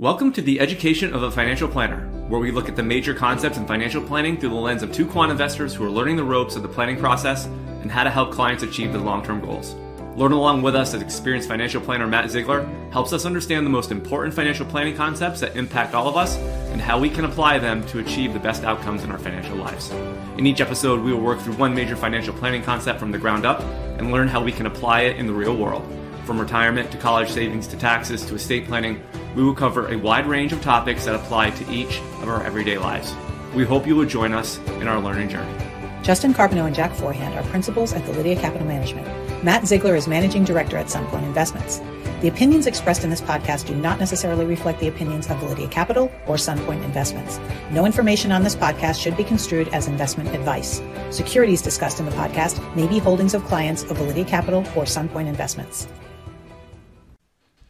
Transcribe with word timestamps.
Welcome 0.00 0.32
to 0.34 0.42
the 0.42 0.60
Education 0.60 1.12
of 1.12 1.24
a 1.24 1.30
Financial 1.32 1.66
Planner, 1.66 2.06
where 2.28 2.38
we 2.38 2.52
look 2.52 2.68
at 2.68 2.76
the 2.76 2.84
major 2.84 3.12
concepts 3.12 3.58
in 3.58 3.66
financial 3.66 4.00
planning 4.00 4.38
through 4.38 4.50
the 4.50 4.54
lens 4.54 4.84
of 4.84 4.92
two 4.92 5.04
quant 5.04 5.32
investors 5.32 5.74
who 5.74 5.84
are 5.84 5.90
learning 5.90 6.14
the 6.14 6.22
ropes 6.22 6.54
of 6.54 6.62
the 6.62 6.68
planning 6.68 6.96
process 6.96 7.46
and 7.82 7.90
how 7.90 8.04
to 8.04 8.10
help 8.10 8.30
clients 8.30 8.62
achieve 8.62 8.92
their 8.92 9.00
long 9.00 9.24
term 9.24 9.40
goals. 9.40 9.74
Learn 10.14 10.30
along 10.30 10.62
with 10.62 10.76
us 10.76 10.94
as 10.94 11.02
experienced 11.02 11.48
financial 11.48 11.80
planner 11.80 12.06
Matt 12.06 12.26
Zeigler 12.26 12.92
helps 12.92 13.12
us 13.12 13.24
understand 13.24 13.66
the 13.66 13.70
most 13.70 13.90
important 13.90 14.32
financial 14.32 14.66
planning 14.66 14.94
concepts 14.94 15.40
that 15.40 15.56
impact 15.56 15.94
all 15.94 16.06
of 16.06 16.16
us 16.16 16.36
and 16.70 16.80
how 16.80 16.96
we 16.96 17.10
can 17.10 17.24
apply 17.24 17.58
them 17.58 17.84
to 17.88 17.98
achieve 17.98 18.32
the 18.32 18.38
best 18.38 18.62
outcomes 18.62 19.02
in 19.02 19.10
our 19.10 19.18
financial 19.18 19.56
lives. 19.56 19.90
In 20.38 20.46
each 20.46 20.60
episode, 20.60 21.02
we 21.02 21.12
will 21.12 21.20
work 21.20 21.40
through 21.40 21.54
one 21.54 21.74
major 21.74 21.96
financial 21.96 22.34
planning 22.34 22.62
concept 22.62 23.00
from 23.00 23.10
the 23.10 23.18
ground 23.18 23.44
up 23.44 23.62
and 23.98 24.12
learn 24.12 24.28
how 24.28 24.44
we 24.44 24.52
can 24.52 24.66
apply 24.66 25.00
it 25.00 25.16
in 25.16 25.26
the 25.26 25.32
real 25.32 25.56
world. 25.56 25.82
From 26.28 26.38
retirement 26.38 26.92
to 26.92 26.98
college 26.98 27.30
savings 27.30 27.66
to 27.68 27.78
taxes 27.78 28.22
to 28.26 28.34
estate 28.34 28.66
planning, 28.66 29.02
we 29.34 29.42
will 29.42 29.54
cover 29.54 29.90
a 29.90 29.96
wide 29.96 30.26
range 30.26 30.52
of 30.52 30.60
topics 30.60 31.06
that 31.06 31.14
apply 31.14 31.52
to 31.52 31.72
each 31.72 32.00
of 32.20 32.28
our 32.28 32.44
everyday 32.44 32.76
lives. 32.76 33.14
We 33.54 33.64
hope 33.64 33.86
you 33.86 33.96
will 33.96 34.04
join 34.04 34.34
us 34.34 34.58
in 34.78 34.88
our 34.88 35.00
learning 35.00 35.30
journey. 35.30 35.50
Justin 36.02 36.34
Carbonneau 36.34 36.66
and 36.66 36.74
Jack 36.74 36.92
Forehand 36.92 37.34
are 37.34 37.50
principals 37.50 37.94
at 37.94 38.02
Validea 38.02 38.38
Capital 38.38 38.66
Management. 38.66 39.06
Matt 39.42 39.62
Zeigler 39.62 39.96
is 39.96 40.06
managing 40.06 40.44
director 40.44 40.76
at 40.76 40.88
Sunpointe 40.88 41.22
Investments. 41.22 41.80
The 42.20 42.28
opinions 42.28 42.66
expressed 42.66 43.04
in 43.04 43.08
this 43.08 43.22
podcast 43.22 43.66
do 43.66 43.74
not 43.74 43.98
necessarily 43.98 44.44
reflect 44.44 44.80
the 44.80 44.88
opinions 44.88 45.30
of 45.30 45.38
Validea 45.38 45.70
Capital 45.70 46.12
or 46.26 46.36
Sunpointe 46.36 46.84
Investments. 46.84 47.40
No 47.70 47.86
information 47.86 48.32
on 48.32 48.42
this 48.42 48.54
podcast 48.54 49.00
should 49.00 49.16
be 49.16 49.24
construed 49.24 49.68
as 49.68 49.88
investment 49.88 50.34
advice. 50.34 50.82
Securities 51.08 51.62
discussed 51.62 52.00
in 52.00 52.04
the 52.04 52.12
podcast 52.12 52.60
may 52.76 52.86
be 52.86 52.98
holdings 52.98 53.32
of 53.32 53.42
clients 53.44 53.84
of 53.84 53.96
Validea 53.96 54.28
Capital 54.28 54.60
or 54.76 54.84
Sunpointe 54.84 55.26
Investments. 55.26 55.88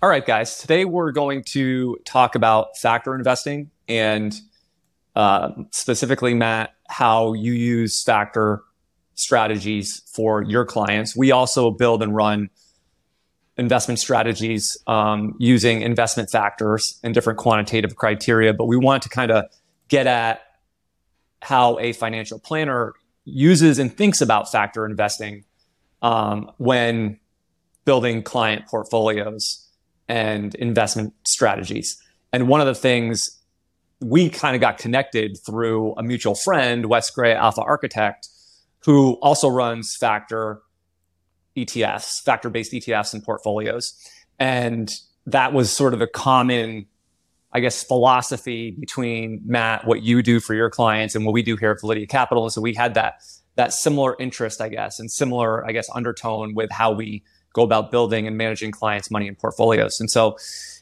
All 0.00 0.08
right, 0.08 0.24
guys. 0.24 0.58
Today 0.58 0.84
we're 0.84 1.10
going 1.10 1.42
to 1.48 1.98
talk 2.04 2.36
about 2.36 2.78
factor 2.78 3.16
investing 3.16 3.72
and 3.88 4.32
uh, 5.16 5.50
specifically, 5.72 6.34
Matt, 6.34 6.72
how 6.88 7.32
you 7.32 7.52
use 7.52 8.04
factor 8.04 8.62
strategies 9.16 10.00
for 10.14 10.44
your 10.44 10.64
clients. 10.64 11.16
We 11.16 11.32
also 11.32 11.72
build 11.72 12.00
and 12.04 12.14
run 12.14 12.48
investment 13.56 13.98
strategies 13.98 14.78
um, 14.86 15.34
using 15.40 15.82
investment 15.82 16.30
factors 16.30 17.00
and 17.02 17.12
different 17.12 17.40
quantitative 17.40 17.96
criteria, 17.96 18.54
but 18.54 18.66
we 18.66 18.76
want 18.76 19.02
to 19.02 19.08
kind 19.08 19.32
of 19.32 19.46
get 19.88 20.06
at 20.06 20.42
how 21.42 21.76
a 21.80 21.92
financial 21.92 22.38
planner 22.38 22.94
uses 23.24 23.80
and 23.80 23.92
thinks 23.96 24.20
about 24.20 24.52
factor 24.52 24.86
investing 24.86 25.44
um, 26.02 26.52
when 26.58 27.18
building 27.84 28.22
client 28.22 28.64
portfolios 28.68 29.64
and 30.08 30.54
investment 30.56 31.12
strategies. 31.24 32.02
And 32.32 32.48
one 32.48 32.60
of 32.60 32.66
the 32.66 32.74
things 32.74 33.38
we 34.00 34.30
kind 34.30 34.54
of 34.54 34.60
got 34.60 34.78
connected 34.78 35.38
through 35.44 35.94
a 35.94 36.02
mutual 36.02 36.34
friend, 36.34 36.86
Wes 36.86 37.10
Gray, 37.10 37.34
Alpha 37.34 37.62
Architect, 37.62 38.28
who 38.84 39.14
also 39.14 39.48
runs 39.48 39.96
factor 39.96 40.62
ETFs, 41.56 42.22
factor 42.22 42.48
based 42.48 42.72
ETFs 42.72 43.12
and 43.12 43.22
portfolios. 43.22 43.94
And 44.38 44.94
that 45.26 45.52
was 45.52 45.72
sort 45.72 45.94
of 45.94 46.00
a 46.00 46.06
common, 46.06 46.86
I 47.52 47.60
guess, 47.60 47.82
philosophy 47.82 48.70
between 48.70 49.42
Matt, 49.44 49.86
what 49.86 50.02
you 50.02 50.22
do 50.22 50.38
for 50.38 50.54
your 50.54 50.70
clients 50.70 51.14
and 51.14 51.26
what 51.26 51.32
we 51.32 51.42
do 51.42 51.56
here 51.56 51.72
at 51.72 51.78
Validea 51.78 52.08
Capital. 52.08 52.48
So 52.50 52.60
we 52.60 52.74
had 52.74 52.94
that 52.94 53.22
that 53.56 53.72
similar 53.72 54.14
interest, 54.20 54.60
I 54.60 54.68
guess, 54.68 55.00
and 55.00 55.10
similar, 55.10 55.66
I 55.66 55.72
guess, 55.72 55.88
undertone 55.92 56.54
with 56.54 56.70
how 56.70 56.92
we 56.92 57.24
go 57.58 57.64
about 57.64 57.90
building 57.90 58.26
and 58.26 58.36
managing 58.36 58.70
clients' 58.70 59.10
money 59.10 59.28
and 59.28 59.38
portfolios. 59.38 60.00
And 60.00 60.10
so, 60.10 60.36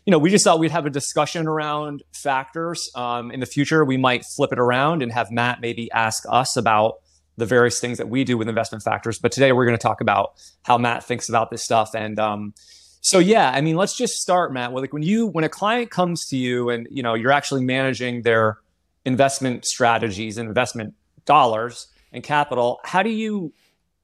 you 0.04 0.10
know, 0.10 0.18
we 0.18 0.30
just 0.30 0.44
thought 0.44 0.58
we'd 0.58 0.70
have 0.70 0.86
a 0.86 0.90
discussion 0.90 1.46
around 1.46 2.02
factors. 2.12 2.90
Um, 2.94 3.30
in 3.30 3.40
the 3.40 3.46
future, 3.46 3.84
we 3.84 3.96
might 3.96 4.24
flip 4.24 4.52
it 4.52 4.58
around 4.58 5.02
and 5.02 5.10
have 5.12 5.30
Matt 5.30 5.60
maybe 5.60 5.90
ask 5.90 6.24
us 6.28 6.56
about 6.56 7.00
the 7.36 7.46
various 7.46 7.80
things 7.80 7.98
that 7.98 8.08
we 8.08 8.24
do 8.24 8.38
with 8.38 8.48
investment 8.48 8.82
factors. 8.82 9.18
But 9.18 9.32
today 9.32 9.52
we're 9.52 9.66
going 9.66 9.76
to 9.76 9.82
talk 9.82 10.00
about 10.00 10.34
how 10.62 10.78
Matt 10.78 11.04
thinks 11.04 11.28
about 11.28 11.50
this 11.50 11.62
stuff. 11.62 11.94
And 11.94 12.18
um, 12.18 12.54
so, 13.00 13.18
yeah, 13.18 13.50
I 13.50 13.60
mean, 13.60 13.76
let's 13.76 13.96
just 13.96 14.20
start, 14.20 14.52
Matt. 14.52 14.72
With 14.72 14.82
like 14.82 14.92
when 14.92 15.02
you 15.02 15.26
when 15.26 15.44
a 15.44 15.48
client 15.48 15.90
comes 15.90 16.26
to 16.28 16.36
you 16.36 16.70
and 16.70 16.88
you 16.90 17.02
know 17.02 17.14
you're 17.14 17.32
actually 17.32 17.64
managing 17.64 18.22
their 18.22 18.58
investment 19.04 19.64
strategies 19.64 20.38
and 20.38 20.48
investment 20.48 20.94
dollars 21.24 21.88
and 22.12 22.22
capital, 22.22 22.80
how 22.84 23.02
do 23.02 23.10
you 23.10 23.52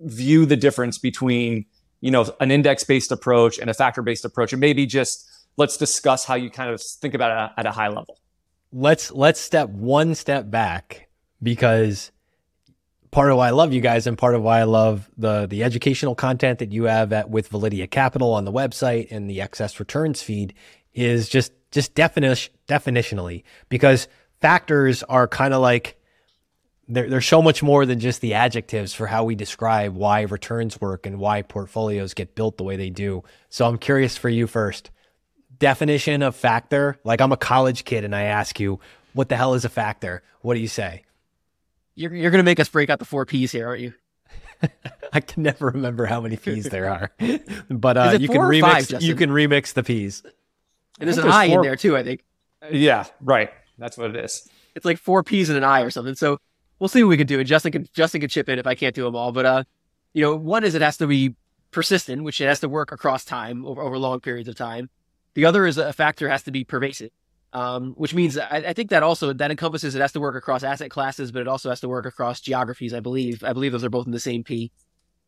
view 0.01 0.47
the 0.47 0.57
difference 0.57 0.99
between 0.99 1.67
you 2.03 2.11
know, 2.11 2.27
an 2.41 2.51
index 2.51 2.85
based 2.85 3.13
approach 3.13 3.59
and 3.59 3.71
a 3.71 3.75
factor 3.75 4.03
based 4.03 4.27
approach, 4.27 4.53
and 4.53 4.61
maybe 4.61 4.85
just 4.85 5.47
let's 5.57 5.79
discuss 5.79 6.27
how 6.27 6.35
you 6.35 6.51
kind 6.51 6.69
of 6.71 6.83
think 6.83 7.15
about 7.15 7.31
it 7.31 7.53
at 7.57 7.65
a 7.65 7.71
high 7.71 7.89
level. 7.89 8.19
Let's 8.73 9.11
let's 9.13 9.41
step 9.41 9.71
one 9.71 10.15
step 10.15 10.51
back 10.51 11.09
because 11.43 12.11
part 13.13 13.31
of 13.31 13.37
why 13.37 13.49
I 13.49 13.51
love 13.51 13.73
you 13.73 13.81
guys 13.81 14.07
and 14.07 14.19
part 14.19 14.35
of 14.35 14.43
why 14.43 14.59
I 14.59 14.65
love 14.65 15.09
the 15.17 15.47
the 15.47 15.63
educational 15.63 16.17
content 16.17 16.59
that 16.59 16.73
you 16.73 16.85
have 16.85 17.13
at 17.13 17.31
with 17.31 17.51
Validea 17.51 17.89
Capital 17.89 18.33
on 18.33 18.45
the 18.45 18.53
website 18.53 19.07
and 19.13 19.31
the 19.31 19.41
excess 19.41 19.79
returns 19.79 20.23
feed 20.23 20.55
is 20.93 21.29
just 21.29 21.53
just 21.71 21.95
definition 21.95 22.53
definitionally 22.67 23.45
because 23.69 24.09
factors 24.41 25.05
are 25.05 25.29
kind 25.29 25.55
of 25.55 25.63
like 25.63 25.97
there, 26.89 27.09
there's 27.09 27.27
so 27.27 27.41
much 27.41 27.63
more 27.63 27.87
than 27.87 28.01
just 28.01 28.21
the 28.21 28.35
adjectives 28.35 28.93
for 28.93 29.07
how 29.07 29.25
we 29.25 29.35
describe 29.35 29.95
why 29.95 30.23
returns 30.23 30.81
work 30.81 31.07
and 31.07 31.19
why 31.19 31.43
portfolios 31.43 32.15
get 32.15 32.35
built 32.35 32.57
the 32.57 32.65
way 32.65 32.77
they 32.77 32.91
do. 32.91 33.23
So 33.49 33.67
I'm 33.67 33.79
curious 33.79 34.17
for 34.17 34.29
you 34.29 34.47
first. 34.47 34.91
Definition 35.59 36.23
of 36.23 36.35
factor. 36.35 36.99
Like 37.05 37.21
I'm 37.21 37.33
a 37.33 37.37
college 37.37 37.85
kid 37.85 38.05
and 38.05 38.15
I 38.15 38.23
ask 38.23 38.59
you, 38.59 38.81
what 39.13 39.29
the 39.29 39.37
hell 39.37 39.55
is 39.55 39.65
a 39.65 39.69
factor? 39.69 40.23
What 40.41 40.55
do 40.55 40.61
you 40.61 40.69
say? 40.69 41.05
You're, 41.95 42.15
you're 42.15 42.31
going 42.31 42.41
to 42.41 42.45
make 42.45 42.59
us 42.59 42.69
break 42.69 42.91
out 42.91 42.99
the 42.99 43.05
four 43.05 43.27
P's 43.27 43.53
here, 43.53 43.69
aren't 43.69 43.83
you? 43.83 43.95
I 45.13 45.21
can 45.21 45.43
never 45.43 45.67
remember 45.67 46.07
how 46.07 46.21
many 46.21 46.37
P's 46.37 46.65
there 46.65 46.89
are, 46.89 47.13
but 47.69 47.97
uh, 47.97 48.17
you 48.19 48.29
can 48.29 48.41
remix. 48.41 48.93
Five, 48.93 49.03
you 49.03 49.15
can 49.15 49.31
remix 49.31 49.75
the 49.75 49.83
P's. 49.83 50.23
And 50.99 51.09
there's 51.09 51.19
an 51.19 51.29
I 51.29 51.49
four... 51.49 51.59
in 51.59 51.63
there 51.63 51.77
too. 51.77 51.97
I 51.97 52.03
think. 52.03 52.25
Yeah, 52.71 53.07
right. 53.21 53.51
That's 53.77 53.99
what 53.99 54.15
it 54.15 54.25
is. 54.25 54.49
It's 54.75 54.85
like 54.85 54.99
four 54.99 55.23
P's 55.23 55.49
and 55.49 55.59
an 55.59 55.65
I 55.65 55.83
or 55.83 55.91
something. 55.91 56.15
So 56.15 56.39
we'll 56.83 56.89
see 56.89 57.05
what 57.05 57.11
we 57.11 57.17
can 57.17 57.29
do. 57.29 57.39
And 57.39 57.47
Justin 57.47 57.71
can 57.71 57.87
Justin 57.95 58.21
can 58.21 58.29
chip 58.29 58.49
in 58.49 58.59
if 58.59 58.67
I 58.67 58.75
can't 58.75 58.95
do 58.95 59.05
them 59.05 59.15
all. 59.15 59.31
But 59.31 59.47
uh, 59.47 59.65
you 60.13 60.23
know, 60.23 60.35
one 60.35 60.65
is 60.65 60.75
it 60.75 60.83
has 60.83 60.97
to 60.97 61.07
be 61.07 61.37
persistent, 61.71 62.25
which 62.25 62.41
it 62.41 62.47
has 62.47 62.59
to 62.61 62.69
work 62.69 62.91
across 62.91 63.25
time 63.25 63.65
over, 63.65 63.81
over 63.81 63.97
long 63.97 64.19
periods 64.19 64.49
of 64.49 64.57
time. 64.57 64.91
The 65.35 65.47
other 65.47 65.65
is 65.65 65.79
a 65.79 65.93
factor 65.93 66.29
has 66.29 66.43
to 66.43 66.51
be 66.51 66.65
pervasive, 66.65 67.11
um, 67.53 67.95
which 67.97 68.15
means 68.15 68.37
I, 68.37 68.57
I, 68.57 68.73
think 68.73 68.91
that 68.91 69.03
also 69.03 69.33
that 69.33 69.51
encompasses 69.51 69.95
it 69.95 70.01
has 70.01 70.13
to 70.13 70.21
work 70.21 70.35
across 70.35 70.63
asset 70.65 70.91
classes, 70.91 71.31
but 71.31 71.41
it 71.41 71.49
also 71.49 71.71
has 71.71 71.81
to 71.81 71.89
work 71.89 72.05
across 72.05 72.41
geographies. 72.41 72.93
I 72.93 73.01
believe 73.01 73.45
I 73.45 73.53
believe 73.53 73.71
those 73.71 73.85
are 73.85 73.91
both 73.91 74.07
in 74.07 74.13
the 74.13 74.21
same 74.21 74.43
P. 74.43 74.73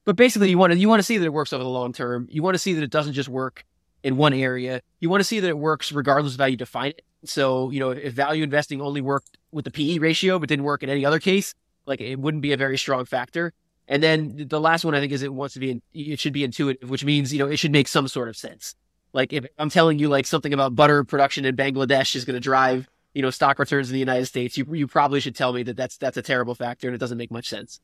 But 0.04 0.16
basically, 0.16 0.50
you 0.50 0.58
want 0.58 0.72
to 0.72 0.78
you 0.78 0.88
want 0.88 0.98
to 0.98 1.04
see 1.04 1.18
that 1.18 1.24
it 1.24 1.32
works 1.32 1.52
over 1.52 1.62
the 1.62 1.70
long 1.70 1.92
term. 1.92 2.26
You 2.30 2.42
want 2.42 2.56
to 2.56 2.58
see 2.58 2.74
that 2.74 2.82
it 2.82 2.90
doesn't 2.90 3.12
just 3.12 3.28
work 3.28 3.64
in 4.02 4.16
one 4.16 4.34
area. 4.34 4.82
You 4.98 5.08
want 5.08 5.20
to 5.20 5.24
see 5.24 5.38
that 5.38 5.48
it 5.48 5.56
works 5.56 5.92
regardless 5.92 6.34
of 6.34 6.40
how 6.40 6.46
you 6.46 6.56
define 6.56 6.90
it. 6.90 7.02
So, 7.28 7.70
you 7.70 7.80
know, 7.80 7.90
if 7.90 8.12
value 8.12 8.42
investing 8.42 8.80
only 8.80 9.00
worked 9.00 9.38
with 9.52 9.64
the 9.64 9.70
PE 9.70 9.98
ratio, 9.98 10.38
but 10.38 10.48
didn't 10.48 10.64
work 10.64 10.82
in 10.82 10.90
any 10.90 11.04
other 11.04 11.18
case, 11.18 11.54
like 11.86 12.00
it 12.00 12.18
wouldn't 12.18 12.42
be 12.42 12.52
a 12.52 12.56
very 12.56 12.78
strong 12.78 13.04
factor. 13.04 13.52
And 13.86 14.02
then 14.02 14.46
the 14.48 14.60
last 14.60 14.84
one 14.84 14.94
I 14.94 15.00
think 15.00 15.12
is 15.12 15.22
it 15.22 15.32
wants 15.32 15.54
to 15.54 15.60
be, 15.60 15.70
in, 15.70 15.82
it 15.92 16.18
should 16.18 16.32
be 16.32 16.44
intuitive, 16.44 16.88
which 16.88 17.04
means, 17.04 17.32
you 17.32 17.38
know, 17.38 17.48
it 17.48 17.58
should 17.58 17.72
make 17.72 17.88
some 17.88 18.08
sort 18.08 18.28
of 18.28 18.36
sense. 18.36 18.74
Like 19.12 19.32
if 19.32 19.46
I'm 19.58 19.70
telling 19.70 19.98
you 19.98 20.08
like 20.08 20.26
something 20.26 20.52
about 20.52 20.74
butter 20.74 21.04
production 21.04 21.44
in 21.44 21.56
Bangladesh 21.56 22.16
is 22.16 22.24
going 22.24 22.34
to 22.34 22.40
drive, 22.40 22.88
you 23.12 23.22
know, 23.22 23.30
stock 23.30 23.58
returns 23.58 23.88
in 23.90 23.92
the 23.92 24.00
United 24.00 24.26
States, 24.26 24.56
you, 24.56 24.66
you 24.72 24.86
probably 24.86 25.20
should 25.20 25.36
tell 25.36 25.52
me 25.52 25.62
that 25.64 25.76
that's, 25.76 25.96
that's 25.98 26.16
a 26.16 26.22
terrible 26.22 26.54
factor 26.54 26.88
and 26.88 26.94
it 26.94 26.98
doesn't 26.98 27.18
make 27.18 27.30
much 27.30 27.48
sense. 27.48 27.80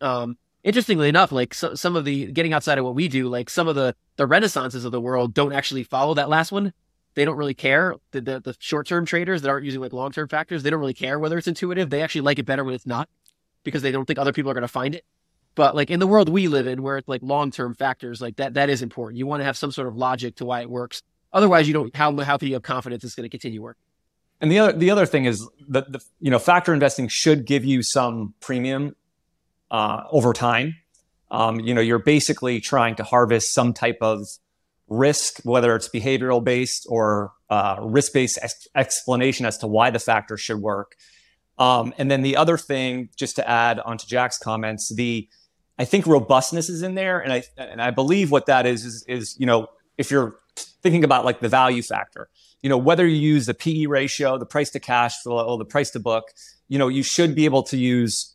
Um, 0.00 0.36
interestingly 0.64 1.08
enough, 1.08 1.30
like 1.30 1.54
so, 1.54 1.74
some 1.74 1.94
of 1.94 2.04
the 2.04 2.32
getting 2.32 2.52
outside 2.52 2.78
of 2.78 2.84
what 2.84 2.94
we 2.94 3.06
do, 3.06 3.28
like 3.28 3.50
some 3.50 3.68
of 3.68 3.76
the, 3.76 3.94
the 4.16 4.26
renaissances 4.26 4.84
of 4.84 4.92
the 4.92 5.00
world 5.00 5.34
don't 5.34 5.52
actually 5.52 5.84
follow 5.84 6.14
that 6.14 6.28
last 6.28 6.50
one 6.50 6.72
they 7.14 7.24
don't 7.24 7.36
really 7.36 7.54
care. 7.54 7.94
The, 8.10 8.20
the, 8.20 8.40
the 8.40 8.56
short 8.58 8.86
term 8.86 9.06
traders 9.06 9.42
that 9.42 9.48
aren't 9.48 9.64
using 9.64 9.80
like 9.80 9.92
long 9.92 10.12
term 10.12 10.28
factors, 10.28 10.62
they 10.62 10.70
don't 10.70 10.80
really 10.80 10.94
care 10.94 11.18
whether 11.18 11.38
it's 11.38 11.46
intuitive. 11.46 11.90
They 11.90 12.02
actually 12.02 12.22
like 12.22 12.38
it 12.38 12.46
better 12.46 12.64
when 12.64 12.74
it's 12.74 12.86
not 12.86 13.08
because 13.62 13.82
they 13.82 13.92
don't 13.92 14.04
think 14.04 14.18
other 14.18 14.32
people 14.32 14.50
are 14.50 14.54
going 14.54 14.62
to 14.62 14.68
find 14.68 14.94
it. 14.94 15.04
But 15.54 15.76
like 15.76 15.90
in 15.90 16.00
the 16.00 16.06
world 16.06 16.28
we 16.28 16.48
live 16.48 16.66
in, 16.66 16.82
where 16.82 16.98
it's 16.98 17.08
like 17.08 17.22
long 17.22 17.50
term 17.50 17.74
factors, 17.74 18.20
like 18.20 18.36
that 18.36 18.54
that 18.54 18.68
is 18.68 18.82
important. 18.82 19.18
You 19.18 19.26
want 19.26 19.40
to 19.40 19.44
have 19.44 19.56
some 19.56 19.70
sort 19.70 19.86
of 19.88 19.96
logic 19.96 20.36
to 20.36 20.44
why 20.44 20.62
it 20.62 20.70
works. 20.70 21.02
Otherwise, 21.32 21.68
you 21.68 21.74
don't. 21.74 21.94
How 21.94 22.16
how 22.20 22.36
can 22.36 22.48
you 22.48 22.54
have 22.54 22.62
confidence 22.62 23.04
it's 23.04 23.14
going 23.14 23.24
to 23.24 23.30
continue 23.30 23.62
working? 23.62 23.82
And 24.40 24.50
the 24.50 24.58
other 24.58 24.72
the 24.72 24.90
other 24.90 25.06
thing 25.06 25.26
is 25.26 25.48
that 25.68 25.92
the 25.92 26.00
you 26.20 26.30
know 26.30 26.40
factor 26.40 26.74
investing 26.74 27.08
should 27.08 27.46
give 27.46 27.64
you 27.64 27.82
some 27.82 28.34
premium 28.40 28.96
uh, 29.70 30.02
over 30.10 30.32
time. 30.32 30.76
Um, 31.30 31.60
you 31.60 31.74
know, 31.74 31.80
you're 31.80 31.98
basically 31.98 32.60
trying 32.60 32.96
to 32.96 33.04
harvest 33.04 33.52
some 33.52 33.72
type 33.72 33.98
of 34.00 34.26
risk, 34.88 35.40
whether 35.44 35.74
it's 35.74 35.88
behavioral 35.88 36.42
based 36.42 36.86
or 36.88 37.32
uh, 37.50 37.76
risk 37.80 38.12
based 38.12 38.38
ex- 38.42 38.68
explanation 38.74 39.46
as 39.46 39.58
to 39.58 39.66
why 39.66 39.90
the 39.90 39.98
factor 39.98 40.36
should 40.36 40.58
work. 40.58 40.94
Um, 41.58 41.94
and 41.98 42.10
then 42.10 42.22
the 42.22 42.36
other 42.36 42.58
thing, 42.58 43.10
just 43.16 43.36
to 43.36 43.48
add 43.48 43.78
onto 43.80 44.06
Jack's 44.06 44.38
comments, 44.38 44.92
the 44.94 45.28
I 45.78 45.84
think 45.84 46.06
robustness 46.06 46.68
is 46.68 46.82
in 46.82 46.94
there, 46.94 47.20
and 47.20 47.32
I 47.32 47.42
and 47.56 47.82
I 47.82 47.90
believe 47.90 48.30
what 48.30 48.46
that 48.46 48.66
is 48.66 48.84
is 48.84 49.04
is 49.08 49.36
you 49.38 49.46
know 49.46 49.68
if 49.98 50.10
you're 50.10 50.36
thinking 50.82 51.04
about 51.04 51.24
like 51.24 51.40
the 51.40 51.48
value 51.48 51.82
factor, 51.82 52.28
you 52.62 52.68
know, 52.68 52.78
whether 52.78 53.06
you 53.06 53.16
use 53.16 53.46
the 53.46 53.54
PE 53.54 53.86
ratio, 53.86 54.38
the 54.38 54.46
price 54.46 54.70
to 54.70 54.80
cash 54.80 55.20
flow, 55.22 55.56
the 55.56 55.64
price 55.64 55.90
to 55.90 56.00
book, 56.00 56.24
you 56.68 56.78
know, 56.78 56.88
you 56.88 57.02
should 57.02 57.34
be 57.34 57.44
able 57.44 57.62
to 57.64 57.76
use 57.76 58.34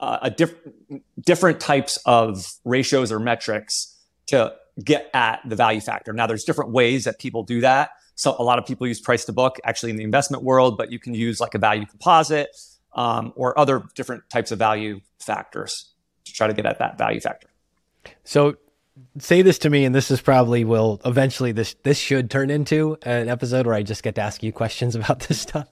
uh, 0.00 0.18
a 0.22 0.30
different 0.30 0.74
different 1.20 1.60
types 1.60 1.98
of 2.04 2.44
ratios 2.64 3.10
or 3.10 3.18
metrics 3.18 3.98
to 4.26 4.54
get 4.82 5.10
at 5.14 5.40
the 5.46 5.56
value 5.56 5.80
factor. 5.80 6.12
Now, 6.12 6.26
there's 6.26 6.44
different 6.44 6.72
ways 6.72 7.04
that 7.04 7.18
people 7.18 7.42
do 7.42 7.60
that. 7.60 7.90
So 8.16 8.36
a 8.38 8.42
lot 8.42 8.58
of 8.58 8.66
people 8.66 8.86
use 8.86 9.00
price 9.00 9.24
to 9.26 9.32
book 9.32 9.58
actually 9.64 9.90
in 9.90 9.96
the 9.96 10.04
investment 10.04 10.42
world, 10.42 10.78
but 10.78 10.90
you 10.90 10.98
can 10.98 11.14
use 11.14 11.40
like 11.40 11.54
a 11.54 11.58
value 11.58 11.86
composite 11.86 12.48
um, 12.94 13.32
or 13.36 13.58
other 13.58 13.82
different 13.94 14.28
types 14.30 14.52
of 14.52 14.58
value 14.58 15.00
factors 15.18 15.92
to 16.24 16.32
try 16.32 16.46
to 16.46 16.52
get 16.52 16.66
at 16.66 16.78
that 16.78 16.96
value 16.96 17.20
factor. 17.20 17.48
So 18.22 18.56
say 19.18 19.42
this 19.42 19.58
to 19.58 19.70
me 19.70 19.84
and 19.84 19.94
this 19.94 20.10
is 20.10 20.20
probably 20.20 20.64
will 20.64 21.00
eventually 21.04 21.50
this 21.50 21.74
this 21.82 21.98
should 21.98 22.30
turn 22.30 22.50
into 22.50 22.96
an 23.02 23.28
episode 23.28 23.66
where 23.66 23.74
I 23.74 23.82
just 23.82 24.02
get 24.04 24.14
to 24.16 24.20
ask 24.20 24.42
you 24.42 24.52
questions 24.52 24.94
about 24.94 25.20
this 25.20 25.40
stuff. 25.40 25.68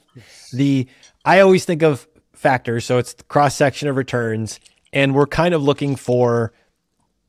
The 0.53 0.89
I 1.25 1.41
always 1.41 1.65
think 1.65 1.83
of 1.83 2.09
factors, 2.33 2.85
so 2.85 2.99
it's 2.99 3.15
cross 3.29 3.55
section 3.55 3.89
of 3.89 3.97
returns 3.97 4.59
and 4.93 5.15
we're 5.15 5.27
kind 5.27 5.55
of 5.55 5.63
looking 5.63 5.97
for 5.97 6.53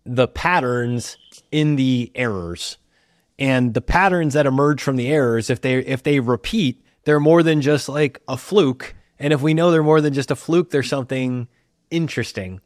the 0.05 0.27
patterns 0.27 1.17
in 1.51 1.75
the 1.75 2.11
errors. 2.15 2.77
And 3.39 3.73
the 3.73 3.81
patterns 3.81 4.33
that 4.33 4.45
emerge 4.45 4.81
from 4.81 4.95
the 4.95 5.07
errors 5.07 5.49
if 5.49 5.61
they 5.61 5.79
if 5.79 6.03
they 6.03 6.19
repeat, 6.19 6.83
they're 7.05 7.19
more 7.19 7.43
than 7.43 7.61
just 7.61 7.89
like 7.89 8.21
a 8.27 8.37
fluke. 8.37 8.95
And 9.19 9.33
if 9.33 9.41
we 9.41 9.53
know 9.53 9.71
they're 9.71 9.83
more 9.83 10.01
than 10.01 10.13
just 10.13 10.31
a 10.31 10.35
fluke, 10.35 10.69
there's 10.69 10.89
something 10.89 11.47
interesting. 11.89 12.61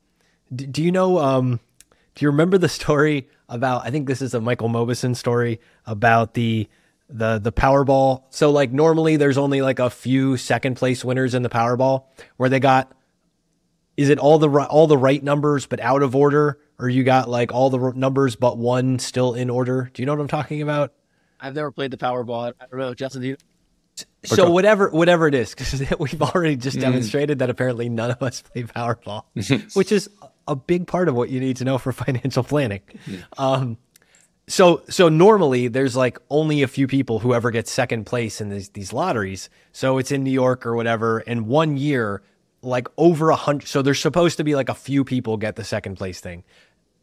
D- 0.53 0.65
do 0.65 0.83
you 0.83 0.91
know 0.91 1.19
um 1.19 1.59
do 2.15 2.25
you 2.25 2.29
remember 2.29 2.57
the 2.57 2.69
story 2.81 3.29
about? 3.49 3.85
I 3.85 3.91
think 3.91 4.07
this 4.07 4.21
is 4.21 4.33
a 4.33 4.41
Michael 4.41 4.69
Mauboussin 4.69 5.15
story 5.15 5.61
about 5.85 6.33
the 6.33 6.67
the 7.09 7.39
the 7.39 7.51
Powerball. 7.51 8.23
So 8.29 8.51
like 8.51 8.71
normally 8.71 9.15
there's 9.17 9.37
only 9.37 9.61
like 9.61 9.79
a 9.79 9.89
few 9.89 10.37
second 10.37 10.75
place 10.75 11.05
winners 11.05 11.33
in 11.33 11.43
the 11.43 11.49
Powerball 11.49 12.03
where 12.35 12.49
they 12.49 12.59
got 12.59 12.91
is 13.95 14.09
it 14.09 14.19
all 14.19 14.37
the 14.37 14.49
all 14.49 14.87
the 14.87 14.97
right 14.97 15.23
numbers 15.23 15.65
but 15.65 15.79
out 15.79 16.03
of 16.03 16.15
order 16.15 16.59
or 16.79 16.89
you 16.89 17.03
got 17.03 17.29
like 17.29 17.53
all 17.53 17.69
the 17.69 17.91
numbers 17.93 18.35
but 18.35 18.57
one 18.57 18.99
still 18.99 19.33
in 19.33 19.49
order? 19.49 19.89
Do 19.93 20.01
you 20.01 20.05
know 20.05 20.13
what 20.13 20.21
I'm 20.21 20.27
talking 20.27 20.61
about? 20.61 20.93
I've 21.39 21.55
never 21.55 21.71
played 21.71 21.91
the 21.91 21.97
Powerball. 21.97 22.53
I 22.59 22.65
don't 22.65 22.79
know, 22.79 22.93
Justin. 22.93 23.21
Do 23.21 23.27
you? 23.29 23.37
So 24.23 24.51
whatever 24.51 24.89
whatever 24.89 25.27
it 25.27 25.33
is, 25.33 25.51
because 25.55 25.81
we've 25.99 26.21
already 26.21 26.55
just 26.55 26.77
mm. 26.77 26.81
demonstrated 26.81 27.39
that 27.39 27.49
apparently 27.49 27.89
none 27.89 28.11
of 28.11 28.21
us 28.21 28.41
play 28.41 28.63
Powerball, 28.63 29.23
which 29.75 29.91
is 29.91 30.09
a 30.47 30.55
big 30.55 30.87
part 30.87 31.09
of 31.09 31.15
what 31.15 31.29
you 31.29 31.39
need 31.39 31.57
to 31.57 31.65
know 31.65 31.77
for 31.77 31.91
financial 31.93 32.43
planning. 32.43 32.81
Yeah. 33.05 33.19
Um, 33.37 33.77
so 34.47 34.81
so 34.89 35.09
normally 35.09 35.67
there's 35.67 35.95
like 35.95 36.19
only 36.29 36.61
a 36.61 36.67
few 36.67 36.87
people 36.87 37.19
who 37.19 37.33
ever 37.33 37.51
get 37.51 37.67
second 37.67 38.05
place 38.05 38.39
in 38.39 38.49
these 38.49 38.69
these 38.69 38.93
lotteries. 38.93 39.49
So 39.71 39.97
it's 39.97 40.11
in 40.11 40.23
New 40.23 40.31
York 40.31 40.65
or 40.65 40.75
whatever. 40.75 41.19
And 41.19 41.47
one 41.47 41.77
year, 41.77 42.21
like 42.61 42.87
over 42.97 43.29
a 43.29 43.35
hundred. 43.35 43.67
So 43.67 43.81
there's 43.81 43.99
supposed 43.99 44.37
to 44.37 44.43
be 44.43 44.55
like 44.55 44.69
a 44.69 44.75
few 44.75 45.03
people 45.03 45.37
get 45.37 45.55
the 45.55 45.63
second 45.63 45.95
place 45.95 46.19
thing. 46.19 46.43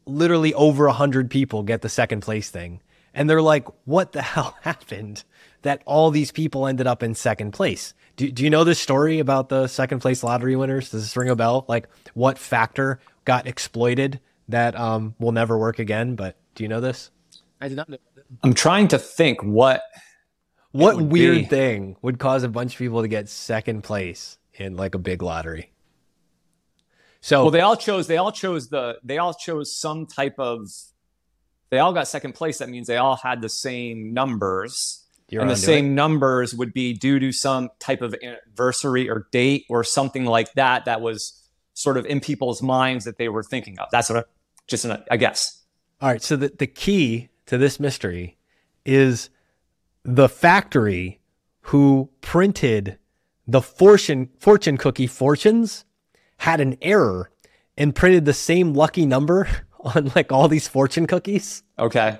Literally 0.05 0.53
over 0.53 0.87
a 0.87 0.93
hundred 0.93 1.29
people 1.29 1.63
get 1.63 1.81
the 1.81 1.89
second 1.89 2.21
place 2.21 2.49
thing, 2.49 2.81
and 3.13 3.29
they're 3.29 3.41
like, 3.41 3.67
"What 3.85 4.11
the 4.11 4.21
hell 4.33 4.57
happened?" 4.61 5.23
That 5.63 5.81
all 5.85 6.11
these 6.11 6.31
people 6.31 6.67
ended 6.67 6.85
up 6.85 7.01
in 7.01 7.15
second 7.15 7.51
place. 7.51 7.93
Do, 8.17 8.31
do 8.31 8.43
you 8.43 8.49
know 8.49 8.63
this 8.63 8.79
story 8.79 9.19
about 9.19 9.49
the 9.49 9.67
second 9.67 9.99
place 9.99 10.23
lottery 10.23 10.55
winners? 10.55 10.91
Does 10.91 11.01
this 11.01 11.17
ring 11.17 11.29
a 11.29 11.35
bell? 11.35 11.65
Like, 11.67 11.89
what 12.13 12.37
factor 12.37 12.99
got 13.25 13.47
exploited 13.47 14.21
that 14.47 14.79
um, 14.79 15.15
will 15.19 15.31
never 15.31 15.57
work 15.57 15.79
again. 15.79 16.15
But 16.15 16.37
do 16.53 16.63
you 16.63 16.69
know 16.69 16.79
this? 16.79 17.11
I 17.59 17.67
did 17.67 17.77
not 17.77 17.89
know. 17.89 17.97
I'm 18.43 18.53
trying 18.53 18.87
to 18.89 18.99
think 18.99 19.41
what 19.43 19.83
what 20.71 21.01
weird 21.01 21.37
be. 21.37 21.45
thing 21.45 21.95
would 22.01 22.19
cause 22.19 22.43
a 22.43 22.49
bunch 22.49 22.73
of 22.73 22.79
people 22.79 23.01
to 23.01 23.07
get 23.07 23.29
second 23.29 23.83
place 23.83 24.37
in 24.53 24.75
like 24.75 24.95
a 24.95 24.99
big 24.99 25.21
lottery. 25.21 25.71
So 27.25 27.41
well, 27.41 27.49
they 27.49 27.61
all 27.61 27.75
chose. 27.75 28.05
They 28.05 28.17
all 28.17 28.31
chose 28.31 28.69
the. 28.69 28.99
They 29.03 29.17
all 29.17 29.33
chose 29.33 29.75
some 29.75 30.05
type 30.05 30.35
of. 30.37 30.69
They 31.71 31.79
all 31.79 31.91
got 31.91 32.07
second 32.07 32.33
place. 32.33 32.59
That 32.59 32.69
means 32.69 32.85
they 32.85 32.97
all 32.97 33.15
had 33.15 33.41
the 33.41 33.49
same 33.49 34.13
numbers. 34.13 35.03
You're 35.29 35.41
and 35.41 35.49
the 35.49 35.55
same 35.55 35.87
it. 35.87 35.93
numbers 35.93 36.53
would 36.53 36.71
be 36.71 36.93
due 36.93 37.17
to 37.17 37.31
some 37.31 37.69
type 37.79 38.03
of 38.03 38.15
anniversary 38.21 39.09
or 39.09 39.27
date 39.31 39.65
or 39.71 39.83
something 39.83 40.25
like 40.25 40.53
that 40.53 40.85
that 40.85 41.01
was 41.01 41.49
sort 41.73 41.97
of 41.97 42.05
in 42.05 42.19
people's 42.19 42.61
minds 42.61 43.05
that 43.05 43.17
they 43.17 43.27
were 43.27 43.41
thinking 43.41 43.79
of. 43.79 43.87
That's 43.91 44.07
what 44.07 44.19
I, 44.19 44.23
just 44.67 44.85
an, 44.85 45.03
I 45.09 45.17
guess. 45.17 45.63
All 46.01 46.09
right. 46.09 46.21
So 46.21 46.35
the, 46.35 46.49
the 46.49 46.67
key 46.67 47.29
to 47.47 47.57
this 47.57 47.79
mystery 47.79 48.37
is 48.85 49.31
the 50.03 50.29
factory 50.29 51.21
who 51.61 52.11
printed 52.21 52.99
the 53.47 53.63
fortune 53.63 54.29
fortune 54.37 54.77
cookie 54.77 55.07
fortunes 55.07 55.85
had 56.37 56.61
an 56.61 56.77
error 56.81 57.29
and 57.77 57.95
printed 57.95 58.25
the 58.25 58.33
same 58.33 58.73
lucky 58.73 59.05
number 59.05 59.47
on 59.79 60.11
like 60.15 60.31
all 60.31 60.47
these 60.47 60.67
fortune 60.67 61.07
cookies. 61.07 61.63
Okay. 61.77 62.19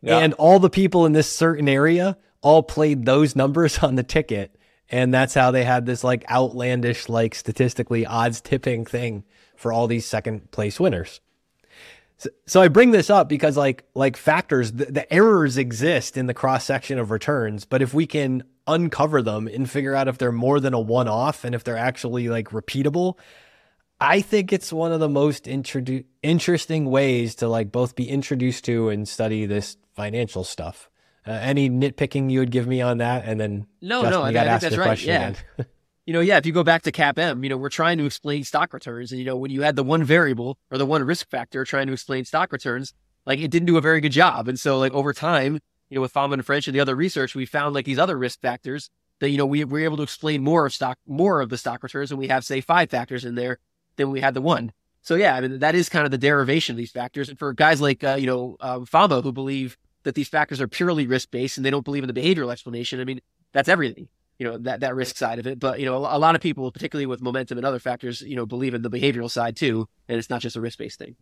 Yeah. 0.00 0.18
And 0.18 0.34
all 0.34 0.58
the 0.58 0.70
people 0.70 1.06
in 1.06 1.12
this 1.12 1.30
certain 1.30 1.68
area 1.68 2.16
all 2.40 2.62
played 2.62 3.04
those 3.04 3.36
numbers 3.36 3.78
on 3.78 3.94
the 3.94 4.02
ticket 4.02 4.56
and 4.92 5.12
that's 5.12 5.32
how 5.32 5.50
they 5.50 5.64
had 5.64 5.86
this 5.86 6.04
like 6.04 6.30
outlandish, 6.30 7.08
like 7.08 7.34
statistically 7.34 8.04
odds 8.04 8.42
tipping 8.42 8.84
thing 8.84 9.24
for 9.56 9.72
all 9.72 9.86
these 9.86 10.04
second 10.04 10.50
place 10.50 10.78
winners. 10.78 11.20
So, 12.18 12.28
so 12.46 12.60
I 12.60 12.68
bring 12.68 12.90
this 12.90 13.08
up 13.08 13.28
because 13.28 13.56
like 13.56 13.84
like 13.94 14.18
factors, 14.18 14.70
the, 14.72 14.84
the 14.84 15.12
errors 15.12 15.56
exist 15.56 16.18
in 16.18 16.26
the 16.26 16.34
cross 16.34 16.64
section 16.64 16.98
of 16.98 17.10
returns, 17.10 17.64
but 17.64 17.80
if 17.80 17.94
we 17.94 18.06
can 18.06 18.44
uncover 18.66 19.22
them 19.22 19.48
and 19.48 19.68
figure 19.68 19.94
out 19.94 20.08
if 20.08 20.18
they're 20.18 20.32
more 20.32 20.60
than 20.60 20.74
a 20.74 20.80
one 20.80 21.08
off 21.08 21.44
and 21.44 21.54
if 21.54 21.64
they're 21.64 21.76
actually 21.76 22.28
like 22.28 22.50
repeatable, 22.50 23.18
I 24.00 24.20
think 24.20 24.52
it's 24.52 24.72
one 24.72 24.92
of 24.92 25.00
the 25.00 25.08
most 25.08 25.44
introdu- 25.44 26.04
interesting 26.22 26.86
ways 26.86 27.36
to 27.36 27.48
like 27.48 27.70
both 27.70 27.94
be 27.94 28.08
introduced 28.08 28.64
to 28.64 28.88
and 28.88 29.08
study 29.08 29.46
this 29.46 29.76
financial 29.94 30.44
stuff. 30.44 30.90
Uh, 31.24 31.32
any 31.32 31.70
nitpicking 31.70 32.30
you 32.30 32.40
would 32.40 32.50
give 32.50 32.66
me 32.66 32.80
on 32.80 32.98
that, 32.98 33.24
and 33.24 33.38
then 33.38 33.66
no, 33.80 34.02
Justin, 34.02 34.10
no, 34.10 34.22
I, 34.22 34.28
I 34.30 34.58
think 34.58 34.60
that's 34.60 34.76
right. 34.76 35.00
Yeah. 35.00 35.34
you 36.06 36.12
know, 36.12 36.20
yeah, 36.20 36.36
if 36.36 36.46
you 36.46 36.52
go 36.52 36.64
back 36.64 36.82
to 36.82 36.92
CAPM, 36.92 37.44
you 37.44 37.48
know, 37.48 37.56
we're 37.56 37.68
trying 37.68 37.98
to 37.98 38.06
explain 38.06 38.42
stock 38.42 38.72
returns. 38.72 39.12
And, 39.12 39.20
you 39.20 39.24
know, 39.24 39.36
when 39.36 39.50
you 39.50 39.62
had 39.62 39.76
the 39.76 39.84
one 39.84 40.02
variable 40.02 40.58
or 40.70 40.78
the 40.78 40.86
one 40.86 41.04
risk 41.04 41.30
factor 41.30 41.64
trying 41.64 41.86
to 41.86 41.92
explain 41.92 42.24
stock 42.24 42.50
returns, 42.52 42.92
like 43.24 43.38
it 43.38 43.52
didn't 43.52 43.66
do 43.66 43.76
a 43.76 43.80
very 43.80 44.00
good 44.00 44.12
job. 44.12 44.48
And 44.48 44.58
so, 44.58 44.78
like, 44.78 44.92
over 44.92 45.12
time, 45.12 45.60
you 45.92 45.96
know, 45.96 46.00
with 46.00 46.12
Fama 46.12 46.32
and 46.32 46.46
French 46.46 46.66
and 46.66 46.74
the 46.74 46.80
other 46.80 46.96
research, 46.96 47.34
we 47.34 47.44
found 47.44 47.74
like 47.74 47.84
these 47.84 47.98
other 47.98 48.16
risk 48.16 48.40
factors 48.40 48.88
that, 49.20 49.28
you 49.28 49.36
know, 49.36 49.44
we 49.44 49.62
were 49.62 49.80
able 49.80 49.98
to 49.98 50.02
explain 50.02 50.42
more 50.42 50.64
of 50.64 50.72
stock, 50.72 50.98
more 51.06 51.42
of 51.42 51.50
the 51.50 51.58
stock 51.58 51.82
returns. 51.82 52.10
And 52.10 52.18
we 52.18 52.28
have, 52.28 52.46
say, 52.46 52.62
five 52.62 52.88
factors 52.88 53.26
in 53.26 53.34
there 53.34 53.58
than 53.96 54.10
we 54.10 54.22
had 54.22 54.32
the 54.32 54.40
one. 54.40 54.72
So, 55.02 55.16
yeah, 55.16 55.36
I 55.36 55.42
mean, 55.42 55.58
that 55.58 55.74
is 55.74 55.90
kind 55.90 56.06
of 56.06 56.10
the 56.10 56.16
derivation 56.16 56.72
of 56.72 56.78
these 56.78 56.90
factors. 56.90 57.28
And 57.28 57.38
for 57.38 57.52
guys 57.52 57.82
like, 57.82 58.02
uh, 58.02 58.16
you 58.18 58.26
know, 58.26 58.56
uh, 58.60 58.86
Fama 58.86 59.20
who 59.20 59.32
believe 59.32 59.76
that 60.04 60.14
these 60.14 60.30
factors 60.30 60.62
are 60.62 60.66
purely 60.66 61.06
risk 61.06 61.30
based 61.30 61.58
and 61.58 61.66
they 61.66 61.70
don't 61.70 61.84
believe 61.84 62.04
in 62.04 62.10
the 62.10 62.18
behavioral 62.18 62.50
explanation. 62.50 62.98
I 62.98 63.04
mean, 63.04 63.20
that's 63.52 63.68
everything, 63.68 64.08
you 64.38 64.46
know, 64.46 64.56
that, 64.56 64.80
that 64.80 64.94
risk 64.94 65.18
side 65.18 65.38
of 65.38 65.46
it. 65.46 65.60
But, 65.60 65.78
you 65.78 65.84
know, 65.84 66.06
a, 66.06 66.16
a 66.16 66.18
lot 66.18 66.34
of 66.34 66.40
people, 66.40 66.72
particularly 66.72 67.04
with 67.04 67.20
momentum 67.20 67.58
and 67.58 67.66
other 67.66 67.78
factors, 67.78 68.22
you 68.22 68.36
know, 68.36 68.46
believe 68.46 68.72
in 68.72 68.80
the 68.80 68.88
behavioral 68.88 69.30
side 69.30 69.56
too. 69.56 69.90
And 70.08 70.16
it's 70.16 70.30
not 70.30 70.40
just 70.40 70.56
a 70.56 70.60
risk 70.62 70.78
based 70.78 70.98
thing. 70.98 71.16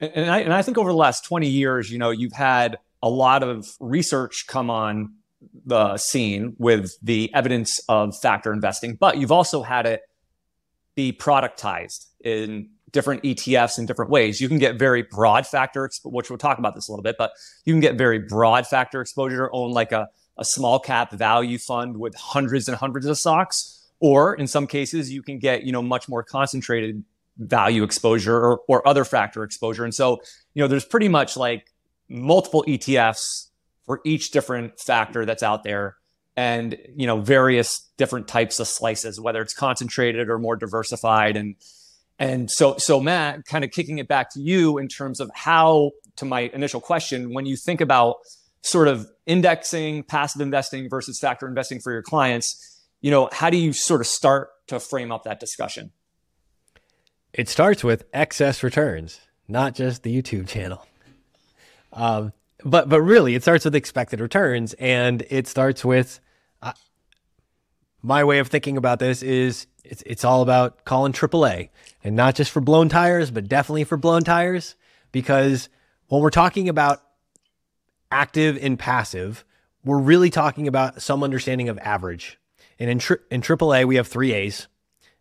And, 0.00 0.12
and, 0.14 0.30
I, 0.30 0.38
and 0.38 0.54
I 0.54 0.62
think 0.62 0.78
over 0.78 0.90
the 0.90 0.96
last 0.96 1.26
20 1.26 1.46
years, 1.46 1.92
you 1.92 1.98
know, 1.98 2.08
you've 2.08 2.32
had 2.32 2.78
a 3.02 3.08
lot 3.08 3.42
of 3.42 3.66
research 3.80 4.46
come 4.48 4.70
on 4.70 5.14
the 5.64 5.96
scene 5.96 6.56
with 6.58 6.92
the 7.02 7.32
evidence 7.34 7.80
of 7.88 8.16
factor 8.18 8.52
investing, 8.52 8.96
but 8.98 9.18
you've 9.18 9.32
also 9.32 9.62
had 9.62 9.86
it 9.86 10.02
be 10.94 11.12
productized 11.12 12.06
in 12.24 12.68
different 12.90 13.22
ETFs 13.22 13.78
in 13.78 13.86
different 13.86 14.10
ways. 14.10 14.40
You 14.40 14.48
can 14.48 14.58
get 14.58 14.78
very 14.78 15.02
broad 15.02 15.46
factor, 15.46 15.84
exposure, 15.84 16.14
which 16.14 16.30
we'll 16.30 16.38
talk 16.38 16.58
about 16.58 16.74
this 16.74 16.88
a 16.88 16.92
little 16.92 17.02
bit, 17.02 17.16
but 17.18 17.32
you 17.64 17.72
can 17.72 17.80
get 17.80 17.96
very 17.96 18.18
broad 18.18 18.66
factor 18.66 19.00
exposure, 19.00 19.50
own 19.52 19.72
like 19.72 19.92
a, 19.92 20.08
a 20.38 20.44
small 20.44 20.78
cap 20.78 21.12
value 21.12 21.58
fund 21.58 21.98
with 21.98 22.14
hundreds 22.14 22.68
and 22.68 22.76
hundreds 22.76 23.06
of 23.06 23.18
stocks. 23.18 23.74
Or 24.00 24.34
in 24.34 24.46
some 24.46 24.66
cases, 24.66 25.12
you 25.12 25.22
can 25.22 25.38
get, 25.38 25.64
you 25.64 25.72
know, 25.72 25.82
much 25.82 26.08
more 26.08 26.22
concentrated 26.22 27.04
value 27.36 27.82
exposure 27.82 28.36
or, 28.36 28.60
or 28.68 28.86
other 28.86 29.04
factor 29.04 29.42
exposure. 29.42 29.84
And 29.84 29.94
so, 29.94 30.20
you 30.54 30.62
know, 30.62 30.68
there's 30.68 30.84
pretty 30.84 31.08
much 31.08 31.36
like 31.36 31.72
multiple 32.08 32.64
ETFs 32.66 33.48
for 33.84 34.00
each 34.04 34.30
different 34.30 34.78
factor 34.80 35.24
that's 35.24 35.42
out 35.42 35.64
there 35.64 35.96
and, 36.36 36.76
you 36.94 37.06
know, 37.06 37.20
various 37.20 37.88
different 37.96 38.28
types 38.28 38.60
of 38.60 38.68
slices, 38.68 39.20
whether 39.20 39.42
it's 39.42 39.54
concentrated 39.54 40.28
or 40.28 40.38
more 40.38 40.56
diversified. 40.56 41.36
And, 41.36 41.56
and 42.18 42.50
so, 42.50 42.76
so 42.76 43.00
Matt, 43.00 43.44
kind 43.46 43.64
of 43.64 43.70
kicking 43.70 43.98
it 43.98 44.06
back 44.06 44.32
to 44.34 44.40
you 44.40 44.78
in 44.78 44.88
terms 44.88 45.20
of 45.20 45.30
how, 45.34 45.92
to 46.16 46.24
my 46.24 46.42
initial 46.54 46.80
question, 46.80 47.34
when 47.34 47.44
you 47.44 47.56
think 47.56 47.80
about 47.80 48.16
sort 48.62 48.88
of 48.88 49.08
indexing, 49.26 50.04
passive 50.04 50.40
investing 50.40 50.88
versus 50.88 51.18
factor 51.18 51.48
investing 51.48 51.80
for 51.80 51.92
your 51.92 52.02
clients, 52.02 52.84
you 53.00 53.10
know, 53.10 53.28
how 53.32 53.50
do 53.50 53.56
you 53.56 53.72
sort 53.72 54.00
of 54.00 54.06
start 54.06 54.50
to 54.68 54.78
frame 54.78 55.10
up 55.10 55.24
that 55.24 55.40
discussion? 55.40 55.92
It 57.32 57.48
starts 57.48 57.84
with 57.84 58.04
excess 58.12 58.62
returns, 58.62 59.20
not 59.48 59.74
just 59.74 60.02
the 60.02 60.22
YouTube 60.22 60.48
channel. 60.48 60.86
Um, 61.92 62.32
but 62.64 62.88
but 62.88 63.00
really, 63.00 63.34
it 63.34 63.42
starts 63.42 63.64
with 63.64 63.74
expected 63.74 64.20
returns, 64.20 64.74
and 64.74 65.22
it 65.30 65.46
starts 65.46 65.84
with 65.84 66.20
uh, 66.62 66.72
my 68.02 68.24
way 68.24 68.38
of 68.38 68.48
thinking 68.48 68.76
about 68.76 68.98
this 68.98 69.22
is 69.22 69.66
it's 69.84 70.02
it's 70.02 70.24
all 70.24 70.42
about 70.42 70.84
calling 70.84 71.12
AAA, 71.12 71.70
and 72.02 72.16
not 72.16 72.34
just 72.34 72.50
for 72.50 72.60
blown 72.60 72.88
tires, 72.88 73.30
but 73.30 73.48
definitely 73.48 73.84
for 73.84 73.96
blown 73.96 74.22
tires, 74.22 74.74
because 75.12 75.68
when 76.08 76.22
we're 76.22 76.30
talking 76.30 76.68
about 76.68 77.02
active 78.10 78.58
and 78.60 78.78
passive, 78.78 79.44
we're 79.84 79.98
really 79.98 80.30
talking 80.30 80.66
about 80.66 81.00
some 81.02 81.22
understanding 81.22 81.68
of 81.68 81.78
average. 81.78 82.38
And 82.78 82.90
in, 82.90 82.98
tri- 82.98 83.18
in 83.30 83.42
AAA, 83.42 83.86
we 83.86 83.96
have 83.96 84.08
three 84.08 84.32
A's. 84.32 84.68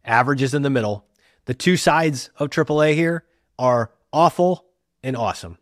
Average 0.05 0.41
is 0.41 0.53
in 0.53 0.61
the 0.61 0.69
middle. 0.69 1.05
The 1.45 1.53
two 1.53 1.77
sides 1.77 2.29
of 2.37 2.49
AAA 2.49 2.93
here 2.93 3.25
are 3.59 3.91
awful 4.13 4.65
and 5.03 5.15
awesome. 5.15 5.57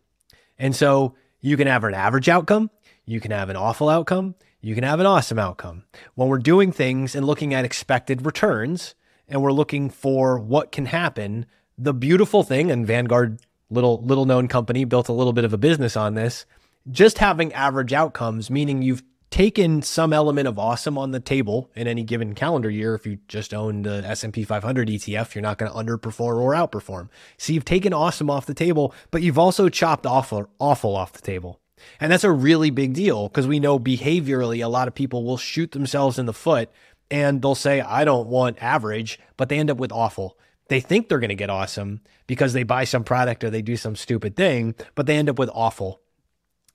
And 0.58 0.74
so 0.74 1.14
you 1.40 1.56
can 1.56 1.66
have 1.66 1.84
an 1.84 1.94
average 1.94 2.28
outcome, 2.28 2.70
you 3.04 3.20
can 3.20 3.30
have 3.30 3.50
an 3.50 3.56
awful 3.56 3.88
outcome, 3.88 4.34
you 4.60 4.74
can 4.74 4.84
have 4.84 5.00
an 5.00 5.06
awesome 5.06 5.38
outcome. 5.38 5.84
When 6.14 6.28
we're 6.28 6.38
doing 6.38 6.72
things 6.72 7.14
and 7.14 7.26
looking 7.26 7.54
at 7.54 7.64
expected 7.64 8.26
returns 8.26 8.94
and 9.28 9.42
we're 9.42 9.52
looking 9.52 9.90
for 9.90 10.38
what 10.38 10.72
can 10.72 10.86
happen, 10.86 11.46
the 11.78 11.94
beautiful 11.94 12.42
thing, 12.42 12.70
and 12.70 12.86
Vanguard, 12.86 13.40
little 13.70 14.02
little 14.02 14.24
known 14.24 14.48
company, 14.48 14.84
built 14.84 15.08
a 15.08 15.12
little 15.12 15.32
bit 15.32 15.44
of 15.44 15.52
a 15.52 15.58
business 15.58 15.96
on 15.96 16.14
this, 16.14 16.46
just 16.90 17.18
having 17.18 17.52
average 17.52 17.92
outcomes, 17.92 18.50
meaning 18.50 18.82
you've 18.82 19.02
taken 19.36 19.82
some 19.82 20.14
element 20.14 20.48
of 20.48 20.58
awesome 20.58 20.96
on 20.96 21.10
the 21.10 21.20
table 21.20 21.70
in 21.74 21.86
any 21.86 22.02
given 22.02 22.34
calendar 22.34 22.70
year. 22.70 22.94
If 22.94 23.06
you 23.06 23.18
just 23.28 23.52
own 23.52 23.82
the 23.82 24.02
S&P 24.06 24.44
500 24.44 24.88
ETF 24.88 25.34
you're 25.34 25.42
not 25.42 25.58
going 25.58 25.70
to 25.70 25.76
underperform 25.76 26.40
or 26.40 26.54
outperform. 26.54 27.10
So 27.36 27.52
you've 27.52 27.66
taken 27.66 27.92
awesome 27.92 28.30
off 28.30 28.46
the 28.46 28.54
table 28.54 28.94
but 29.10 29.20
you've 29.20 29.38
also 29.38 29.68
chopped 29.68 30.06
awful 30.06 30.48
awful 30.58 30.96
off 30.96 31.12
the 31.12 31.20
table. 31.20 31.60
And 32.00 32.10
that's 32.10 32.24
a 32.24 32.32
really 32.32 32.70
big 32.70 32.94
deal 32.94 33.28
because 33.28 33.46
we 33.46 33.60
know 33.60 33.78
behaviorally 33.78 34.64
a 34.64 34.68
lot 34.68 34.88
of 34.88 34.94
people 34.94 35.22
will 35.22 35.36
shoot 35.36 35.72
themselves 35.72 36.18
in 36.18 36.24
the 36.24 36.32
foot 36.32 36.70
and 37.10 37.42
they'll 37.42 37.54
say 37.54 37.82
I 37.82 38.06
don't 38.06 38.28
want 38.28 38.62
average 38.62 39.20
but 39.36 39.50
they 39.50 39.58
end 39.58 39.70
up 39.70 39.76
with 39.76 39.92
awful. 39.92 40.38
They 40.68 40.80
think 40.80 41.10
they're 41.10 41.18
going 41.18 41.28
to 41.28 41.34
get 41.34 41.50
awesome 41.50 42.00
because 42.26 42.54
they 42.54 42.62
buy 42.62 42.84
some 42.84 43.04
product 43.04 43.44
or 43.44 43.50
they 43.50 43.60
do 43.60 43.76
some 43.76 43.96
stupid 43.96 44.34
thing 44.34 44.74
but 44.94 45.04
they 45.04 45.18
end 45.18 45.28
up 45.28 45.38
with 45.38 45.50
awful 45.52 46.00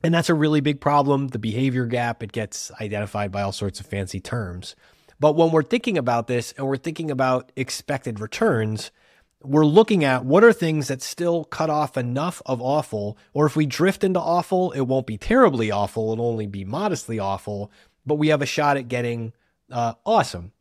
and 0.04 0.14
that's 0.14 0.30
a 0.30 0.34
really 0.34 0.62
big 0.62 0.82
problem. 0.82 1.30
The 1.30 1.40
behavior 1.40 1.86
gap, 1.86 2.24
it 2.24 2.32
gets 2.32 2.72
identified 2.80 3.32
by 3.32 3.42
all 3.42 3.52
sorts 3.52 3.80
of 3.80 3.86
fancy 3.86 4.20
terms. 4.20 4.76
But 5.20 5.36
when 5.36 5.52
we're 5.52 5.64
thinking 5.64 5.98
about 5.98 6.28
this 6.28 6.52
and 6.58 6.66
we're 6.66 6.78
thinking 6.78 7.12
about 7.12 7.52
expected 7.56 8.20
returns, 8.20 8.92
we're 9.44 9.66
looking 9.66 10.04
at 10.04 10.26
what 10.26 10.44
are 10.44 10.54
things 10.54 10.88
that 10.88 11.02
still 11.02 11.44
cut 11.44 11.70
off 11.70 11.98
enough 11.98 12.42
of 12.46 12.62
awful, 12.62 13.18
or 13.34 13.46
if 13.46 13.56
we 13.56 13.66
drift 13.66 14.04
into 14.04 14.20
awful, 14.20 14.72
it 14.72 14.82
won't 14.82 15.08
be 15.08 15.18
terribly 15.18 15.72
awful, 15.72 16.12
it'll 16.12 16.28
only 16.28 16.48
be 16.48 16.66
modestly 16.66 17.20
awful, 17.20 17.72
but 18.06 18.16
we 18.16 18.30
have 18.30 18.42
a 18.42 18.48
shot 18.48 18.78
at 18.78 18.88
getting 18.88 19.34
uh, 19.72 19.94
awesome. 20.06 20.52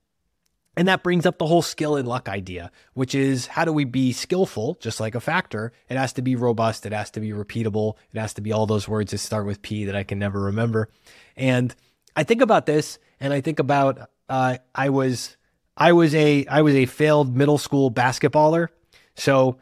And 0.80 0.88
that 0.88 1.02
brings 1.02 1.26
up 1.26 1.36
the 1.36 1.46
whole 1.46 1.60
skill 1.60 1.96
and 1.96 2.08
luck 2.08 2.26
idea, 2.26 2.70
which 2.94 3.14
is 3.14 3.48
how 3.48 3.66
do 3.66 3.72
we 3.74 3.84
be 3.84 4.14
skillful, 4.14 4.78
just 4.80 4.98
like 4.98 5.14
a 5.14 5.20
factor? 5.20 5.74
It 5.90 5.98
has 5.98 6.14
to 6.14 6.22
be 6.22 6.36
robust, 6.36 6.86
it 6.86 6.92
has 6.92 7.10
to 7.10 7.20
be 7.20 7.32
repeatable, 7.32 7.96
it 8.14 8.18
has 8.18 8.32
to 8.32 8.40
be 8.40 8.50
all 8.50 8.64
those 8.64 8.88
words 8.88 9.10
that 9.10 9.18
start 9.18 9.44
with 9.44 9.60
P 9.60 9.84
that 9.84 9.94
I 9.94 10.04
can 10.04 10.18
never 10.18 10.40
remember. 10.40 10.88
And 11.36 11.74
I 12.16 12.22
think 12.22 12.40
about 12.40 12.64
this, 12.64 12.98
and 13.20 13.30
I 13.30 13.42
think 13.42 13.58
about 13.58 14.08
uh, 14.30 14.56
I 14.74 14.88
was 14.88 15.36
I 15.76 15.92
was 15.92 16.14
a 16.14 16.46
I 16.46 16.62
was 16.62 16.74
a 16.74 16.86
failed 16.86 17.36
middle 17.36 17.58
school 17.58 17.90
basketballer. 17.90 18.68
So, 19.16 19.58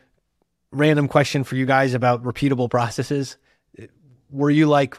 random 0.70 1.08
question 1.08 1.42
for 1.42 1.56
you 1.56 1.66
guys 1.66 1.94
about 1.94 2.22
repeatable 2.22 2.70
processes. 2.70 3.38
Were 4.30 4.50
you 4.50 4.66
like 4.66 4.96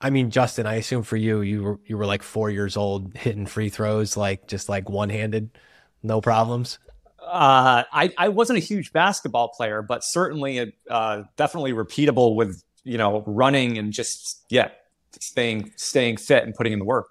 I 0.00 0.10
mean, 0.10 0.30
Justin, 0.30 0.66
I 0.66 0.74
assume 0.74 1.02
for 1.02 1.16
you, 1.16 1.40
you 1.40 1.62
were 1.62 1.80
you 1.86 1.96
were 1.96 2.06
like 2.06 2.22
four 2.22 2.50
years 2.50 2.76
old, 2.76 3.16
hitting 3.16 3.46
free 3.46 3.70
throws 3.70 4.16
like 4.16 4.46
just 4.46 4.68
like 4.68 4.90
one 4.90 5.08
handed, 5.08 5.50
no 6.02 6.20
problems. 6.20 6.78
Uh, 7.20 7.82
I 7.92 8.12
I 8.18 8.28
wasn't 8.28 8.58
a 8.58 8.60
huge 8.60 8.92
basketball 8.92 9.48
player, 9.48 9.82
but 9.82 10.04
certainly 10.04 10.74
uh, 10.90 11.22
definitely 11.36 11.72
repeatable 11.72 12.36
with 12.36 12.62
you 12.84 12.98
know 12.98 13.24
running 13.26 13.78
and 13.78 13.92
just 13.92 14.44
yeah, 14.50 14.68
staying 15.20 15.72
staying 15.76 16.18
fit 16.18 16.44
and 16.44 16.54
putting 16.54 16.74
in 16.74 16.78
the 16.78 16.84
work. 16.84 17.08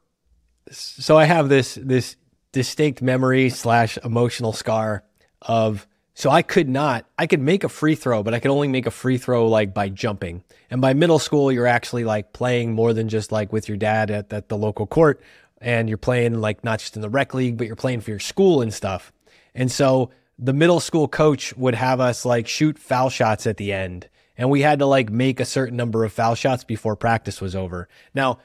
So 0.71 1.17
I 1.17 1.25
have 1.25 1.49
this 1.49 1.75
this 1.75 2.15
distinct 2.51 3.01
memory 3.01 3.49
slash 3.49 3.97
emotional 4.03 4.53
scar 4.53 5.03
of 5.41 5.87
so 6.17 6.29
I 6.29 6.43
could 6.43 6.69
not, 6.69 7.05
I 7.19 7.27
could 7.27 7.41
make 7.41 7.65
a 7.65 7.69
free 7.69 7.93
throw, 7.93 8.23
but 8.23 8.33
I 8.33 8.39
could 8.39 8.49
only 8.49 8.69
make 8.69 8.85
a 8.85 8.91
free 8.91 9.17
throw 9.17 9.49
like 9.49 9.73
by 9.73 9.89
jumping. 9.89 10.45
And 10.69 10.79
by 10.79 10.93
middle 10.93 11.19
school, 11.19 11.51
you're 11.51 11.67
actually 11.67 12.05
like 12.05 12.31
playing 12.31 12.71
more 12.71 12.93
than 12.93 13.09
just 13.09 13.33
like 13.33 13.51
with 13.51 13.67
your 13.67 13.77
dad 13.77 14.09
at, 14.09 14.31
at 14.31 14.47
the 14.47 14.57
local 14.57 14.87
court. 14.87 15.21
And 15.59 15.89
you're 15.89 15.97
playing 15.97 16.39
like 16.39 16.63
not 16.63 16.79
just 16.79 16.95
in 16.95 17.01
the 17.01 17.09
rec 17.09 17.33
league, 17.33 17.57
but 17.57 17.67
you're 17.67 17.75
playing 17.75 17.99
for 17.99 18.11
your 18.11 18.19
school 18.19 18.61
and 18.61 18.73
stuff. 18.73 19.11
And 19.53 19.69
so 19.69 20.09
the 20.39 20.53
middle 20.53 20.79
school 20.79 21.09
coach 21.09 21.53
would 21.57 21.75
have 21.75 21.99
us 21.99 22.23
like 22.23 22.47
shoot 22.47 22.79
foul 22.79 23.09
shots 23.09 23.45
at 23.45 23.57
the 23.57 23.73
end. 23.73 24.07
And 24.37 24.49
we 24.49 24.61
had 24.61 24.79
to 24.79 24.85
like 24.85 25.09
make 25.09 25.41
a 25.41 25.45
certain 25.45 25.75
number 25.75 26.05
of 26.05 26.13
foul 26.13 26.35
shots 26.35 26.63
before 26.63 26.95
practice 26.95 27.41
was 27.41 27.57
over. 27.57 27.89
Now, 28.13 28.39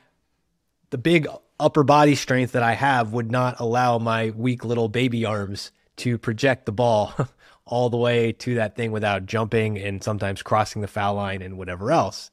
the 0.90 0.98
big 0.98 1.28
upper 1.60 1.84
body 1.84 2.16
strength 2.16 2.52
that 2.52 2.64
I 2.64 2.72
have 2.72 3.12
would 3.12 3.30
not 3.30 3.60
allow 3.60 3.98
my 3.98 4.30
weak 4.30 4.64
little 4.64 4.88
baby 4.88 5.24
arms 5.24 5.70
to 5.98 6.18
project 6.18 6.66
the 6.66 6.72
ball 6.72 7.14
all 7.70 7.88
the 7.88 7.96
way 7.96 8.32
to 8.32 8.56
that 8.56 8.76
thing 8.76 8.92
without 8.92 9.24
jumping 9.24 9.78
and 9.78 10.02
sometimes 10.02 10.42
crossing 10.42 10.82
the 10.82 10.88
foul 10.88 11.14
line 11.14 11.40
and 11.40 11.56
whatever 11.56 11.92
else. 11.92 12.30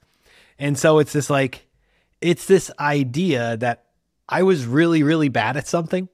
And 0.59 0.77
so 0.77 0.97
it's 0.97 1.13
this 1.13 1.29
like, 1.29 1.67
it's 2.19 2.47
this 2.47 2.71
idea 2.79 3.55
that 3.57 3.85
I 4.27 4.43
was 4.43 4.65
really, 4.65 5.03
really 5.03 5.29
bad 5.29 5.55
at 5.55 5.67
something. 5.67 6.09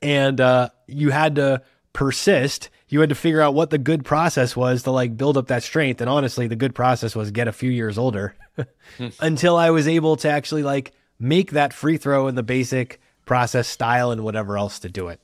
And 0.00 0.40
uh, 0.40 0.70
you 0.86 1.10
had 1.10 1.34
to 1.34 1.62
persist. 1.92 2.70
You 2.88 3.00
had 3.00 3.08
to 3.08 3.16
figure 3.16 3.40
out 3.40 3.54
what 3.54 3.70
the 3.70 3.78
good 3.78 4.04
process 4.04 4.54
was 4.56 4.84
to 4.84 4.92
like 4.92 5.16
build 5.16 5.36
up 5.36 5.48
that 5.48 5.64
strength. 5.64 6.00
And 6.00 6.08
honestly, 6.08 6.46
the 6.46 6.56
good 6.56 6.74
process 6.74 7.16
was 7.16 7.32
get 7.32 7.48
a 7.48 7.52
few 7.52 7.70
years 7.70 7.98
older 7.98 8.36
hmm. 8.96 9.08
until 9.18 9.56
I 9.56 9.70
was 9.70 9.88
able 9.88 10.16
to 10.18 10.28
actually 10.28 10.62
like 10.62 10.92
make 11.18 11.50
that 11.52 11.72
free 11.72 11.96
throw 11.96 12.28
in 12.28 12.36
the 12.36 12.42
basic 12.44 13.00
process 13.26 13.66
style 13.66 14.12
and 14.12 14.22
whatever 14.22 14.56
else 14.56 14.78
to 14.80 14.88
do 14.88 15.08
it. 15.08 15.20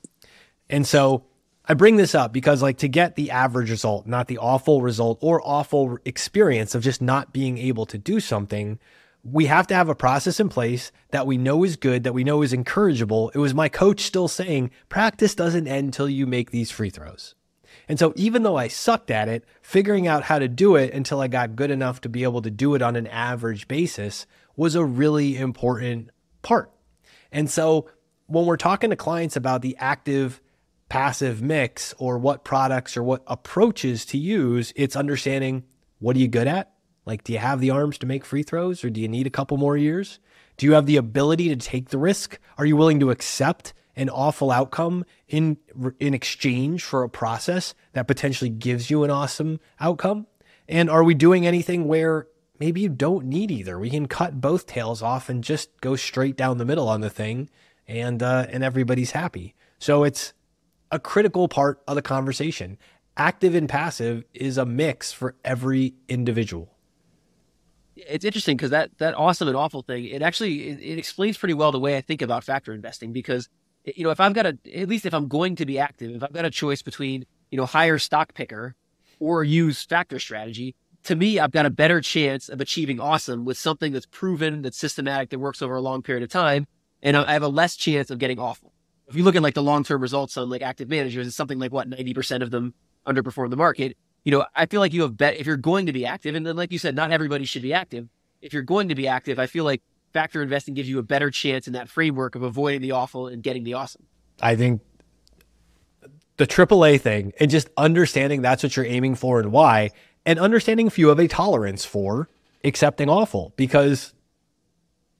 And 0.68 0.86
so 0.86 1.24
I 1.70 1.74
bring 1.74 1.96
this 1.96 2.14
up 2.14 2.32
because, 2.32 2.62
like, 2.62 2.78
to 2.78 2.88
get 2.88 3.14
the 3.14 3.30
average 3.30 3.70
result, 3.70 4.06
not 4.06 4.26
the 4.26 4.38
awful 4.38 4.80
result 4.80 5.18
or 5.20 5.46
awful 5.46 5.98
experience 6.06 6.74
of 6.74 6.82
just 6.82 7.02
not 7.02 7.32
being 7.32 7.58
able 7.58 7.84
to 7.86 7.98
do 7.98 8.20
something, 8.20 8.78
we 9.22 9.46
have 9.46 9.66
to 9.66 9.74
have 9.74 9.90
a 9.90 9.94
process 9.94 10.40
in 10.40 10.48
place 10.48 10.90
that 11.10 11.26
we 11.26 11.36
know 11.36 11.64
is 11.64 11.76
good, 11.76 12.04
that 12.04 12.14
we 12.14 12.24
know 12.24 12.40
is 12.40 12.54
encourageable. 12.54 13.30
It 13.34 13.38
was 13.38 13.52
my 13.52 13.68
coach 13.68 14.00
still 14.00 14.28
saying, 14.28 14.70
practice 14.88 15.34
doesn't 15.34 15.66
end 15.66 15.88
until 15.88 16.08
you 16.08 16.26
make 16.26 16.50
these 16.50 16.70
free 16.70 16.88
throws. 16.88 17.34
And 17.86 17.98
so, 17.98 18.14
even 18.16 18.44
though 18.44 18.56
I 18.56 18.68
sucked 18.68 19.10
at 19.10 19.28
it, 19.28 19.44
figuring 19.60 20.06
out 20.06 20.24
how 20.24 20.38
to 20.38 20.48
do 20.48 20.76
it 20.76 20.94
until 20.94 21.20
I 21.20 21.28
got 21.28 21.54
good 21.54 21.70
enough 21.70 22.00
to 22.02 22.08
be 22.08 22.22
able 22.22 22.40
to 22.42 22.50
do 22.50 22.74
it 22.74 22.82
on 22.82 22.96
an 22.96 23.06
average 23.08 23.68
basis 23.68 24.26
was 24.56 24.74
a 24.74 24.84
really 24.84 25.36
important 25.36 26.10
part. 26.40 26.70
And 27.30 27.50
so, 27.50 27.90
when 28.26 28.46
we're 28.46 28.56
talking 28.56 28.88
to 28.88 28.96
clients 28.96 29.36
about 29.36 29.60
the 29.60 29.76
active 29.78 30.40
passive 30.88 31.42
mix 31.42 31.94
or 31.98 32.18
what 32.18 32.44
products 32.44 32.96
or 32.96 33.02
what 33.02 33.22
approaches 33.26 34.04
to 34.06 34.18
use. 34.18 34.72
It's 34.76 34.96
understanding 34.96 35.64
what 35.98 36.16
are 36.16 36.20
you 36.20 36.28
good 36.28 36.46
at? 36.46 36.72
Like, 37.04 37.24
do 37.24 37.32
you 37.32 37.38
have 37.38 37.60
the 37.60 37.70
arms 37.70 37.98
to 37.98 38.06
make 38.06 38.24
free 38.24 38.42
throws 38.42 38.84
or 38.84 38.90
do 38.90 39.00
you 39.00 39.08
need 39.08 39.26
a 39.26 39.30
couple 39.30 39.56
more 39.56 39.76
years? 39.76 40.18
Do 40.56 40.66
you 40.66 40.72
have 40.72 40.86
the 40.86 40.96
ability 40.96 41.48
to 41.48 41.56
take 41.56 41.88
the 41.88 41.98
risk? 41.98 42.38
Are 42.58 42.66
you 42.66 42.76
willing 42.76 43.00
to 43.00 43.10
accept 43.10 43.72
an 43.96 44.08
awful 44.10 44.50
outcome 44.50 45.04
in 45.26 45.56
in 45.98 46.14
exchange 46.14 46.84
for 46.84 47.02
a 47.02 47.08
process 47.08 47.74
that 47.92 48.06
potentially 48.06 48.50
gives 48.50 48.90
you 48.90 49.04
an 49.04 49.10
awesome 49.10 49.60
outcome? 49.80 50.26
And 50.68 50.90
are 50.90 51.02
we 51.02 51.14
doing 51.14 51.46
anything 51.46 51.86
where 51.86 52.26
maybe 52.58 52.80
you 52.80 52.88
don't 52.88 53.26
need 53.26 53.50
either? 53.50 53.78
We 53.78 53.90
can 53.90 54.06
cut 54.06 54.40
both 54.40 54.66
tails 54.66 55.02
off 55.02 55.28
and 55.28 55.42
just 55.42 55.80
go 55.80 55.96
straight 55.96 56.36
down 56.36 56.58
the 56.58 56.64
middle 56.64 56.88
on 56.88 57.00
the 57.00 57.10
thing, 57.10 57.48
and 57.86 58.22
uh, 58.22 58.46
and 58.50 58.62
everybody's 58.62 59.12
happy. 59.12 59.54
So 59.78 60.04
it's 60.04 60.32
a 60.90 60.98
critical 60.98 61.48
part 61.48 61.80
of 61.86 61.94
the 61.94 62.02
conversation. 62.02 62.78
Active 63.16 63.54
and 63.54 63.68
passive 63.68 64.24
is 64.32 64.58
a 64.58 64.64
mix 64.64 65.12
for 65.12 65.34
every 65.44 65.94
individual. 66.08 66.74
It's 67.96 68.24
interesting 68.24 68.56
because 68.56 68.70
that 68.70 68.96
that 68.98 69.14
awesome 69.16 69.48
and 69.48 69.56
awful 69.56 69.82
thing 69.82 70.04
it 70.04 70.22
actually 70.22 70.68
it, 70.68 70.78
it, 70.78 70.98
explains 70.98 71.36
pretty 71.36 71.54
well 71.54 71.72
the 71.72 71.80
way 71.80 71.96
I 71.96 72.00
think 72.00 72.22
about 72.22 72.44
factor 72.44 72.72
investing 72.72 73.12
because 73.12 73.48
you 73.84 74.04
know 74.04 74.10
if 74.10 74.20
I've 74.20 74.34
got 74.34 74.46
a 74.46 74.56
at 74.72 74.88
least 74.88 75.04
if 75.04 75.12
I'm 75.12 75.26
going 75.26 75.56
to 75.56 75.66
be 75.66 75.80
active 75.80 76.14
if 76.14 76.22
I've 76.22 76.32
got 76.32 76.44
a 76.44 76.50
choice 76.50 76.80
between 76.80 77.26
you 77.50 77.56
know 77.56 77.66
hire 77.66 77.98
stock 77.98 78.34
picker 78.34 78.76
or 79.18 79.42
use 79.42 79.82
factor 79.82 80.20
strategy 80.20 80.76
to 81.04 81.16
me 81.16 81.40
I've 81.40 81.50
got 81.50 81.66
a 81.66 81.70
better 81.70 82.00
chance 82.00 82.48
of 82.48 82.60
achieving 82.60 83.00
awesome 83.00 83.44
with 83.44 83.58
something 83.58 83.92
that's 83.92 84.06
proven 84.06 84.62
that's 84.62 84.78
systematic 84.78 85.30
that 85.30 85.40
works 85.40 85.60
over 85.60 85.74
a 85.74 85.80
long 85.80 86.00
period 86.00 86.22
of 86.22 86.30
time 86.30 86.68
and 87.02 87.16
I 87.16 87.32
have 87.32 87.42
a 87.42 87.48
less 87.48 87.74
chance 87.74 88.12
of 88.12 88.20
getting 88.20 88.38
awful 88.38 88.72
if 89.08 89.16
you 89.16 89.24
look 89.24 89.36
at 89.36 89.42
like 89.42 89.54
the 89.54 89.62
long 89.62 89.84
term 89.84 90.00
results 90.00 90.36
on 90.36 90.50
like 90.50 90.62
active 90.62 90.88
managers, 90.88 91.26
it's 91.26 91.36
something 91.36 91.58
like 91.58 91.72
what 91.72 91.88
ninety 91.88 92.14
percent 92.14 92.42
of 92.42 92.50
them 92.50 92.74
underperform 93.06 93.50
the 93.50 93.56
market. 93.56 93.96
You 94.24 94.32
know, 94.32 94.46
I 94.54 94.66
feel 94.66 94.80
like 94.80 94.92
you 94.92 95.02
have 95.02 95.16
bet 95.16 95.36
if 95.36 95.46
you're 95.46 95.56
going 95.56 95.86
to 95.86 95.92
be 95.92 96.04
active, 96.04 96.34
and 96.34 96.46
then 96.46 96.56
like 96.56 96.72
you 96.72 96.78
said, 96.78 96.94
not 96.94 97.10
everybody 97.10 97.44
should 97.44 97.62
be 97.62 97.72
active. 97.72 98.08
if 98.40 98.52
you're 98.52 98.62
going 98.62 98.88
to 98.88 98.94
be 98.94 99.08
active, 99.08 99.38
I 99.38 99.46
feel 99.46 99.64
like 99.64 99.82
factor 100.12 100.42
investing 100.42 100.74
gives 100.74 100.88
you 100.88 100.98
a 100.98 101.02
better 101.02 101.30
chance 101.30 101.66
in 101.66 101.72
that 101.72 101.88
framework 101.88 102.34
of 102.34 102.42
avoiding 102.42 102.80
the 102.80 102.92
awful 102.92 103.26
and 103.26 103.42
getting 103.42 103.64
the 103.64 103.74
awesome. 103.74 104.04
I 104.40 104.56
think 104.56 104.80
the 106.36 106.46
AAA 106.46 107.00
thing 107.00 107.32
and 107.40 107.50
just 107.50 107.68
understanding 107.76 108.42
that's 108.42 108.62
what 108.62 108.76
you're 108.76 108.86
aiming 108.86 109.16
for 109.16 109.40
and 109.40 109.50
why, 109.52 109.90
and 110.24 110.38
understanding 110.38 110.86
if 110.86 110.98
you 110.98 111.08
have 111.08 111.18
a 111.18 111.28
tolerance 111.28 111.84
for 111.84 112.28
accepting 112.64 113.08
awful 113.08 113.52
because 113.56 114.12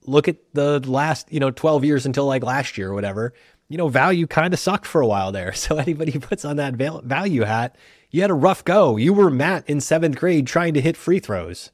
look 0.05 0.27
at 0.27 0.37
the 0.53 0.79
last, 0.79 1.31
you 1.31 1.39
know, 1.39 1.51
12 1.51 1.83
years 1.83 2.05
until 2.05 2.25
like 2.25 2.43
last 2.43 2.77
year 2.77 2.89
or 2.89 2.93
whatever, 2.93 3.33
you 3.69 3.77
know, 3.77 3.87
value 3.87 4.27
kind 4.27 4.53
of 4.53 4.59
sucked 4.59 4.85
for 4.85 4.99
a 4.99 5.07
while 5.07 5.31
there. 5.31 5.53
So 5.59 5.77
anybody 5.77 6.11
who 6.11 6.19
puts 6.19 6.43
on 6.43 6.55
that 6.55 6.73
value 6.75 7.43
hat, 7.43 7.75
you 8.09 8.21
had 8.21 8.31
a 8.31 8.35
rough 8.35 8.65
go. 8.65 8.97
You 8.97 9.13
were 9.13 9.29
Matt 9.29 9.69
in 9.69 9.79
seventh 9.81 10.17
grade 10.17 10.47
trying 10.47 10.73
to 10.73 10.81
hit 10.81 10.97
free 10.97 11.19
throws. 11.19 11.71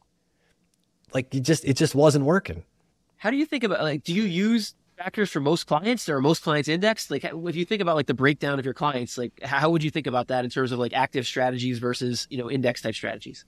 Like 1.13 1.33
you 1.33 1.39
just, 1.39 1.63
it 1.63 1.77
just 1.77 1.95
wasn't 1.95 2.25
working. 2.25 2.63
How 3.17 3.29
do 3.29 3.37
you 3.37 3.45
think 3.45 3.63
about 3.63 3.81
like, 3.81 4.03
do 4.03 4.13
you 4.13 4.23
use 4.23 4.75
factors 4.97 5.31
for 5.31 5.39
most 5.39 5.65
clients 5.65 6.09
or 6.09 6.19
most 6.19 6.43
clients 6.43 6.67
indexed? 6.67 7.09
Like 7.09 7.23
if 7.23 7.55
you 7.55 7.63
think 7.63 7.81
about 7.81 7.95
like 7.95 8.07
the 8.07 8.13
breakdown 8.13 8.59
of 8.59 8.65
your 8.65 8.73
clients, 8.73 9.17
like 9.17 9.41
how 9.41 9.69
would 9.69 9.83
you 9.83 9.91
think 9.91 10.07
about 10.07 10.27
that 10.27 10.43
in 10.43 10.51
terms 10.51 10.73
of 10.73 10.79
like 10.79 10.93
active 10.93 11.25
strategies 11.25 11.79
versus, 11.79 12.27
you 12.29 12.37
know, 12.37 12.51
index 12.51 12.81
type 12.81 12.95
strategies? 12.95 13.45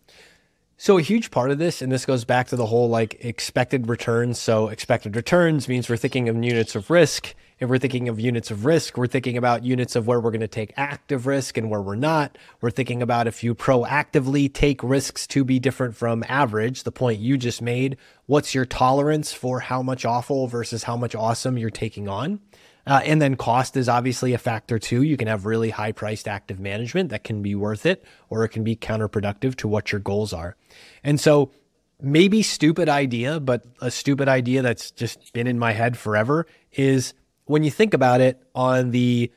So 0.78 0.98
a 0.98 1.02
huge 1.02 1.32
part 1.32 1.50
of 1.50 1.58
this, 1.58 1.82
and 1.82 1.92
this 1.92 2.06
goes 2.06 2.24
back 2.24 2.48
to 2.50 2.56
the 2.56 2.68
whole 2.68 2.88
like 2.88 3.18
expected 3.26 3.90
returns. 3.90 4.40
So 4.40 4.70
expected 4.70 5.16
returns 5.16 5.68
means 5.68 5.90
we're 5.90 5.98
thinking 5.98 6.30
of 6.30 6.36
units 6.36 6.76
of 6.76 6.90
risk. 6.90 7.34
If 7.60 7.70
we're 7.70 7.80
thinking 7.80 8.08
of 8.08 8.20
units 8.20 8.52
of 8.52 8.66
risk, 8.66 8.98
we're 8.98 9.08
thinking 9.08 9.36
about 9.36 9.66
units 9.66 9.96
of 9.96 10.06
where 10.06 10.20
we're 10.20 10.30
going 10.30 10.42
to 10.42 10.48
take 10.48 10.74
active 10.78 11.26
risk 11.26 11.58
and 11.58 11.72
where 11.72 11.82
we're 11.82 11.96
not. 11.96 12.38
We're 12.62 12.70
thinking 12.70 13.02
about 13.02 13.26
if 13.26 13.44
you 13.44 13.56
proactively 13.56 14.54
take 14.54 14.84
risks 14.84 15.26
to 15.28 15.44
be 15.44 15.58
different 15.58 15.96
from 15.96 16.24
average, 16.28 16.84
the 16.84 16.92
point 16.92 17.20
you 17.20 17.36
just 17.36 17.60
made. 17.60 17.98
What's 18.28 18.54
your 18.54 18.66
tolerance 18.66 19.34
for 19.34 19.60
how 19.60 19.82
much 19.82 20.06
awful 20.06 20.46
versus 20.46 20.84
how 20.84 20.96
much 20.98 21.16
awesome 21.16 21.58
you're 21.58 21.72
taking 21.72 22.08
on? 22.08 22.42
Uh, 22.86 23.02
and 23.04 23.20
then 23.20 23.36
cost 23.36 23.76
is 23.76 23.90
obviously 23.90 24.34
a 24.34 24.38
factor 24.38 24.78
too. 24.78 25.02
You 25.02 25.18
can 25.18 25.28
have 25.28 25.48
really 25.48 25.72
high 25.72 25.94
priced 25.94 26.28
active 26.28 26.60
management 26.60 27.10
that 27.10 27.24
can 27.24 27.42
be 27.42 27.56
worth 27.56 27.88
it, 27.88 28.06
or 28.30 28.46
it 28.46 28.50
can 28.50 28.64
be 28.64 28.76
counterproductive 28.76 29.56
to 29.56 29.68
what 29.68 29.92
your 29.92 30.00
goals 30.00 30.32
are. 30.32 30.56
And 31.04 31.20
so, 31.20 31.52
maybe 32.00 32.44
stupid 32.44 32.88
idea, 32.88 33.40
but 33.40 33.66
a 33.82 33.90
stupid 33.90 34.30
idea 34.30 34.62
that's 34.62 34.92
just 34.92 35.34
been 35.34 35.48
in 35.48 35.58
my 35.58 35.74
head 35.74 35.98
forever 35.98 36.46
is 36.72 37.16
when 37.48 37.64
you 37.64 37.72
think 37.72 37.94
about 37.94 38.22
it 38.22 38.42
on 38.54 38.92
the 38.92 39.32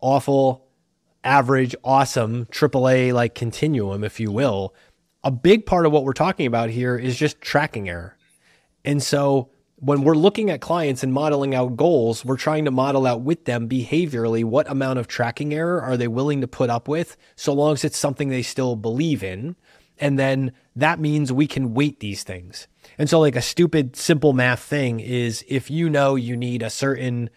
awful, 0.00 0.66
average, 1.24 1.74
awesome 1.82 2.46
AAA 2.46 3.12
like 3.12 3.34
continuum, 3.34 4.04
if 4.04 4.20
you 4.20 4.30
will, 4.30 4.74
a 5.22 5.30
big 5.30 5.64
part 5.66 5.86
of 5.86 5.92
what 5.92 6.04
we're 6.04 6.12
talking 6.12 6.46
about 6.46 6.70
here 6.70 6.96
is 6.96 7.16
just 7.16 7.40
tracking 7.40 7.88
error. 7.88 8.16
And 8.84 9.02
so 9.02 9.50
when 9.76 10.02
we're 10.02 10.14
looking 10.14 10.50
at 10.50 10.60
clients 10.60 11.02
and 11.02 11.12
modeling 11.12 11.54
out 11.54 11.76
goals, 11.76 12.24
we're 12.24 12.36
trying 12.36 12.64
to 12.66 12.70
model 12.70 13.06
out 13.06 13.22
with 13.22 13.44
them 13.44 13.68
behaviorally 13.68 14.44
what 14.44 14.70
amount 14.70 14.98
of 14.98 15.08
tracking 15.08 15.52
error 15.52 15.80
are 15.80 15.96
they 15.96 16.08
willing 16.08 16.40
to 16.42 16.48
put 16.48 16.70
up 16.70 16.88
with, 16.88 17.16
so 17.36 17.52
long 17.52 17.72
as 17.72 17.84
it's 17.84 17.98
something 17.98 18.28
they 18.28 18.42
still 18.42 18.76
believe 18.76 19.22
in. 19.22 19.56
And 19.98 20.18
then 20.18 20.52
that 20.76 21.00
means 21.00 21.32
we 21.32 21.46
can 21.46 21.74
weight 21.74 22.00
these 22.00 22.22
things. 22.22 22.66
And 22.98 23.08
so, 23.08 23.20
like 23.20 23.36
a 23.36 23.42
stupid, 23.42 23.96
simple 23.96 24.32
math 24.32 24.60
thing 24.60 25.00
is 25.00 25.44
if 25.48 25.70
you 25.70 25.88
know 25.88 26.16
you 26.16 26.36
need 26.36 26.62
a 26.62 26.70
certain 26.70 27.30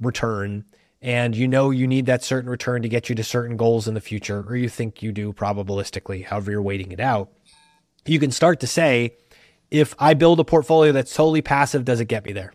return 0.00 0.64
and 1.04 1.36
you 1.36 1.46
know 1.46 1.70
you 1.70 1.86
need 1.86 2.06
that 2.06 2.24
certain 2.24 2.48
return 2.48 2.80
to 2.80 2.88
get 2.88 3.10
you 3.10 3.14
to 3.14 3.22
certain 3.22 3.58
goals 3.58 3.86
in 3.86 3.92
the 3.92 4.00
future, 4.00 4.42
or 4.48 4.56
you 4.56 4.70
think 4.70 5.02
you 5.02 5.12
do 5.12 5.34
probabilistically, 5.34 6.24
however 6.24 6.50
you're 6.50 6.62
weighting 6.62 6.92
it 6.92 7.00
out, 7.00 7.30
you 8.06 8.18
can 8.18 8.30
start 8.30 8.60
to 8.60 8.66
say, 8.66 9.14
if 9.70 9.94
I 9.98 10.14
build 10.14 10.40
a 10.40 10.44
portfolio 10.44 10.92
that's 10.92 11.14
totally 11.14 11.42
passive, 11.42 11.84
does 11.84 12.00
it 12.00 12.06
get 12.06 12.24
me 12.24 12.32
there? 12.32 12.54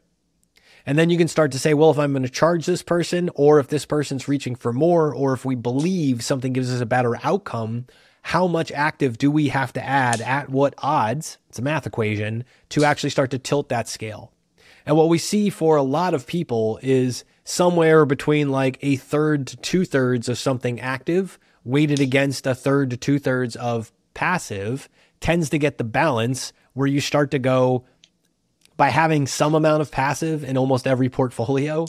And 0.83 0.97
then 0.97 1.11
you 1.11 1.17
can 1.17 1.27
start 1.27 1.51
to 1.51 1.59
say, 1.59 1.75
well, 1.75 1.91
if 1.91 1.99
I'm 1.99 2.13
going 2.13 2.23
to 2.23 2.29
charge 2.29 2.65
this 2.65 2.81
person, 2.81 3.29
or 3.35 3.59
if 3.59 3.67
this 3.67 3.85
person's 3.85 4.27
reaching 4.27 4.55
for 4.55 4.73
more, 4.73 5.13
or 5.13 5.33
if 5.33 5.45
we 5.45 5.53
believe 5.53 6.23
something 6.23 6.51
gives 6.51 6.73
us 6.73 6.81
a 6.81 6.87
better 6.87 7.17
outcome, 7.23 7.85
how 8.23 8.47
much 8.47 8.71
active 8.71 9.19
do 9.19 9.29
we 9.29 9.49
have 9.49 9.73
to 9.73 9.85
add 9.85 10.21
at 10.21 10.49
what 10.49 10.73
odds? 10.79 11.37
It's 11.49 11.59
a 11.59 11.61
math 11.61 11.85
equation 11.85 12.45
to 12.69 12.83
actually 12.83 13.11
start 13.11 13.29
to 13.31 13.37
tilt 13.37 13.69
that 13.69 13.87
scale. 13.87 14.33
And 14.87 14.97
what 14.97 15.09
we 15.09 15.19
see 15.19 15.51
for 15.51 15.75
a 15.75 15.83
lot 15.83 16.15
of 16.15 16.25
people 16.25 16.79
is 16.81 17.23
somewhere 17.49 18.05
between 18.05 18.49
like 18.49 18.77
a 18.83 18.95
third 18.95 19.47
to 19.47 19.57
two 19.57 19.83
thirds 19.83 20.29
of 20.29 20.37
something 20.37 20.79
active 20.79 21.39
weighted 21.63 21.99
against 21.99 22.45
a 22.45 22.53
third 22.53 22.91
to 22.91 22.95
two 22.95 23.17
thirds 23.17 23.55
of 23.55 23.91
passive 24.13 24.87
tends 25.19 25.49
to 25.49 25.57
get 25.57 25.79
the 25.79 25.83
balance 25.83 26.53
where 26.73 26.85
you 26.85 27.01
start 27.01 27.31
to 27.31 27.39
go 27.39 27.83
by 28.77 28.89
having 28.89 29.25
some 29.25 29.55
amount 29.55 29.81
of 29.81 29.89
passive 29.89 30.43
in 30.43 30.57
almost 30.57 30.85
every 30.85 31.09
portfolio, 31.09 31.87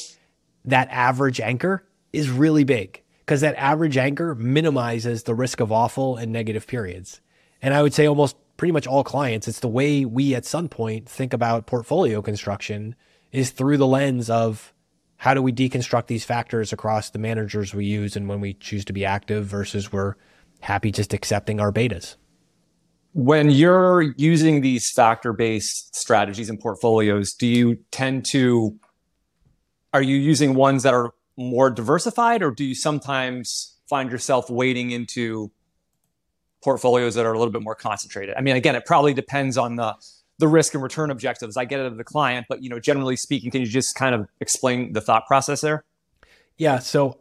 that 0.64 0.88
average 0.90 1.40
anchor 1.40 1.86
is 2.10 2.30
really 2.30 2.64
big 2.64 3.02
because 3.18 3.42
that 3.42 3.54
average 3.56 3.98
anchor 3.98 4.34
minimizes 4.34 5.24
the 5.24 5.34
risk 5.34 5.60
of 5.60 5.70
awful 5.70 6.16
and 6.16 6.32
negative 6.32 6.66
periods. 6.66 7.20
And 7.60 7.74
I 7.74 7.82
would 7.82 7.92
say 7.92 8.06
almost 8.06 8.34
pretty 8.56 8.72
much 8.72 8.86
all 8.86 9.04
clients, 9.04 9.46
it's 9.46 9.60
the 9.60 9.68
way 9.68 10.06
we 10.06 10.34
at 10.34 10.44
Sunpointe 10.44 11.04
think 11.04 11.34
about 11.34 11.66
portfolio 11.66 12.22
construction 12.22 12.94
is 13.30 13.50
through 13.50 13.76
the 13.76 13.86
lens 13.86 14.30
of 14.30 14.72
how 15.20 15.34
do 15.34 15.42
we 15.42 15.52
deconstruct 15.52 16.06
these 16.06 16.24
factors 16.24 16.72
across 16.72 17.10
the 17.10 17.18
managers 17.18 17.74
we 17.74 17.84
use 17.84 18.16
and 18.16 18.28
when 18.28 18.40
we 18.40 18.54
choose 18.54 18.84
to 18.86 18.92
be 18.92 19.04
active 19.04 19.44
versus 19.44 19.92
we're 19.92 20.14
happy 20.60 20.90
just 20.90 21.12
accepting 21.12 21.60
our 21.60 21.72
betas 21.72 22.16
when 23.12 23.50
you're 23.50 24.02
using 24.16 24.60
these 24.60 24.90
factor 24.90 25.32
based 25.32 25.96
strategies 25.96 26.48
and 26.48 26.60
portfolios, 26.60 27.32
do 27.32 27.46
you 27.46 27.78
tend 27.90 28.24
to, 28.30 28.78
are 29.92 30.02
you 30.02 30.16
using 30.16 30.54
ones 30.54 30.84
that 30.84 30.94
are 30.94 31.12
more 31.36 31.70
diversified 31.70 32.42
or 32.42 32.50
do 32.50 32.64
you 32.64 32.74
sometimes 32.74 33.78
find 33.88 34.12
yourself 34.12 34.48
wading 34.48 34.92
into 34.92 35.50
portfolios 36.62 37.14
that 37.16 37.26
are 37.26 37.32
a 37.32 37.38
little 37.38 37.52
bit 37.52 37.62
more 37.62 37.74
concentrated? 37.74 38.36
I 38.36 38.42
mean, 38.42 38.54
again, 38.54 38.76
it 38.76 38.86
probably 38.86 39.14
depends 39.14 39.58
on 39.58 39.74
the, 39.74 39.96
the 40.40 40.48
risk 40.48 40.74
and 40.74 40.82
return 40.82 41.10
objectives. 41.10 41.56
I 41.56 41.66
get 41.66 41.80
it 41.80 41.86
of 41.86 41.98
the 41.98 42.04
client, 42.04 42.46
but 42.48 42.62
you 42.62 42.70
know, 42.70 42.80
generally 42.80 43.14
speaking, 43.14 43.50
can 43.50 43.60
you 43.60 43.66
just 43.66 43.94
kind 43.94 44.14
of 44.14 44.26
explain 44.40 44.94
the 44.94 45.00
thought 45.00 45.26
process 45.26 45.60
there? 45.60 45.84
Yeah. 46.56 46.78
So 46.78 47.18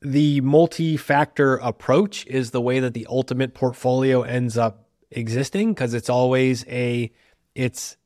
the 0.00 0.40
multi-factor 0.40 1.56
approach 1.56 2.26
is 2.26 2.50
the 2.50 2.60
way 2.60 2.80
that 2.80 2.94
the 2.94 3.06
ultimate 3.08 3.54
portfolio 3.54 4.22
ends 4.22 4.56
up 4.56 4.88
existing 5.10 5.74
because 5.74 5.94
it's 5.94 6.08
always 6.08 6.66
a 6.66 7.12
it's 7.54 7.96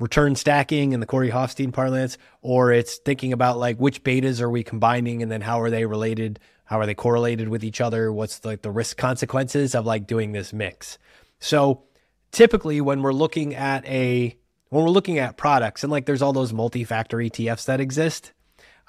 return 0.00 0.34
stacking 0.34 0.92
in 0.92 1.00
the 1.00 1.06
Corey 1.06 1.30
Hoffstein 1.30 1.72
parlance, 1.72 2.18
or 2.42 2.72
it's 2.72 2.98
thinking 2.98 3.32
about 3.32 3.58
like 3.58 3.78
which 3.78 4.02
betas 4.02 4.40
are 4.40 4.50
we 4.50 4.64
combining 4.64 5.22
and 5.22 5.30
then 5.30 5.40
how 5.40 5.60
are 5.60 5.70
they 5.70 5.86
related? 5.86 6.40
How 6.64 6.80
are 6.80 6.86
they 6.86 6.94
correlated 6.94 7.48
with 7.48 7.64
each 7.64 7.80
other? 7.80 8.12
What's 8.12 8.44
like 8.44 8.62
the 8.62 8.70
risk 8.70 8.96
consequences 8.96 9.74
of 9.76 9.86
like 9.86 10.06
doing 10.08 10.32
this 10.32 10.52
mix? 10.52 10.98
So 11.40 11.84
typically 12.32 12.80
when 12.80 13.02
we're 13.02 13.12
looking 13.12 13.54
at 13.54 13.84
a 13.86 14.36
when 14.70 14.84
we're 14.84 14.90
looking 14.90 15.18
at 15.18 15.36
products 15.36 15.82
and 15.82 15.90
like 15.90 16.06
there's 16.06 16.22
all 16.22 16.32
those 16.32 16.52
multi-factor 16.52 17.16
ETFs 17.18 17.64
that 17.66 17.80
exist, 17.80 18.32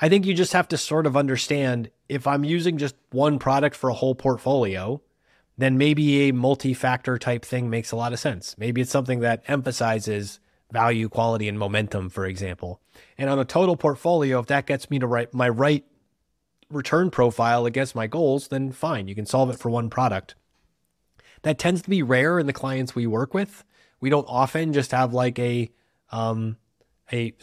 I 0.02 0.10
think 0.10 0.26
you 0.26 0.34
just 0.34 0.54
have 0.54 0.68
to 0.70 0.78
sort 0.78 1.06
of 1.06 1.16
understand 1.16 1.90
if 2.08 2.28
I'm 2.28 2.44
using 2.44 2.78
just 2.78 2.96
one 3.12 3.40
product 3.40 3.76
for 3.76 3.90
a 3.90 3.94
whole 3.94 4.16
portfolio, 4.16 5.02
then 5.58 5.78
maybe 5.78 6.30
a 6.30 6.34
multi 6.34 6.74
factor 6.74 7.18
type 7.18 7.44
thing 7.44 7.70
makes 7.70 7.92
a 7.92 7.96
lot 7.96 8.14
of 8.14 8.20
sense. 8.20 8.56
Maybe 8.58 8.82
it's 8.82 8.92
something 8.92 9.20
that 9.22 9.44
emphasizes 9.48 10.40
value, 10.72 11.10
quality, 11.10 11.48
and 11.48 11.60
momentum, 11.60 12.10
for 12.10 12.26
example. 12.26 12.82
And 13.18 13.30
on 13.30 13.40
a 13.40 13.46
total 13.46 13.76
portfolio, 13.76 14.40
if 14.40 14.46
that 14.48 14.66
gets 14.66 14.90
me 14.90 15.00
to 15.00 15.08
right, 15.08 15.34
my 15.34 15.50
right 15.50 15.86
return 16.70 17.10
profile 17.10 17.66
against 17.66 17.96
my 17.96 18.08
goals, 18.08 18.50
then 18.50 18.72
fine, 18.72 19.08
you 19.08 19.16
can 19.16 19.26
solve 19.26 19.50
it 19.50 19.60
for 19.60 19.70
one 19.70 19.90
product. 19.90 20.36
That 21.44 21.58
tends 21.58 21.82
to 21.84 21.90
be 21.90 22.04
rare 22.04 22.40
in 22.40 22.48
the 22.48 22.54
clients 22.54 22.96
we 22.96 23.08
work 23.08 23.34
with. 23.34 23.64
We 24.00 24.10
don't 24.10 24.26
often 24.28 24.74
just 24.74 24.92
have 24.92 25.14
like 25.14 25.40
a 25.40 25.70
um, 26.12 26.58
a 27.12 27.34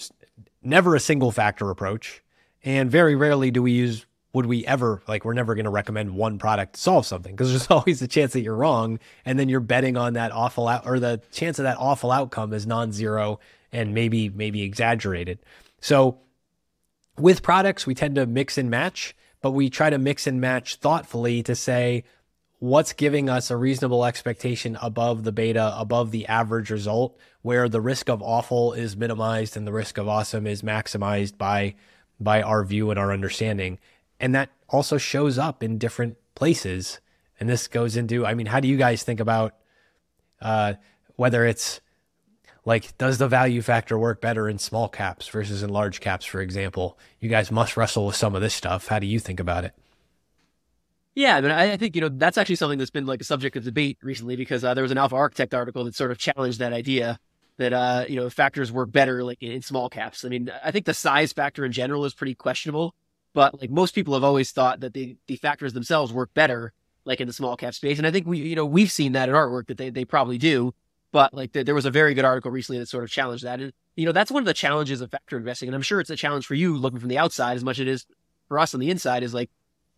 never 0.63 0.95
a 0.95 1.01
single 1.01 1.31
factor 1.31 1.71
approach, 1.71 2.23
and 2.65 2.91
very 2.91 3.15
rarely 3.15 3.51
do 3.51 3.63
we 3.63 3.73
use 3.73 4.07
would 4.37 4.45
we 4.45 4.67
ever 4.67 5.03
like 5.09 5.25
we're 5.25 5.33
never 5.33 5.55
going 5.55 5.65
to 5.65 5.71
recommend 5.71 6.15
one 6.15 6.39
product 6.39 6.75
to 6.75 6.81
solve 6.81 7.07
something 7.07 7.35
because 7.35 7.49
there's 7.49 7.67
always 7.71 8.03
a 8.03 8.07
chance 8.07 8.35
that 8.35 8.43
you're 8.43 8.55
wrong 8.55 8.99
and 9.25 9.39
then 9.39 9.49
you're 9.49 9.61
betting 9.61 9.97
on 9.97 10.13
that 10.13 10.31
awful 10.31 10.69
out 10.69 10.85
or 10.85 11.01
the 11.01 11.23
chance 11.33 11.59
of 11.59 11.63
that 11.63 11.79
awful 11.79 12.13
outcome 12.13 12.53
is 12.53 12.67
non-zero 12.67 13.41
and 13.73 13.95
maybe 13.95 14.29
maybe 14.29 14.63
exaggerated 14.63 15.39
so 15.81 16.19
with 17.17 17.43
products 17.43 17.87
we 17.87 17.95
tend 17.95 18.15
to 18.15 18.27
mix 18.27 18.59
and 18.59 18.69
match 18.69 19.17
but 19.41 19.53
we 19.53 19.71
try 19.71 19.89
to 19.89 19.97
mix 19.97 20.27
and 20.27 20.39
match 20.39 20.77
thoughtfully 20.77 21.43
to 21.43 21.55
say 21.55 22.05
what's 22.59 22.93
giving 22.93 23.29
us 23.29 23.51
a 23.51 23.57
reasonable 23.57 24.05
expectation 24.05 24.77
above 24.81 25.25
the 25.25 25.33
beta 25.33 25.75
above 25.79 26.11
the 26.11 26.27
average 26.27 26.71
result 26.71 27.19
where 27.43 27.69
the 27.69 27.81
risk 27.81 28.09
of 28.09 28.23
awful 28.23 28.73
is 28.73 28.97
minimized 28.97 29.57
and 29.57 29.67
the 29.67 29.73
risk 29.73 29.99
of 29.99 30.09
awesome 30.09 30.47
is 30.47 30.63
maximized 30.63 31.37
by 31.37 31.75
by 32.19 32.41
our 32.43 32.65
view 32.65 32.91
and 32.91 32.99
our 32.99 33.13
understanding 33.13 33.79
and 34.19 34.35
that 34.35 34.51
also 34.69 34.99
shows 34.99 35.39
up 35.39 35.63
in 35.63 35.79
different 35.79 36.17
places. 36.35 37.01
And 37.39 37.49
this 37.49 37.69
goes 37.69 37.97
into, 37.97 38.25
I 38.25 38.33
mean, 38.35 38.47
how 38.47 38.61
do 38.61 38.69
you 38.69 38.79
guys 38.79 39.03
think 39.03 39.21
about 39.21 39.55
uh, 40.41 40.75
whether 41.17 41.45
it's 41.45 41.81
Like, 42.65 42.99
does 42.99 43.19
the 43.19 43.29
value 43.29 43.63
factor 43.63 43.97
work 43.97 44.21
better 44.21 44.49
in 44.49 44.59
small 44.59 44.89
caps 44.89 45.29
versus 45.29 45.63
in 45.63 45.71
large 45.71 46.01
caps, 46.01 46.27
for 46.27 46.41
example? 46.41 46.99
You 47.21 47.29
guys 47.29 47.53
must 47.53 47.77
wrestle 47.77 48.07
with 48.07 48.17
some 48.17 48.35
of 48.35 48.43
this 48.43 48.55
stuff. 48.55 48.89
How 48.89 48.99
do 48.99 49.07
you 49.07 49.21
think 49.21 49.39
about 49.39 49.65
it? 49.65 49.73
Yeah, 51.17 51.41
mean, 51.41 51.51
I, 51.51 51.79
think 51.79 51.95
you 51.95 52.03
know 52.03 52.11
that's 52.11 52.37
actually 52.37 52.57
something 52.57 52.79
that's 52.79 52.91
been 52.91 53.07
like 53.07 53.23
a 53.23 53.25
subject 53.25 53.57
of 53.57 53.65
debate 53.65 53.97
recently 54.03 54.37
because 54.37 54.63
uh, 54.63 54.75
there 54.75 54.83
was 54.83 54.93
an 54.93 54.99
Alpha 54.99 55.17
Architect 55.17 55.55
article 55.55 55.83
that 55.85 55.95
sort 55.95 56.11
of 56.11 56.19
challenged 56.19 56.59
that 56.59 56.75
idea 56.75 57.19
that 57.57 57.73
uh, 57.73 58.05
you 58.07 58.17
know 58.17 58.29
factors 58.29 58.71
work 58.71 58.93
better 58.93 59.25
like 59.25 59.43
in, 59.43 59.51
in 59.51 59.63
small 59.63 59.89
caps. 59.89 60.27
I 60.27 60.29
mean, 60.29 60.53
I 60.63 60.71
think 60.71 60.85
the 60.85 60.93
size 60.93 61.33
factor 61.33 61.65
in 61.65 61.73
general 61.73 62.05
is 62.05 62.13
pretty 62.13 62.35
questionable, 62.35 62.95
but 63.33 63.59
like 63.59 63.71
most 63.71 63.95
people 63.95 64.13
have 64.13 64.25
always 64.25 64.53
thought 64.53 64.81
that 64.81 64.93
the 64.93 65.17
the 65.27 65.37
factors 65.37 65.73
themselves 65.73 66.13
work 66.13 66.35
better 66.35 66.75
like 67.07 67.19
in 67.23 67.27
the 67.27 67.33
small 67.33 67.57
cap 67.57 67.73
space, 67.73 67.97
and 67.97 68.07
I 68.07 68.11
think 68.11 68.27
we 68.27 68.39
you 68.41 68.55
know 68.55 68.67
we've 68.67 68.93
seen 68.93 69.13
that 69.13 69.31
in 69.31 69.35
artwork 69.35 69.69
that 69.69 69.79
they 69.79 69.89
they 69.89 70.05
probably 70.05 70.37
do. 70.37 70.75
But 71.13 71.33
like 71.33 71.53
the, 71.53 71.65
there 71.65 71.75
was 71.75 71.87
a 71.87 71.91
very 71.91 72.13
good 72.13 72.27
article 72.27 72.51
recently 72.51 72.79
that 72.81 72.89
sort 72.89 73.05
of 73.05 73.11
challenged 73.11 73.45
that, 73.45 73.59
and 73.59 73.73
you 73.95 74.05
know 74.05 74.13
that's 74.13 74.31
one 74.31 74.43
of 74.43 74.47
the 74.47 74.53
challenges 74.53 75.01
of 75.01 75.11
factor 75.11 75.39
investing, 75.39 75.71
and 75.71 75.75
I'm 75.75 75.81
sure 75.81 75.99
it's 75.99 76.11
a 76.11 76.17
challenge 76.17 76.45
for 76.45 76.55
you 76.55 76.77
looking 76.77 77.01
from 77.01 77.09
the 77.09 77.17
outside 77.17 77.57
as 77.57 77.65
much 77.65 77.79
as 77.79 77.81
it 77.81 77.89
is 77.89 78.07
for 78.49 78.59
us 78.59 78.75
on 78.75 78.81
the 78.81 78.91
inside. 78.91 79.23
Is 79.23 79.33
like 79.33 79.49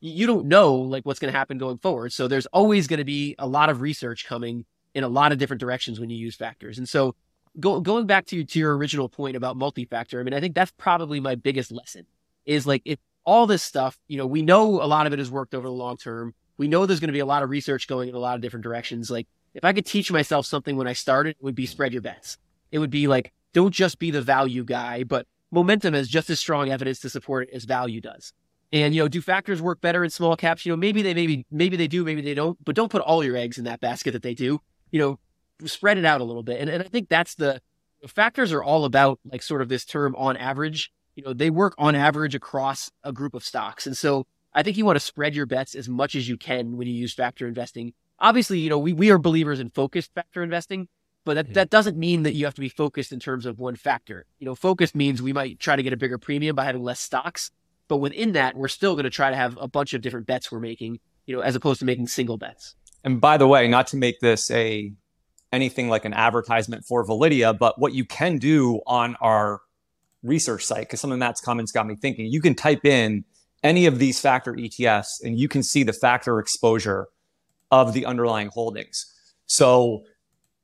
you 0.00 0.26
don't 0.26 0.46
know 0.46 0.74
like 0.74 1.04
what's 1.04 1.18
going 1.18 1.32
to 1.32 1.38
happen 1.38 1.58
going 1.58 1.78
forward. 1.78 2.12
So 2.12 2.28
there's 2.28 2.46
always 2.46 2.86
going 2.86 2.98
to 2.98 3.04
be 3.04 3.34
a 3.38 3.46
lot 3.46 3.70
of 3.70 3.80
research 3.80 4.26
coming 4.26 4.64
in 4.94 5.04
a 5.04 5.08
lot 5.08 5.32
of 5.32 5.38
different 5.38 5.60
directions 5.60 6.00
when 6.00 6.10
you 6.10 6.16
use 6.16 6.36
factors. 6.36 6.78
And 6.78 6.88
so 6.88 7.14
go, 7.58 7.80
going 7.80 8.06
back 8.06 8.26
to, 8.26 8.44
to 8.44 8.58
your 8.58 8.76
original 8.76 9.08
point 9.08 9.36
about 9.36 9.56
multi-factor, 9.56 10.20
I 10.20 10.22
mean, 10.22 10.34
I 10.34 10.40
think 10.40 10.54
that's 10.54 10.72
probably 10.78 11.20
my 11.20 11.34
biggest 11.34 11.72
lesson 11.72 12.06
is 12.46 12.66
like 12.66 12.82
if 12.84 12.98
all 13.24 13.46
this 13.46 13.62
stuff, 13.62 13.98
you 14.08 14.16
know, 14.16 14.26
we 14.26 14.42
know 14.42 14.80
a 14.82 14.86
lot 14.86 15.06
of 15.06 15.12
it 15.12 15.18
has 15.18 15.30
worked 15.30 15.54
over 15.54 15.66
the 15.66 15.72
long 15.72 15.96
term. 15.96 16.34
We 16.56 16.68
know 16.68 16.86
there's 16.86 17.00
going 17.00 17.08
to 17.08 17.12
be 17.12 17.18
a 17.18 17.26
lot 17.26 17.42
of 17.42 17.50
research 17.50 17.86
going 17.86 18.08
in 18.08 18.14
a 18.14 18.18
lot 18.18 18.36
of 18.36 18.40
different 18.40 18.62
directions. 18.62 19.10
Like 19.10 19.26
if 19.54 19.64
I 19.64 19.72
could 19.72 19.86
teach 19.86 20.10
myself 20.10 20.46
something 20.46 20.76
when 20.76 20.88
I 20.88 20.92
started, 20.92 21.36
it 21.38 21.44
would 21.44 21.54
be 21.54 21.66
spread 21.66 21.92
your 21.92 22.02
bets. 22.02 22.38
It 22.70 22.78
would 22.78 22.90
be 22.90 23.06
like, 23.06 23.32
don't 23.52 23.74
just 23.74 23.98
be 23.98 24.10
the 24.10 24.22
value 24.22 24.64
guy, 24.64 25.04
but 25.04 25.26
momentum 25.50 25.94
has 25.94 26.08
just 26.08 26.30
as 26.30 26.38
strong 26.38 26.70
evidence 26.70 27.00
to 27.00 27.10
support 27.10 27.48
it 27.48 27.54
as 27.54 27.64
value 27.64 28.00
does. 28.00 28.32
And 28.72 28.94
you 28.94 29.02
know, 29.02 29.08
do 29.08 29.20
factors 29.20 29.62
work 29.62 29.80
better 29.80 30.04
in 30.04 30.10
small 30.10 30.36
caps? 30.36 30.66
You 30.66 30.72
know, 30.72 30.76
maybe 30.76 31.02
they 31.02 31.14
maybe 31.14 31.46
maybe 31.50 31.76
they 31.76 31.88
do, 31.88 32.04
maybe 32.04 32.20
they 32.20 32.34
don't, 32.34 32.62
but 32.64 32.74
don't 32.74 32.90
put 32.90 33.02
all 33.02 33.24
your 33.24 33.36
eggs 33.36 33.58
in 33.58 33.64
that 33.64 33.80
basket 33.80 34.12
that 34.12 34.22
they 34.22 34.34
do. 34.34 34.60
You 34.90 35.00
know, 35.00 35.18
spread 35.66 35.98
it 35.98 36.04
out 36.04 36.20
a 36.20 36.24
little 36.24 36.42
bit. 36.42 36.60
And 36.60 36.68
and 36.68 36.82
I 36.82 36.86
think 36.86 37.08
that's 37.08 37.34
the 37.34 37.60
factors 38.06 38.52
are 38.52 38.62
all 38.62 38.84
about 38.84 39.18
like 39.30 39.42
sort 39.42 39.62
of 39.62 39.68
this 39.68 39.84
term 39.84 40.14
on 40.16 40.36
average. 40.36 40.92
You 41.16 41.24
know, 41.24 41.32
they 41.32 41.50
work 41.50 41.74
on 41.78 41.94
average 41.94 42.34
across 42.34 42.90
a 43.02 43.12
group 43.12 43.34
of 43.34 43.44
stocks. 43.44 43.86
And 43.86 43.96
so 43.96 44.26
I 44.54 44.62
think 44.62 44.76
you 44.76 44.84
want 44.84 44.96
to 44.96 45.04
spread 45.04 45.34
your 45.34 45.46
bets 45.46 45.74
as 45.74 45.88
much 45.88 46.14
as 46.14 46.28
you 46.28 46.36
can 46.36 46.76
when 46.76 46.86
you 46.86 46.94
use 46.94 47.14
factor 47.14 47.48
investing. 47.48 47.92
Obviously, 48.20 48.58
you 48.60 48.70
know, 48.70 48.78
we, 48.78 48.92
we 48.92 49.10
are 49.10 49.18
believers 49.18 49.60
in 49.60 49.70
focused 49.70 50.12
factor 50.14 50.42
investing, 50.42 50.88
but 51.24 51.34
that, 51.34 51.54
that 51.54 51.70
doesn't 51.70 51.96
mean 51.96 52.22
that 52.22 52.34
you 52.34 52.44
have 52.44 52.54
to 52.54 52.60
be 52.60 52.68
focused 52.68 53.12
in 53.12 53.20
terms 53.20 53.46
of 53.46 53.58
one 53.58 53.76
factor. 53.76 54.26
You 54.38 54.46
know, 54.46 54.54
focus 54.54 54.94
means 54.94 55.20
we 55.20 55.32
might 55.32 55.58
try 55.58 55.76
to 55.76 55.82
get 55.82 55.92
a 55.92 55.96
bigger 55.96 56.18
premium 56.18 56.56
by 56.56 56.64
having 56.64 56.82
less 56.82 57.00
stocks 57.00 57.50
but 57.88 57.96
within 57.96 58.32
that, 58.32 58.56
we're 58.56 58.68
still 58.68 58.94
going 58.94 59.04
to 59.04 59.10
try 59.10 59.30
to 59.30 59.36
have 59.36 59.58
a 59.60 59.66
bunch 59.66 59.94
of 59.94 60.02
different 60.02 60.26
bets 60.26 60.52
we're 60.52 60.60
making, 60.60 61.00
you 61.26 61.34
know, 61.34 61.42
as 61.42 61.56
opposed 61.56 61.80
to 61.80 61.86
making 61.86 62.06
single 62.06 62.36
bets. 62.36 62.74
And 63.04 63.20
by 63.20 63.36
the 63.36 63.48
way, 63.48 63.68
not 63.68 63.86
to 63.88 63.96
make 63.96 64.20
this 64.20 64.50
a 64.50 64.92
anything 65.50 65.88
like 65.88 66.04
an 66.04 66.12
advertisement 66.12 66.84
for 66.84 67.06
Validea, 67.06 67.58
but 67.58 67.78
what 67.78 67.94
you 67.94 68.04
can 68.04 68.36
do 68.38 68.80
on 68.86 69.16
our 69.20 69.60
research 70.22 70.64
site, 70.64 70.80
because 70.80 71.00
some 71.00 71.10
of 71.10 71.18
Matt's 71.18 71.40
comments 71.40 71.72
got 71.72 71.86
me 71.86 71.96
thinking, 71.96 72.26
you 72.26 72.40
can 72.40 72.54
type 72.54 72.84
in 72.84 73.24
any 73.62 73.86
of 73.86 73.98
these 73.98 74.20
factor 74.20 74.52
ETFs 74.52 75.22
and 75.22 75.38
you 75.38 75.48
can 75.48 75.62
see 75.62 75.82
the 75.82 75.92
factor 75.92 76.38
exposure 76.38 77.08
of 77.70 77.92
the 77.92 78.06
underlying 78.06 78.48
holdings. 78.48 79.06
So, 79.46 80.04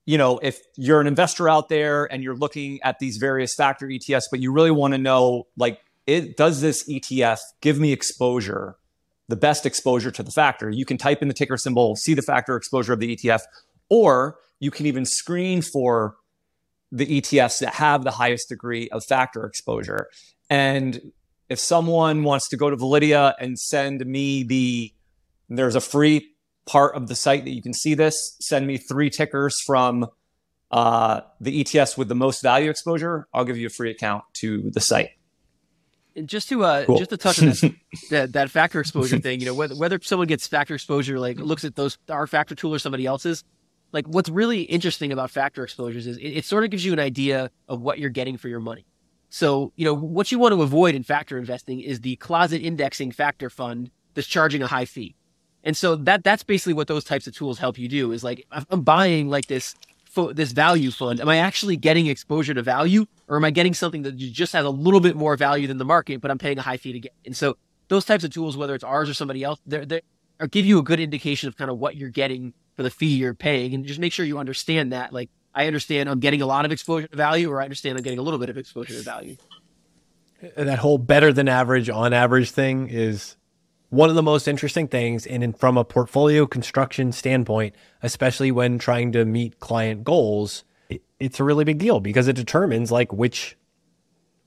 you 0.04 0.18
know, 0.18 0.38
if 0.42 0.60
you're 0.76 1.00
an 1.00 1.06
investor 1.06 1.48
out 1.48 1.68
there 1.68 2.04
and 2.04 2.22
you're 2.22 2.36
looking 2.36 2.80
at 2.82 2.98
these 2.98 3.16
various 3.16 3.54
factor 3.54 3.86
ETFs, 3.86 4.24
but 4.30 4.40
you 4.40 4.52
really 4.52 4.70
want 4.70 4.92
to 4.92 4.98
know 4.98 5.44
like 5.56 5.80
it 6.06 6.36
does 6.36 6.60
this 6.60 6.88
ETF 6.88 7.40
give 7.60 7.78
me 7.78 7.92
exposure, 7.92 8.76
the 9.28 9.36
best 9.36 9.66
exposure 9.66 10.10
to 10.10 10.22
the 10.22 10.30
factor? 10.30 10.70
You 10.70 10.84
can 10.84 10.98
type 10.98 11.22
in 11.22 11.28
the 11.28 11.34
ticker 11.34 11.56
symbol, 11.56 11.96
see 11.96 12.14
the 12.14 12.22
factor 12.22 12.56
exposure 12.56 12.92
of 12.92 13.00
the 13.00 13.16
ETF, 13.16 13.42
or 13.88 14.38
you 14.60 14.70
can 14.70 14.86
even 14.86 15.04
screen 15.04 15.62
for 15.62 16.16
the 16.92 17.20
ETFs 17.20 17.58
that 17.60 17.74
have 17.74 18.04
the 18.04 18.10
highest 18.10 18.48
degree 18.48 18.88
of 18.90 19.04
factor 19.04 19.44
exposure. 19.44 20.08
And 20.48 21.12
if 21.48 21.58
someone 21.58 22.22
wants 22.22 22.48
to 22.50 22.56
go 22.56 22.70
to 22.70 22.76
Validea 22.76 23.34
and 23.40 23.58
send 23.58 24.04
me 24.06 24.44
the, 24.44 24.92
there's 25.48 25.74
a 25.74 25.80
free 25.80 26.30
part 26.66 26.94
of 26.94 27.08
the 27.08 27.14
site 27.14 27.44
that 27.44 27.50
you 27.50 27.62
can 27.62 27.74
see 27.74 27.94
this, 27.94 28.36
send 28.40 28.66
me 28.66 28.76
three 28.78 29.10
tickers 29.10 29.60
from 29.60 30.06
uh, 30.70 31.20
the 31.40 31.62
ETFs 31.62 31.98
with 31.98 32.08
the 32.08 32.14
most 32.14 32.42
value 32.42 32.70
exposure, 32.70 33.28
I'll 33.32 33.44
give 33.44 33.56
you 33.56 33.66
a 33.66 33.70
free 33.70 33.90
account 33.90 34.24
to 34.34 34.70
the 34.70 34.80
site 34.80 35.10
just 36.24 36.48
to 36.48 36.64
uh, 36.64 36.84
cool. 36.84 36.98
just 36.98 37.10
to 37.10 37.16
touch 37.16 37.40
on 37.40 37.48
that, 37.48 37.74
that, 38.10 38.32
that 38.32 38.50
factor 38.50 38.80
exposure 38.80 39.18
thing, 39.18 39.40
you 39.40 39.46
know, 39.46 39.54
whether 39.54 39.74
whether 39.74 39.98
someone 40.02 40.28
gets 40.28 40.46
factor 40.46 40.74
exposure, 40.74 41.18
like 41.18 41.38
looks 41.38 41.64
at 41.64 41.76
those 41.76 41.98
our 42.08 42.26
factor 42.26 42.54
tool 42.54 42.74
or 42.74 42.78
somebody 42.78 43.06
else's, 43.06 43.44
like 43.92 44.06
what's 44.06 44.28
really 44.28 44.62
interesting 44.62 45.12
about 45.12 45.30
factor 45.30 45.64
exposures 45.64 46.06
is 46.06 46.16
it, 46.18 46.22
it, 46.22 46.44
sort 46.44 46.64
of 46.64 46.70
gives 46.70 46.84
you 46.84 46.92
an 46.92 46.98
idea 46.98 47.50
of 47.68 47.80
what 47.80 47.98
you're 47.98 48.10
getting 48.10 48.36
for 48.36 48.48
your 48.48 48.60
money. 48.60 48.84
So, 49.30 49.72
you 49.76 49.84
know, 49.84 49.94
what 49.94 50.30
you 50.30 50.38
want 50.38 50.54
to 50.54 50.62
avoid 50.62 50.94
in 50.94 51.02
factor 51.02 51.38
investing 51.38 51.80
is 51.80 52.00
the 52.00 52.16
closet 52.16 52.62
indexing 52.62 53.12
factor 53.12 53.50
fund 53.50 53.90
that's 54.14 54.28
charging 54.28 54.62
a 54.62 54.66
high 54.66 54.84
fee. 54.84 55.16
And 55.64 55.76
so 55.76 55.96
that 55.96 56.22
that's 56.22 56.42
basically 56.42 56.74
what 56.74 56.88
those 56.88 57.04
types 57.04 57.26
of 57.26 57.34
tools 57.34 57.58
help 57.58 57.78
you 57.78 57.88
do 57.88 58.12
is 58.12 58.22
like 58.22 58.46
I'm 58.70 58.82
buying 58.82 59.28
like 59.28 59.46
this 59.46 59.74
this 60.34 60.52
value 60.52 60.92
fund, 60.92 61.20
am 61.20 61.28
I 61.28 61.38
actually 61.38 61.76
getting 61.76 62.06
exposure 62.06 62.54
to 62.54 62.62
value 62.62 63.06
or 63.28 63.36
am 63.36 63.44
I 63.44 63.50
getting 63.50 63.74
something 63.74 64.02
that 64.02 64.16
just 64.16 64.52
has 64.52 64.64
a 64.64 64.70
little 64.70 65.00
bit 65.00 65.16
more 65.16 65.36
value 65.36 65.66
than 65.66 65.78
the 65.78 65.84
market, 65.84 66.20
but 66.20 66.30
I'm 66.30 66.38
paying 66.38 66.58
a 66.58 66.62
high 66.62 66.76
fee 66.76 66.92
to 66.92 67.00
get? 67.00 67.12
And 67.24 67.36
so 67.36 67.56
those 67.88 68.04
types 68.04 68.24
of 68.24 68.30
tools, 68.30 68.56
whether 68.56 68.74
it's 68.74 68.84
ours 68.84 69.08
or 69.08 69.14
somebody 69.14 69.42
else, 69.42 69.60
they're, 69.66 69.84
they 69.86 70.02
give 70.50 70.66
you 70.66 70.78
a 70.78 70.82
good 70.82 71.00
indication 71.00 71.48
of 71.48 71.56
kind 71.56 71.70
of 71.70 71.78
what 71.78 71.96
you're 71.96 72.10
getting 72.10 72.52
for 72.76 72.82
the 72.82 72.90
fee 72.90 73.14
you're 73.14 73.34
paying. 73.34 73.74
And 73.74 73.84
just 73.84 74.00
make 74.00 74.12
sure 74.12 74.26
you 74.26 74.38
understand 74.38 74.92
that. 74.92 75.12
Like, 75.12 75.30
I 75.54 75.66
understand 75.66 76.08
I'm 76.08 76.20
getting 76.20 76.42
a 76.42 76.46
lot 76.46 76.64
of 76.64 76.72
exposure 76.72 77.06
to 77.06 77.16
value, 77.16 77.50
or 77.50 77.60
I 77.60 77.64
understand 77.64 77.96
I'm 77.96 78.02
getting 78.02 78.18
a 78.18 78.22
little 78.22 78.40
bit 78.40 78.50
of 78.50 78.58
exposure 78.58 78.94
to 78.94 79.02
value. 79.02 79.36
Uh, 80.56 80.64
that 80.64 80.80
whole 80.80 80.98
better 80.98 81.32
than 81.32 81.48
average 81.48 81.88
on 81.88 82.12
average 82.12 82.50
thing 82.50 82.88
is 82.88 83.36
one 83.90 84.08
of 84.08 84.16
the 84.16 84.22
most 84.22 84.48
interesting 84.48 84.88
things. 84.88 85.26
And 85.26 85.56
from 85.58 85.78
a 85.78 85.84
portfolio 85.84 86.46
construction 86.46 87.12
standpoint, 87.12 87.74
especially 88.02 88.50
when 88.50 88.78
trying 88.78 89.12
to 89.12 89.24
meet 89.24 89.60
client 89.60 90.02
goals, 90.04 90.64
it, 90.94 91.02
it's 91.18 91.40
a 91.40 91.44
really 91.44 91.64
big 91.64 91.78
deal 91.78 92.00
because 92.00 92.28
it 92.28 92.36
determines 92.36 92.90
like 92.90 93.12
which, 93.12 93.56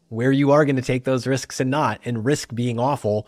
where 0.09 0.31
you 0.31 0.51
are 0.51 0.65
going 0.65 0.75
to 0.75 0.81
take 0.81 1.03
those 1.03 1.27
risks 1.27 1.59
and 1.59 1.69
not. 1.69 1.99
And 2.05 2.25
risk 2.25 2.53
being 2.53 2.79
awful, 2.79 3.27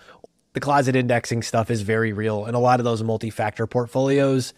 the 0.53 0.59
closet 0.59 0.95
indexing 0.95 1.43
stuff 1.43 1.69
is 1.69 1.81
very 1.81 2.13
real. 2.13 2.45
And 2.45 2.55
a 2.55 2.59
lot 2.59 2.79
of 2.79 2.83
those 2.83 3.03
multi 3.03 3.29
factor 3.29 3.67
portfolios, 3.67 4.53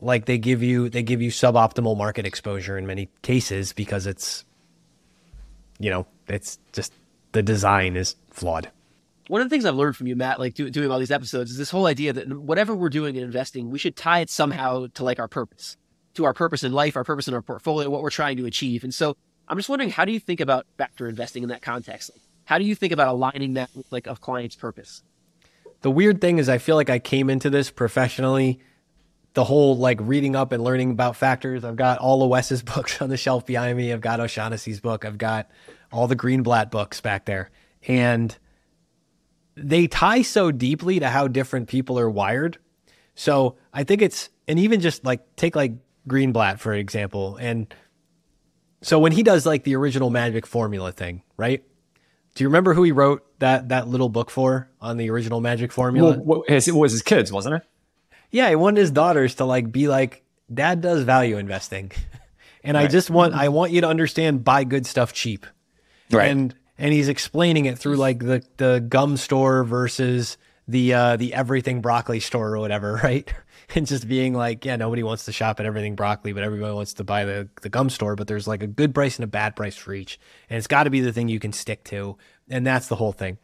like 0.00 0.26
they 0.26 0.38
give 0.38 0.62
you, 0.62 0.88
they 0.88 1.02
give 1.02 1.22
you 1.22 1.30
suboptimal 1.30 1.96
market 1.96 2.26
exposure 2.26 2.78
in 2.78 2.86
many 2.86 3.08
cases 3.22 3.72
because 3.72 4.06
it's, 4.06 4.44
you 5.78 5.90
know, 5.90 6.06
it's 6.28 6.58
just 6.72 6.92
the 7.32 7.42
design 7.42 7.96
is 7.96 8.16
flawed 8.30 8.70
one 9.30 9.40
of 9.40 9.48
the 9.48 9.54
things 9.54 9.64
I've 9.64 9.76
learned 9.76 9.96
from 9.96 10.08
you, 10.08 10.16
Matt, 10.16 10.40
like 10.40 10.54
do, 10.54 10.68
doing 10.70 10.90
all 10.90 10.98
these 10.98 11.12
episodes, 11.12 11.52
is 11.52 11.56
this 11.56 11.70
whole 11.70 11.86
idea 11.86 12.12
that 12.12 12.36
whatever 12.36 12.74
we're 12.74 12.88
doing 12.88 13.14
in 13.14 13.22
investing, 13.22 13.70
we 13.70 13.78
should 13.78 13.94
tie 13.94 14.18
it 14.18 14.28
somehow 14.28 14.88
to 14.94 15.04
like 15.04 15.20
our 15.20 15.28
purpose, 15.28 15.76
to 16.20 16.26
our 16.26 16.34
purpose 16.34 16.62
in 16.62 16.72
life, 16.72 16.96
our 16.96 17.04
purpose 17.04 17.26
in 17.28 17.34
our 17.34 17.42
portfolio, 17.42 17.90
what 17.90 18.02
we're 18.02 18.10
trying 18.10 18.36
to 18.36 18.46
achieve. 18.46 18.84
And 18.84 18.94
so 18.94 19.16
I'm 19.48 19.56
just 19.56 19.68
wondering, 19.68 19.90
how 19.90 20.04
do 20.04 20.12
you 20.12 20.20
think 20.20 20.40
about 20.40 20.66
factor 20.78 21.08
investing 21.08 21.42
in 21.42 21.48
that 21.48 21.62
context? 21.62 22.10
How 22.44 22.58
do 22.58 22.64
you 22.64 22.74
think 22.74 22.92
about 22.92 23.08
aligning 23.08 23.54
that 23.54 23.70
with 23.74 23.90
like 23.90 24.06
a 24.06 24.14
client's 24.14 24.56
purpose? 24.56 25.02
The 25.82 25.90
weird 25.90 26.20
thing 26.20 26.38
is, 26.38 26.48
I 26.48 26.58
feel 26.58 26.76
like 26.76 26.90
I 26.90 26.98
came 26.98 27.30
into 27.30 27.50
this 27.50 27.70
professionally. 27.70 28.60
The 29.34 29.44
whole 29.44 29.76
like 29.76 29.98
reading 30.00 30.36
up 30.36 30.52
and 30.52 30.62
learning 30.62 30.90
about 30.90 31.16
factors. 31.16 31.64
I've 31.64 31.76
got 31.76 31.98
all 31.98 32.22
of 32.22 32.28
Wes's 32.28 32.62
books 32.74 33.00
on 33.00 33.08
the 33.08 33.16
shelf 33.16 33.46
behind 33.46 33.76
me. 33.76 33.92
I've 33.92 34.00
got 34.00 34.20
O'Shaughnessy's 34.20 34.80
book. 34.80 35.04
I've 35.04 35.18
got 35.18 35.50
all 35.92 36.06
the 36.06 36.16
Greenblatt 36.16 36.70
books 36.70 37.00
back 37.00 37.24
there. 37.24 37.50
And 37.88 38.36
they 39.56 39.86
tie 39.86 40.22
so 40.22 40.50
deeply 40.52 41.00
to 41.00 41.08
how 41.08 41.28
different 41.28 41.68
people 41.68 41.98
are 41.98 42.10
wired. 42.10 42.58
So 43.14 43.56
I 43.72 43.84
think 43.84 44.02
it's, 44.02 44.28
and 44.46 44.58
even 44.58 44.80
just 44.80 45.04
like 45.04 45.36
take 45.36 45.56
like 45.56 45.72
Greenblatt, 46.08 46.58
for 46.58 46.72
example. 46.72 47.36
And 47.36 47.72
so 48.82 48.98
when 48.98 49.12
he 49.12 49.22
does 49.22 49.46
like 49.46 49.64
the 49.64 49.76
original 49.76 50.10
magic 50.10 50.46
formula 50.46 50.92
thing, 50.92 51.22
right? 51.36 51.64
Do 52.34 52.44
you 52.44 52.48
remember 52.48 52.74
who 52.74 52.82
he 52.82 52.92
wrote 52.92 53.26
that, 53.40 53.68
that 53.70 53.88
little 53.88 54.08
book 54.08 54.30
for 54.30 54.70
on 54.80 54.96
the 54.96 55.10
original 55.10 55.40
magic 55.40 55.72
formula? 55.72 56.18
Well, 56.18 56.44
it 56.48 56.72
was 56.72 56.92
his 56.92 57.02
kids, 57.02 57.32
wasn't 57.32 57.56
it? 57.56 57.62
Yeah. 58.30 58.48
He 58.48 58.56
wanted 58.56 58.80
his 58.80 58.90
daughters 58.90 59.34
to 59.36 59.44
like 59.44 59.72
be 59.72 59.88
like, 59.88 60.24
dad 60.52 60.80
does 60.80 61.02
value 61.02 61.38
investing. 61.38 61.90
and 62.64 62.76
right. 62.76 62.84
I 62.84 62.88
just 62.88 63.10
want, 63.10 63.34
I 63.34 63.48
want 63.48 63.72
you 63.72 63.80
to 63.80 63.88
understand 63.88 64.44
buy 64.44 64.64
good 64.64 64.86
stuff 64.86 65.12
cheap. 65.12 65.46
Right. 66.10 66.30
And 66.30 66.54
and 66.80 66.94
he's 66.94 67.08
explaining 67.08 67.66
it 67.66 67.78
through 67.78 67.96
like 67.96 68.18
the 68.20 68.42
the 68.56 68.84
gum 68.88 69.16
store 69.16 69.62
versus 69.64 70.38
the 70.66 70.94
uh, 70.94 71.16
the 71.16 71.34
everything 71.34 71.82
broccoli 71.82 72.20
store 72.20 72.54
or 72.54 72.58
whatever, 72.58 72.94
right? 73.04 73.32
and 73.74 73.86
just 73.86 74.08
being 74.08 74.34
like, 74.34 74.64
yeah, 74.64 74.76
nobody 74.76 75.02
wants 75.02 75.24
to 75.26 75.32
shop 75.32 75.60
at 75.60 75.66
everything 75.66 75.94
broccoli, 75.94 76.32
but 76.32 76.42
everybody 76.42 76.72
wants 76.72 76.94
to 76.94 77.04
buy 77.04 77.24
the, 77.24 77.48
the 77.62 77.68
gum 77.68 77.90
store. 77.90 78.16
But 78.16 78.26
there's 78.26 78.48
like 78.48 78.62
a 78.62 78.66
good 78.66 78.94
price 78.94 79.16
and 79.16 79.24
a 79.24 79.28
bad 79.28 79.56
price 79.56 79.76
for 79.76 79.92
each. 79.94 80.18
And 80.48 80.58
it's 80.58 80.66
got 80.66 80.84
to 80.84 80.90
be 80.90 81.00
the 81.00 81.12
thing 81.12 81.28
you 81.28 81.40
can 81.40 81.52
stick 81.52 81.84
to. 81.84 82.16
And 82.48 82.66
that's 82.66 82.88
the 82.88 82.96
whole 82.96 83.12
thing. 83.12 83.38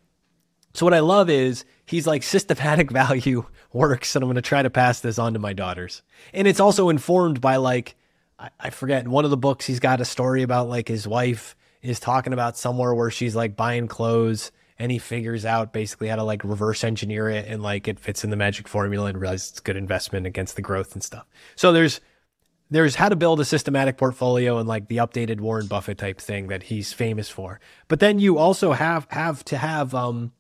So 0.75 0.85
what 0.85 0.95
I 0.95 1.01
love 1.01 1.31
is 1.31 1.65
he's 1.87 2.07
like 2.07 2.23
systematic 2.23 2.91
value 2.93 3.47
works, 3.73 4.15
and 4.15 4.23
I'm 4.23 4.29
going 4.29 4.37
to 4.37 4.43
try 4.43 4.63
to 4.63 4.71
pass 4.71 5.01
this 5.01 5.19
on 5.19 5.33
to 5.33 5.39
my 5.39 5.53
daughters. 5.53 6.03
And 6.35 6.47
it's 6.47 6.61
also 6.61 6.89
informed 6.89 7.41
by 7.41 7.57
like, 7.57 7.97
I, 8.39 8.51
I 8.61 8.71
forget, 8.71 9.09
one 9.09 9.25
of 9.25 9.31
the 9.31 9.37
books, 9.37 9.67
he's 9.67 9.81
got 9.81 10.01
a 10.01 10.05
story 10.05 10.43
about 10.43 10.69
like 10.69 10.89
his 10.89 11.07
wife 11.07 11.57
is 11.83 12.01
talking 12.01 12.33
about 12.33 12.57
somewhere 12.57 12.95
where 12.95 13.11
she's 13.11 13.37
like 13.37 13.57
buying 13.57 13.87
clothes 13.87 14.51
and 14.79 14.93
he 14.93 14.99
figures 14.99 15.45
out 15.45 15.73
basically 15.73 16.09
how 16.09 16.17
to 16.17 16.23
like 16.23 16.45
reverse 16.45 16.85
engineer 16.85 17.29
it 17.29 17.47
and 17.49 17.63
like 17.63 17.89
it 17.89 17.99
fits 17.99 18.25
in 18.25 18.31
the 18.31 18.37
magic 18.37 18.69
formula 18.69 19.07
and 19.07 19.21
realizes 19.21 19.51
it's 19.51 19.61
good 19.61 19.77
investment 19.77 20.27
against 20.27 20.57
the 20.57 20.63
growth 20.63 20.93
and 20.95 21.03
stuff. 21.03 21.27
So 21.55 21.73
there's 21.73 22.01
there's 22.71 22.97
how 22.97 23.09
to 23.09 23.17
build 23.17 23.41
a 23.41 23.45
systematic 23.45 23.97
portfolio 23.97 24.59
and 24.59 24.69
like 24.69 24.89
the 24.89 24.97
updated 24.97 25.41
Warren 25.41 25.67
Buffett 25.67 25.99
type 25.99 26.21
thing 26.21 26.49
that 26.49 26.65
he's 26.65 26.93
famous 26.93 27.29
for. 27.29 27.61
But 27.89 28.01
then 28.01 28.19
you 28.19 28.39
also 28.39 28.73
have 28.73 29.07
have 29.11 29.45
to 29.47 29.57
have 29.57 29.95
um 29.95 30.33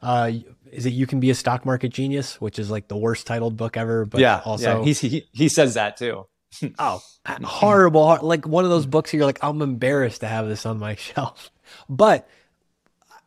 uh 0.00 0.32
is 0.72 0.86
it 0.86 0.92
you 0.92 1.06
can 1.06 1.20
be 1.20 1.30
a 1.30 1.34
stock 1.34 1.64
market 1.64 1.90
genius, 1.90 2.40
which 2.40 2.58
is 2.58 2.70
like 2.70 2.88
the 2.88 2.96
worst 2.96 3.26
titled 3.26 3.56
book 3.56 3.76
ever, 3.76 4.04
but 4.04 4.20
yeah, 4.20 4.40
also 4.44 4.78
yeah. 4.78 4.84
He's, 4.84 5.00
he 5.00 5.28
he 5.32 5.48
says 5.48 5.74
that 5.74 5.96
too. 5.96 6.26
oh, 6.78 7.02
horrible! 7.26 8.18
Like 8.22 8.46
one 8.46 8.64
of 8.64 8.70
those 8.70 8.86
books. 8.86 9.12
You're 9.12 9.26
like, 9.26 9.38
I'm 9.42 9.60
embarrassed 9.62 10.20
to 10.20 10.28
have 10.28 10.48
this 10.48 10.64
on 10.64 10.78
my 10.78 10.94
shelf, 10.96 11.50
but 11.88 12.28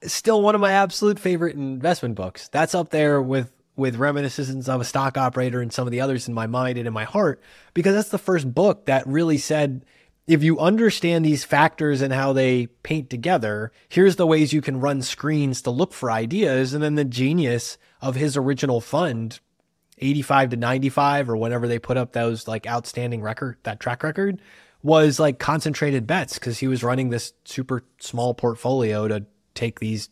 still 0.03 0.41
one 0.41 0.55
of 0.55 0.61
my 0.61 0.71
absolute 0.71 1.19
favorite 1.19 1.55
investment 1.55 2.15
books. 2.15 2.47
That's 2.49 2.75
up 2.75 2.89
there 2.89 3.21
with 3.21 3.51
with 3.75 3.95
reminiscences 3.95 4.67
of 4.67 4.81
a 4.81 4.83
stock 4.83 5.17
operator 5.17 5.61
and 5.61 5.71
some 5.71 5.87
of 5.87 5.91
the 5.91 6.01
others 6.01 6.27
in 6.27 6.33
my 6.33 6.45
mind 6.45 6.77
and 6.77 6.85
in 6.85 6.93
my 6.93 7.05
heart 7.05 7.41
because 7.73 7.95
that's 7.95 8.09
the 8.09 8.17
first 8.17 8.53
book 8.53 8.87
that 8.87 9.07
really 9.07 9.37
said 9.37 9.85
if 10.29 10.43
you 10.43 10.59
understand 10.59 11.25
these 11.25 11.43
factors 11.43 12.01
and 12.01 12.13
how 12.13 12.33
they 12.33 12.67
paint 12.67 13.09
together, 13.09 13.71
here's 13.87 14.15
the 14.15 14.27
ways 14.27 14.53
you 14.53 14.61
can 14.61 14.79
run 14.79 15.01
screens 15.01 15.63
to 15.63 15.71
look 15.71 15.91
for 15.91 16.11
ideas. 16.11 16.71
And 16.71 16.83
then 16.83 16.93
the 16.93 17.03
genius 17.03 17.79
of 17.99 18.13
his 18.13 18.37
original 18.37 18.79
fund, 18.79 19.39
85 19.97 20.51
to 20.51 20.57
95, 20.57 21.31
or 21.31 21.37
whenever 21.37 21.67
they 21.67 21.79
put 21.79 21.97
up 21.97 22.13
those 22.13 22.47
like 22.47 22.67
outstanding 22.67 23.23
record, 23.23 23.57
that 23.63 23.79
track 23.79 24.03
record, 24.03 24.39
was 24.83 25.19
like 25.19 25.39
concentrated 25.39 26.05
bets 26.05 26.35
because 26.35 26.59
he 26.59 26.67
was 26.67 26.83
running 26.83 27.09
this 27.09 27.33
super 27.43 27.83
small 27.99 28.35
portfolio 28.35 29.07
to 29.07 29.25
take 29.53 29.79
these 29.79 30.09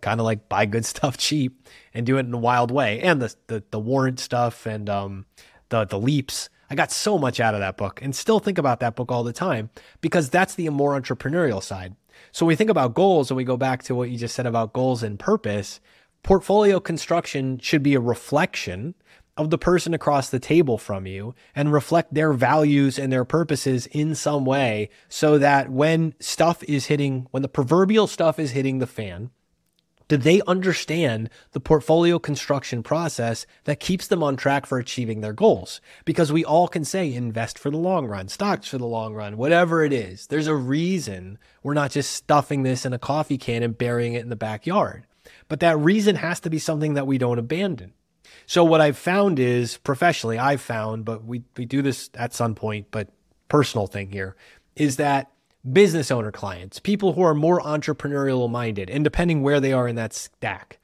kind 0.00 0.20
of 0.20 0.24
like 0.24 0.48
buy 0.48 0.66
good 0.66 0.84
stuff 0.84 1.16
cheap 1.18 1.68
and 1.92 2.04
do 2.06 2.16
it 2.16 2.26
in 2.26 2.34
a 2.34 2.38
wild 2.38 2.70
way. 2.70 3.00
And 3.00 3.20
the 3.20 3.34
the, 3.46 3.62
the 3.70 3.80
warrant 3.80 4.20
stuff 4.20 4.66
and 4.66 4.88
um, 4.88 5.26
the 5.68 5.84
the 5.84 5.98
leaps. 5.98 6.48
I 6.70 6.74
got 6.74 6.90
so 6.90 7.18
much 7.18 7.40
out 7.40 7.54
of 7.54 7.60
that 7.60 7.76
book 7.76 8.00
and 8.02 8.16
still 8.16 8.40
think 8.40 8.56
about 8.58 8.80
that 8.80 8.96
book 8.96 9.12
all 9.12 9.22
the 9.22 9.34
time 9.34 9.70
because 10.00 10.30
that's 10.30 10.54
the 10.54 10.68
more 10.70 10.98
entrepreneurial 10.98 11.62
side. 11.62 11.94
So 12.32 12.46
we 12.46 12.56
think 12.56 12.70
about 12.70 12.94
goals 12.94 13.30
and 13.30 13.36
we 13.36 13.44
go 13.44 13.56
back 13.56 13.82
to 13.84 13.94
what 13.94 14.08
you 14.08 14.16
just 14.16 14.34
said 14.34 14.46
about 14.46 14.72
goals 14.72 15.02
and 15.02 15.18
purpose, 15.18 15.80
portfolio 16.22 16.80
construction 16.80 17.58
should 17.58 17.82
be 17.82 17.94
a 17.94 18.00
reflection 18.00 18.94
of 19.36 19.50
the 19.50 19.58
person 19.58 19.94
across 19.94 20.30
the 20.30 20.38
table 20.38 20.78
from 20.78 21.06
you 21.06 21.34
and 21.54 21.72
reflect 21.72 22.14
their 22.14 22.32
values 22.32 22.98
and 22.98 23.12
their 23.12 23.24
purposes 23.24 23.86
in 23.86 24.14
some 24.14 24.44
way 24.44 24.88
so 25.08 25.38
that 25.38 25.70
when 25.70 26.14
stuff 26.20 26.62
is 26.64 26.86
hitting, 26.86 27.26
when 27.30 27.42
the 27.42 27.48
proverbial 27.48 28.06
stuff 28.06 28.38
is 28.38 28.52
hitting 28.52 28.78
the 28.78 28.86
fan, 28.86 29.30
do 30.06 30.18
they 30.18 30.42
understand 30.46 31.30
the 31.52 31.60
portfolio 31.60 32.18
construction 32.18 32.82
process 32.82 33.46
that 33.64 33.80
keeps 33.80 34.06
them 34.06 34.22
on 34.22 34.36
track 34.36 34.66
for 34.66 34.78
achieving 34.78 35.20
their 35.20 35.32
goals? 35.32 35.80
Because 36.04 36.30
we 36.30 36.44
all 36.44 36.68
can 36.68 36.84
say 36.84 37.12
invest 37.12 37.58
for 37.58 37.70
the 37.70 37.78
long 37.78 38.06
run, 38.06 38.28
stocks 38.28 38.68
for 38.68 38.78
the 38.78 38.86
long 38.86 39.14
run, 39.14 39.38
whatever 39.38 39.82
it 39.82 39.92
is. 39.92 40.26
There's 40.26 40.46
a 40.46 40.54
reason 40.54 41.38
we're 41.62 41.74
not 41.74 41.90
just 41.90 42.12
stuffing 42.12 42.62
this 42.62 42.84
in 42.84 42.92
a 42.92 42.98
coffee 42.98 43.38
can 43.38 43.62
and 43.62 43.76
burying 43.76 44.12
it 44.12 44.22
in 44.22 44.28
the 44.28 44.36
backyard. 44.36 45.06
But 45.48 45.60
that 45.60 45.78
reason 45.78 46.16
has 46.16 46.38
to 46.40 46.50
be 46.50 46.58
something 46.58 46.94
that 46.94 47.06
we 47.06 47.16
don't 47.16 47.38
abandon. 47.38 47.94
So 48.46 48.64
what 48.64 48.80
I've 48.80 48.98
found 48.98 49.38
is 49.38 49.78
professionally, 49.78 50.38
I've 50.38 50.60
found, 50.60 51.04
but 51.04 51.24
we, 51.24 51.42
we 51.56 51.64
do 51.64 51.82
this 51.82 52.10
at 52.14 52.34
some 52.34 52.54
point, 52.54 52.88
but 52.90 53.08
personal 53.48 53.86
thing 53.86 54.10
here 54.10 54.36
is 54.76 54.96
that 54.96 55.30
business 55.72 56.10
owner 56.10 56.32
clients, 56.32 56.78
people 56.78 57.14
who 57.14 57.22
are 57.22 57.34
more 57.34 57.60
entrepreneurial 57.60 58.50
minded, 58.50 58.90
and 58.90 59.02
depending 59.02 59.42
where 59.42 59.60
they 59.60 59.72
are 59.72 59.88
in 59.88 59.96
that 59.96 60.12
stack, 60.12 60.78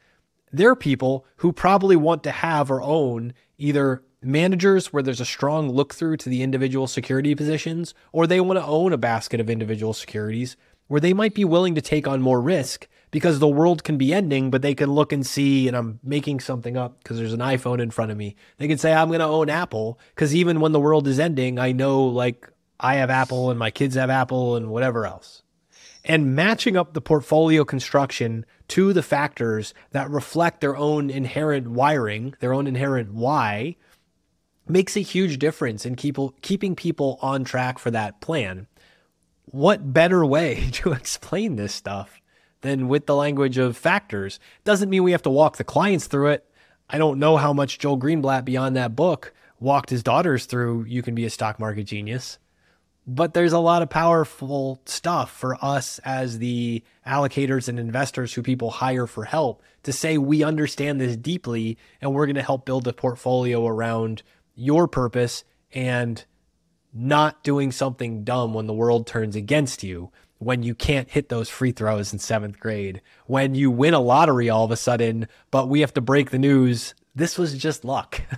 they're 0.53 0.77
people 0.77 1.27
who 1.37 1.53
probably 1.53 1.97
want 1.97 2.23
to 2.25 2.31
have 2.31 2.71
or 2.71 2.83
own 2.83 3.35
either 3.59 4.03
managers 4.23 4.93
where 4.93 5.03
there's 5.03 5.21
a 5.21 5.25
strong 5.25 5.71
look 5.71 5.95
through 5.95 6.17
to 6.19 6.29
the 6.29 6.43
individual 6.43 6.87
security 6.87 7.35
positions, 7.35 7.95
or 8.13 8.27
they 8.27 8.41
want 8.41 8.59
to 8.59 8.65
own 8.65 8.93
a 8.93 8.99
basket 8.99 9.41
of 9.41 9.51
individual 9.51 9.93
securities 9.93 10.57
where 10.89 11.01
they 11.01 11.13
might 11.13 11.35
be 11.35 11.45
willing 11.45 11.75
to 11.75 11.81
take 11.81 12.09
on 12.09 12.21
more 12.21 12.41
risk 12.41 12.89
because 13.11 13.39
the 13.39 13.49
world 13.49 13.85
can 13.85 13.99
be 13.99 14.13
ending, 14.13 14.51
but 14.51 14.63
they 14.63 14.75
can 14.75 14.91
look 14.91 15.13
and 15.13 15.27
see, 15.27 15.67
and 15.67 15.77
I'm 15.77 15.99
making 16.03 16.41
something 16.41 16.77
up 16.77 16.99
because 17.03 17.19
there's 17.19 17.33
an 17.33 17.41
iPhone 17.41 17.81
in 17.81 17.91
front 17.91 18.11
of 18.11 18.17
me. 18.17 18.37
They 18.59 18.69
can 18.69 18.79
say, 18.79 18.93
I'm 18.93 19.09
going 19.09 19.21
to 19.21 19.27
own 19.27 19.51
Apple 19.51 19.99
because 20.15 20.35
even 20.35 20.61
when 20.61 20.73
the 20.73 20.81
world 20.81 21.09
is 21.09 21.19
ending, 21.19 21.59
I 21.59 21.73
know 21.73 22.05
like 22.05 22.49
I 22.79 22.97
have 22.97 23.11
Apple 23.11 23.51
and 23.51 23.59
my 23.59 23.71
kids 23.71 23.97
have 23.97 24.11
Apple 24.11 24.57
and 24.57 24.71
whatever 24.71 25.07
else. 25.07 25.43
And 26.05 26.35
matching 26.35 26.77
up 26.77 26.95
the 26.95 27.03
portfolio 27.03 27.65
construction 27.65 28.47
to 28.69 28.93
the 28.93 29.03
factors 29.03 29.75
that 29.91 30.09
reflect 30.09 30.61
their 30.61 30.77
own 30.77 31.11
inherent 31.11 31.69
wiring, 31.69 32.35
their 32.41 32.55
own 32.55 32.67
inherent 32.67 33.13
why, 33.13 33.77
makes 34.67 34.97
a 34.97 35.01
huge 35.01 35.39
difference 35.39 35.85
in 35.85 35.97
keep, 35.97 36.17
keeping 36.41 36.75
people 36.75 37.19
on 37.21 37.45
track 37.45 37.79
for 37.79 37.91
that 37.91 38.21
plan. 38.21 38.67
What 39.47 39.93
better 39.93 40.25
way 40.25 40.71
to 40.73 40.93
explain 40.93 41.57
this 41.57 41.75
stuff 41.75 42.20
than 42.63 42.89
with 42.89 43.07
the 43.07 43.17
language 43.17 43.59
of 43.59 43.77
factors. 43.77 44.39
Doesn't 44.65 44.91
mean 44.91 45.03
we 45.03 45.13
have 45.13 45.23
to 45.23 45.31
walk 45.31 45.57
the 45.57 45.65
clients 45.65 46.07
through 46.07 46.29
it. 46.29 46.47
I 46.89 46.99
don't 46.99 47.19
know 47.19 47.37
how 47.37 47.53
much 47.53 47.79
Joel 47.79 47.99
Greenblatt 47.99 48.45
beyond 48.45 48.77
that 48.77 48.97
book 48.97 49.33
walked 49.59 49.91
his 49.91 50.03
daughters 50.03 50.47
through 50.47 50.85
You 50.85 51.03
Can 51.03 51.15
Be 51.15 51.25
a 51.25 51.31
Stock 51.31 51.61
Market 51.61 51.85
Genius. 51.85 52.39
But 53.07 53.35
there's 53.35 53.53
a 53.53 53.59
lot 53.59 53.83
of 53.83 53.91
powerful 53.91 54.81
stuff 54.85 55.31
for 55.33 55.57
us 55.65 56.01
as 56.05 56.39
the 56.39 56.83
allocators 57.07 57.69
and 57.69 57.79
investors 57.79 58.35
who 58.35 58.43
people 58.43 58.71
hire 58.71 59.07
for 59.07 59.25
help 59.25 59.63
to 59.85 59.93
say, 59.93 60.19
we 60.19 60.43
understand 60.43 61.01
this 61.01 61.17
deeply 61.17 61.79
and 62.01 62.13
we're 62.13 62.27
going 62.27 62.37
to 62.37 62.43
help 62.43 62.67
build 62.67 62.87
a 62.87 62.93
portfolio 62.93 63.67
around 63.67 64.23
your 64.55 64.87
purpose 64.87 65.45
and 65.73 66.25
not 66.93 67.43
doing 67.43 67.73
something 67.73 68.25
dumb 68.25 68.53
when 68.53 68.67
the 68.67 68.75
world 68.75 69.07
turns 69.07 69.37
against 69.37 69.83
you 69.83 70.11
when 70.41 70.63
you 70.63 70.75
can't 70.75 71.11
hit 71.11 71.29
those 71.29 71.51
free 71.51 71.71
throws 71.71 72.13
in 72.13 72.19
seventh 72.19 72.59
grade, 72.59 73.03
when 73.27 73.55
you 73.55 73.71
win 73.71 73.93
a 73.93 74.01
lottery 74.01 74.49
all 74.49 74.65
of 74.65 74.71
a 74.71 74.77
sudden, 74.77 75.29
but 75.51 75.69
we 75.69 75.81
have 75.81 75.93
to 75.93 76.01
break 76.01 76.31
the 76.31 76.39
news. 76.39 76.95
This 77.15 77.39
was 77.39 77.57
just 77.57 77.85
luck. 77.85 78.21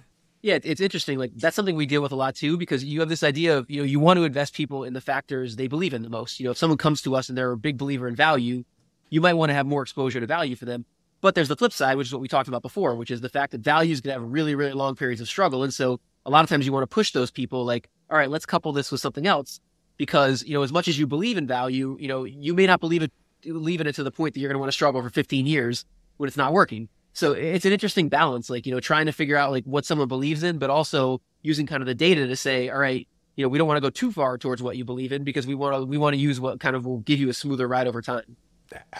Yeah, 0.44 0.58
it's 0.60 0.80
interesting. 0.80 1.20
Like 1.20 1.30
that's 1.36 1.54
something 1.54 1.76
we 1.76 1.86
deal 1.86 2.02
with 2.02 2.10
a 2.10 2.16
lot 2.16 2.34
too, 2.34 2.56
because 2.56 2.84
you 2.84 2.98
have 2.98 3.08
this 3.08 3.22
idea 3.22 3.56
of, 3.56 3.70
you 3.70 3.78
know, 3.78 3.84
you 3.84 4.00
want 4.00 4.16
to 4.16 4.24
invest 4.24 4.54
people 4.54 4.82
in 4.82 4.92
the 4.92 5.00
factors 5.00 5.54
they 5.54 5.68
believe 5.68 5.94
in 5.94 6.02
the 6.02 6.10
most. 6.10 6.40
You 6.40 6.44
know, 6.46 6.50
if 6.50 6.58
someone 6.58 6.78
comes 6.78 7.00
to 7.02 7.14
us 7.14 7.28
and 7.28 7.38
they're 7.38 7.52
a 7.52 7.56
big 7.56 7.78
believer 7.78 8.08
in 8.08 8.16
value, 8.16 8.64
you 9.08 9.20
might 9.20 9.34
want 9.34 9.50
to 9.50 9.54
have 9.54 9.66
more 9.66 9.82
exposure 9.82 10.18
to 10.18 10.26
value 10.26 10.56
for 10.56 10.64
them. 10.64 10.84
But 11.20 11.36
there's 11.36 11.46
the 11.46 11.54
flip 11.54 11.72
side, 11.72 11.96
which 11.96 12.08
is 12.08 12.12
what 12.12 12.20
we 12.20 12.26
talked 12.26 12.48
about 12.48 12.62
before, 12.62 12.96
which 12.96 13.12
is 13.12 13.20
the 13.20 13.28
fact 13.28 13.52
that 13.52 13.60
value 13.60 13.92
is 13.92 14.00
going 14.00 14.16
to 14.16 14.20
have 14.20 14.32
really, 14.32 14.56
really 14.56 14.72
long 14.72 14.96
periods 14.96 15.20
of 15.20 15.28
struggle. 15.28 15.62
And 15.62 15.72
so 15.72 16.00
a 16.26 16.30
lot 16.30 16.42
of 16.42 16.50
times 16.50 16.66
you 16.66 16.72
want 16.72 16.82
to 16.82 16.92
push 16.92 17.12
those 17.12 17.30
people 17.30 17.64
like, 17.64 17.88
all 18.10 18.18
right, 18.18 18.28
let's 18.28 18.44
couple 18.44 18.72
this 18.72 18.90
with 18.90 19.00
something 19.00 19.28
else 19.28 19.60
because 20.02 20.42
you 20.42 20.52
know 20.52 20.62
as 20.62 20.72
much 20.72 20.88
as 20.88 20.98
you 20.98 21.06
believe 21.06 21.38
in 21.38 21.46
value, 21.46 21.96
you 22.00 22.08
know 22.08 22.24
you 22.24 22.54
may 22.54 22.66
not 22.66 22.80
believe 22.80 23.04
it, 23.04 23.12
believe 23.42 23.80
in 23.80 23.86
it 23.86 23.94
to 23.94 24.02
the 24.02 24.10
point 24.10 24.34
that 24.34 24.40
you're 24.40 24.48
going 24.48 24.56
to 24.56 24.58
want 24.58 24.66
to 24.66 24.74
struggle 24.74 25.00
for 25.00 25.10
15 25.10 25.46
years 25.46 25.84
when 26.16 26.26
it's 26.26 26.36
not 26.36 26.52
working. 26.52 26.88
So 27.12 27.34
it's 27.34 27.64
an 27.66 27.72
interesting 27.72 28.08
balance, 28.08 28.50
like 28.50 28.66
you 28.66 28.74
know 28.74 28.80
trying 28.80 29.06
to 29.06 29.12
figure 29.12 29.36
out 29.36 29.52
like 29.52 29.64
what 29.64 29.84
someone 29.84 30.08
believes 30.08 30.42
in, 30.42 30.58
but 30.58 30.70
also 30.70 31.20
using 31.42 31.68
kind 31.68 31.84
of 31.84 31.86
the 31.86 31.94
data 31.94 32.26
to 32.26 32.34
say, 32.34 32.68
all 32.68 32.80
right, 32.80 33.06
you 33.36 33.44
know 33.44 33.48
we 33.48 33.58
don't 33.58 33.68
want 33.68 33.76
to 33.76 33.80
go 33.80 33.90
too 33.90 34.10
far 34.10 34.36
towards 34.38 34.60
what 34.60 34.76
you 34.76 34.84
believe 34.84 35.12
in 35.12 35.22
because 35.22 35.46
we 35.46 35.54
want 35.54 35.76
to 35.76 35.84
we 35.84 35.98
want 35.98 36.14
to 36.14 36.18
use 36.18 36.40
what 36.40 36.58
kind 36.58 36.74
of 36.74 36.84
will 36.84 36.98
give 36.98 37.20
you 37.20 37.28
a 37.28 37.32
smoother 37.32 37.68
ride 37.68 37.86
over 37.86 38.02
time. 38.02 38.36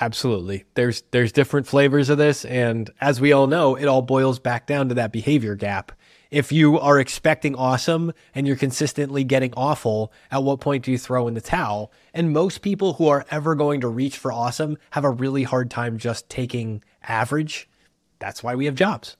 Absolutely. 0.01 0.67
There's 0.75 1.03
there's 1.11 1.33
different 1.33 1.67
flavors 1.67 2.11
of 2.11 2.19
this 2.19 2.45
and 2.45 2.89
as 3.01 3.21
we 3.21 3.33
all 3.33 3.49
know, 3.49 3.75
it 3.75 3.87
all 3.87 4.03
boils 4.03 4.39
back 4.39 4.69
down 4.69 4.89
to 4.91 4.95
that 4.95 5.11
behavior 5.11 5.57
gap 5.57 5.91
if 6.33 6.51
you 6.51 6.81
are 6.81 6.99
expecting 6.99 7.55
awesome 7.55 8.11
and 8.35 8.47
you're 8.47 8.57
consistently 8.57 9.23
getting 9.23 9.53
awful, 9.55 10.11
at 10.31 10.43
what 10.43 10.61
point 10.61 10.83
do 10.83 10.91
you 10.91 10.97
throw 10.97 11.29
in 11.29 11.35
the 11.35 11.43
towel? 11.43 11.93
And 12.15 12.33
most 12.33 12.63
people 12.63 12.95
who 12.95 13.07
are 13.09 13.27
ever 13.31 13.55
going 13.55 13.83
to 13.83 13.89
reach 13.89 14.17
for 14.17 14.33
awesome 14.33 14.79
have 14.93 15.05
a 15.05 15.11
really 15.11 15.43
hard 15.43 15.71
time 15.71 15.99
just 15.99 16.31
taking 16.31 16.83
average. 17.03 17.69
That's 18.19 18.43
why 18.43 18.55
we 18.55 18.65
have 18.65 18.75
jobs. 18.75 19.19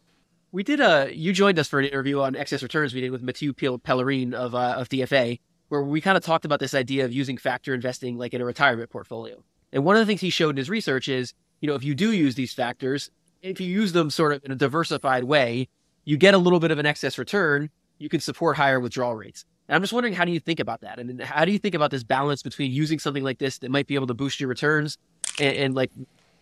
We 0.53 0.63
did 0.63 0.81
a. 0.81 1.15
You 1.15 1.35
joined 1.35 1.59
us 1.59 1.69
for 1.69 1.79
an 1.81 1.85
interview 1.85 2.21
on 2.21 2.35
excess 2.35 2.63
returns 2.63 2.95
we 2.95 3.03
did 3.03 3.11
with 3.11 3.23
Mathieu 3.23 3.53
Pellerin 3.53 4.33
of 4.33 4.55
uh, 4.55 4.77
of 4.79 4.89
DFA, 4.89 5.39
where 5.69 5.83
we 5.83 6.01
kind 6.01 6.17
of 6.17 6.25
talked 6.25 6.47
about 6.47 6.61
this 6.61 6.75
idea 6.75 7.05
of 7.05 7.13
using 7.13 7.37
factor 7.37 7.75
investing 7.75 8.17
like 8.17 8.33
in 8.33 8.41
a 8.41 8.45
retirement 8.45 8.89
portfolio. 8.89 9.43
And 9.71 9.85
one 9.85 9.97
of 9.97 10.01
the 10.01 10.07
things 10.07 10.23
he 10.23 10.31
showed 10.31 10.51
in 10.51 10.57
his 10.57 10.71
research 10.71 11.09
is, 11.09 11.35
you 11.61 11.69
know, 11.69 11.75
if 11.75 11.85
you 11.85 11.95
do 11.95 12.13
use 12.13 12.37
these 12.37 12.55
factors, 12.55 13.11
if 13.43 13.61
you 13.61 13.67
use 13.67 13.93
them 13.93 14.09
sort 14.09 14.33
of 14.33 14.45
in 14.45 14.53
a 14.53 14.57
diversified 14.57 15.25
way, 15.25 15.69
you 16.05 16.17
get 16.17 16.35
a 16.35 16.39
little 16.39 16.61
bit 16.61 16.71
of 16.71 16.79
an 16.79 16.87
excess 16.87 17.19
return, 17.19 17.71
you 17.99 18.09
can 18.09 18.21
support 18.21 18.57
higher 18.57 18.81
withdrawal 18.81 19.15
rates. 19.15 19.45
And 19.69 19.77
I'm 19.77 19.83
just 19.83 19.93
wondering, 19.93 20.15
how 20.15 20.25
do 20.25 20.33
you 20.33 20.41
think 20.41 20.61
about 20.61 20.81
that? 20.81 20.99
I 20.99 21.03
mean, 21.03 21.19
how 21.21 21.45
do 21.45 21.53
you 21.53 21.59
think 21.59 21.75
about 21.75 21.91
this 21.91 22.03
balance 22.03 22.43
between 22.43 22.73
using 22.73 22.99
something 22.99 23.23
like 23.23 23.39
this 23.39 23.59
that 23.59 23.71
might 23.71 23.87
be 23.87 23.95
able 23.95 24.09
to 24.09 24.15
boost 24.15 24.41
your 24.41 24.49
returns 24.49 24.99
and, 25.39 25.57
and 25.57 25.75
like 25.75 25.91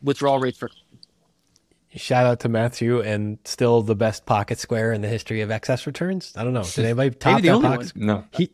withdrawal 0.02 0.38
rates 0.38 0.58
for? 0.58 0.70
Shout 1.94 2.24
out 2.24 2.40
to 2.40 2.48
Matthew 2.48 3.00
and 3.00 3.38
still 3.44 3.82
the 3.82 3.96
best 3.96 4.24
pocket 4.24 4.58
square 4.58 4.92
in 4.92 5.00
the 5.00 5.08
history 5.08 5.40
of 5.40 5.50
excess 5.50 5.86
returns. 5.86 6.32
I 6.36 6.44
don't 6.44 6.54
know. 6.54 6.62
Did 6.62 6.84
anybody 6.84 7.10
top 7.18 7.34
Maybe 7.34 7.42
the 7.42 7.48
that 7.48 7.54
only 7.54 7.68
pocket? 7.68 7.96
one. 7.96 8.06
No. 8.06 8.24
He 8.32 8.52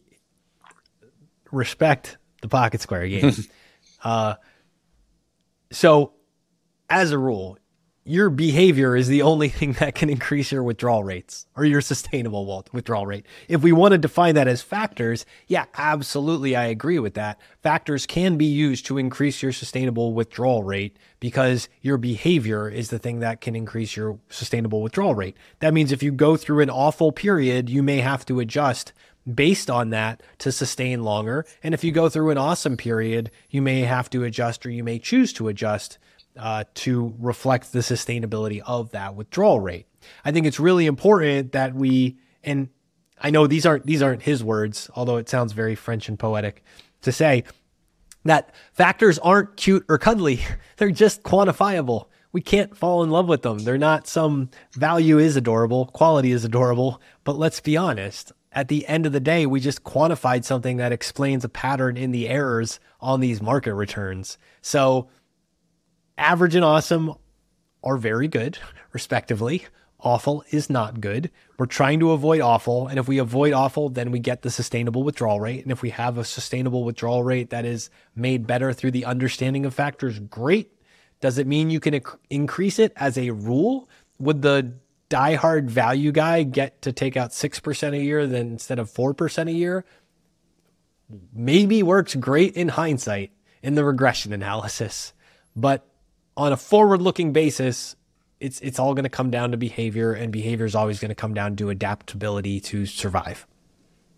respect 1.53 2.17
the 2.43 2.49
pocket 2.49 2.81
square 2.81 3.07
game. 3.07 3.33
uh, 4.03 4.35
so, 5.71 6.15
as 6.89 7.13
a 7.13 7.19
rule, 7.19 7.59
your 8.07 8.31
behavior 8.31 8.95
is 8.95 9.09
the 9.09 9.23
only 9.23 9.49
thing 9.57 9.73
that 9.75 9.95
can 9.95 10.09
increase 10.09 10.53
your 10.53 10.63
withdrawal 10.63 11.03
rates 11.03 11.47
or 11.57 11.65
your 11.65 11.81
sustainable 11.81 12.65
withdrawal 12.73 13.07
rate. 13.07 13.27
If 13.49 13.63
we 13.63 13.73
want 13.73 13.93
to 13.93 13.99
define 13.99 14.37
that 14.37 14.49
as 14.49 14.63
factors, 14.63 15.27
yeah, 15.49 15.67
absolutely, 15.77 16.55
I 16.55 16.67
agree 16.67 17.01
with 17.01 17.15
that. 17.15 17.41
Factors 17.63 18.07
can 18.07 18.37
be 18.37 18.47
used 18.47 18.87
to 18.87 18.99
increase 18.99 19.43
your 19.43 19.53
sustainable 19.53 20.15
withdrawal 20.15 20.63
rate 20.63 20.97
because 21.19 21.69
your 21.83 21.99
behavior 21.99 22.69
is 22.69 22.91
the 22.91 22.99
thing 22.99 23.19
that 23.21 23.41
can 23.41 23.57
increase 23.57 23.97
your 23.97 24.19
sustainable 24.29 24.83
withdrawal 24.83 25.15
rate. 25.15 25.37
That 25.59 25.75
means 25.75 25.91
if 25.91 26.03
you 26.03 26.13
go 26.13 26.37
through 26.37 26.61
an 26.61 26.71
awful 26.71 27.11
period, 27.11 27.69
you 27.69 27.83
may 27.83 27.99
have 27.99 28.25
to 28.27 28.39
adjust 28.39 28.93
based 29.35 29.69
on 29.69 29.91
that 29.91 30.23
to 30.39 30.53
sustain 30.53 31.03
longer. 31.03 31.45
And 31.63 31.75
if 31.75 31.83
you 31.83 31.91
go 31.91 32.09
through 32.09 32.31
an 32.31 32.39
awesome 32.39 32.77
period, 32.77 33.33
you 33.51 33.61
may 33.61 33.81
have 33.81 34.09
to 34.11 34.23
adjust 34.23 34.65
or 34.65 34.71
you 34.71 34.85
may 34.85 35.01
choose 35.01 35.33
to 35.33 35.49
adjust 35.49 35.99
uh, 36.39 36.65
to 36.75 37.15
reflect 37.19 37.73
the 37.73 37.81
sustainability 37.81 38.61
of 38.65 38.91
that 38.91 39.15
withdrawal 39.15 39.61
rate. 39.61 39.87
I 40.25 40.33
think 40.33 40.47
it's 40.47 40.61
really 40.61 40.87
important 40.87 41.53
that 41.53 41.75
we, 41.75 42.19
and 42.45 42.69
I 43.21 43.31
know 43.31 43.47
these 43.47 43.67
aren't 43.67 43.87
these 43.87 44.03
aren't 44.03 44.23
his 44.23 44.45
words, 44.45 44.91
although 44.95 45.17
it 45.17 45.29
sounds 45.29 45.53
very 45.53 45.75
French 45.75 46.09
and 46.09 46.19
poetic 46.19 46.63
to 47.03 47.13
say 47.13 47.45
that 48.25 48.55
factors 48.73 49.19
aren't 49.19 49.57
cute 49.57 49.85
or 49.89 49.99
cuddly; 49.99 50.41
they're 50.77 50.91
just 50.91 51.23
quantifiable. 51.23 52.07
We 52.33 52.43
can't 52.43 52.77
fall 52.77 53.03
in 53.03 53.11
love 53.11 53.29
with 53.29 53.43
them. 53.43 53.61
They're 53.61 53.79
not 53.79 54.07
some 54.07 54.51
value 54.73 55.19
is 55.19 55.37
adorable, 55.37 55.87
quality 55.87 56.33
is 56.33 56.45
adorable, 56.45 57.01
but 57.25 57.39
let's 57.39 57.61
be 57.61 57.77
honest. 57.77 58.33
At 58.53 58.69
the 58.69 58.87
end 58.87 59.05
of 59.05 59.13
the 59.13 59.21
day, 59.21 59.45
we 59.45 59.61
just 59.61 59.85
quantified 59.85 60.45
something 60.45 60.79
that 60.79 60.93
explains 60.93 61.45
a 61.45 61.49
pattern 61.49 61.97
in 61.99 62.11
the 62.11 62.29
errors 62.29 62.81
on 63.01 63.21
these 63.21 63.43
market 63.43 63.75
returns. 63.75 64.39
So 64.63 65.09
average 66.19 66.55
and 66.55 66.65
awesome 66.65 67.15
are 67.83 67.97
very 67.97 68.29
good, 68.29 68.59
respectively. 68.93 69.67
Awful 70.01 70.45
is 70.51 70.69
not 70.69 71.01
good. 71.01 71.31
We're 71.59 71.67
trying 71.67 72.01
to 72.01 72.13
avoid 72.13 72.41
awful. 72.41 72.87
And 72.87 72.99
if 72.99 73.09
we 73.09 73.19
avoid 73.19 73.55
awful, 73.55 73.89
then 73.89 74.11
we 74.11 74.19
get 74.19 74.43
the 74.43 74.51
sustainable 74.51 75.03
withdrawal 75.03 75.41
rate. 75.41 75.63
And 75.63 75.73
if 75.73 75.81
we 75.81 75.91
have 75.91 76.19
a 76.19 76.25
sustainable 76.25 76.85
withdrawal 76.85 77.25
rate 77.25 77.51
that 77.51 77.65
is 77.65 77.89
made 78.15 78.47
better 78.47 78.73
through 78.73 78.91
the 78.91 79.07
understanding 79.07 79.65
of 79.65 79.75
factors, 79.75 80.19
great. 80.19 80.71
Does 81.21 81.39
it 81.39 81.47
mean 81.47 81.71
you 81.71 81.81
can 81.81 81.95
inc- 81.95 82.19
increase 82.29 82.79
it 82.79 82.93
as 82.97 83.17
a 83.17 83.31
rule? 83.31 83.89
Would 84.19 84.43
the 84.43 84.75
diehard 85.09 85.71
value 85.71 86.13
guy 86.13 86.43
get 86.43 86.83
to 86.83 86.93
take 86.93 87.17
out 87.17 87.31
6% 87.31 87.93
a 87.95 88.03
year 88.03 88.27
then 88.27 88.49
instead 88.49 88.79
of 88.79 88.91
4% 88.91 89.49
a 89.49 89.53
year? 89.53 89.85
Maybe 91.33 91.83
works 91.83 92.15
great 92.15 92.55
in 92.55 92.69
hindsight 92.69 93.33
in 93.63 93.77
the 93.77 93.85
regression 93.85 94.33
analysis. 94.35 95.15
But 95.55 95.87
on 96.37 96.53
a 96.53 96.57
forward 96.57 97.01
looking 97.01 97.33
basis, 97.33 97.97
it's 98.41 98.61
it's 98.61 98.79
all 98.79 98.95
going 98.95 99.05
to 99.05 99.11
come 99.11 99.31
down 99.31 99.51
to 99.53 99.57
behavior, 99.57 100.13
and 100.13 100.33
behavior 100.33 100.67
is 100.67 100.75
always 100.75 101.01
going 101.01 101.09
to 101.09 101.15
come 101.15 101.35
down 101.35 101.57
to 101.57 101.71
adaptability 101.71 102.61
to 102.61 102.87
survive. 102.87 103.47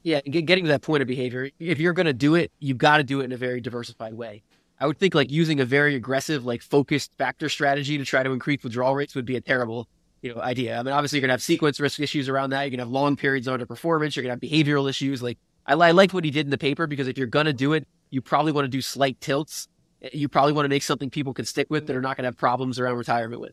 Yeah, 0.03 0.21
getting 0.21 0.65
to 0.65 0.69
that 0.69 0.83
point 0.83 1.03
of 1.03 1.09
behavior, 1.09 1.51
if 1.59 1.79
you're 1.79 1.93
going 1.93 2.07
to 2.07 2.13
do 2.13 2.35
it, 2.35 2.53
you've 2.61 2.79
got 2.79 2.99
to 2.99 3.03
do 3.03 3.21
it 3.21 3.25
in 3.25 3.33
a 3.33 3.37
very 3.37 3.61
diversified 3.61 4.15
way. 4.15 4.43
I 4.81 4.87
would 4.87 4.99
think 4.99 5.15
like 5.15 5.31
using 5.31 5.61
a 5.61 5.65
very 5.65 5.95
aggressive, 5.97 6.47
like 6.47 6.63
focused 6.63 7.13
factor 7.19 7.49
strategy 7.49 7.99
to 7.99 8.05
try 8.05 8.23
to 8.23 8.31
increase 8.31 8.63
withdrawal 8.63 8.95
rates 8.95 9.15
would 9.15 9.25
be 9.25 9.37
a 9.37 9.41
terrible, 9.41 9.89
you 10.23 10.33
know, 10.33 10.41
idea. 10.41 10.79
I 10.79 10.83
mean, 10.83 10.95
obviously 10.95 11.19
you're 11.19 11.23
going 11.23 11.31
to 11.31 11.35
have 11.35 11.43
sequence 11.43 11.81
risk 11.81 11.99
issues 11.99 12.29
around 12.29 12.51
that. 12.51 12.63
You're 12.63 12.71
going 12.71 12.79
to 12.79 12.85
have 12.85 12.93
long 12.93 13.17
periods 13.17 13.49
of 13.49 13.59
underperformance. 13.59 14.15
You're 14.15 14.23
going 14.23 14.39
to 14.39 14.47
have 14.47 14.67
behavioral 14.67 14.89
issues. 14.89 15.21
Like 15.21 15.39
I, 15.67 15.75
I 15.75 15.91
like 15.91 16.13
what 16.13 16.25
he 16.25 16.31
did 16.31 16.47
in 16.47 16.51
the 16.51 16.59
paper 16.59 16.87
because 16.87 17.09
if 17.09 17.19
you're 17.19 17.27
going 17.27 17.47
to 17.47 17.53
do 17.53 17.73
it, 17.73 17.89
you 18.11 18.23
probably 18.23 18.53
want 18.53 18.67
to 18.67 18.71
do 18.71 18.81
slight 18.81 19.21
tilts. 19.21 19.69
You 20.13 20.29
probably 20.29 20.53
want 20.53 20.65
to 20.65 20.69
make 20.69 20.83
something 20.83 21.11
people 21.11 21.35
can 21.35 21.45
stick 21.45 21.69
with 21.71 21.87
that 21.87 21.97
are 21.97 22.01
not 22.01 22.17
going 22.17 22.25
to 22.25 22.29
have 22.29 22.37
problems 22.37 22.79
around 22.79 22.97
retirement 22.97 23.41
with. 23.41 23.53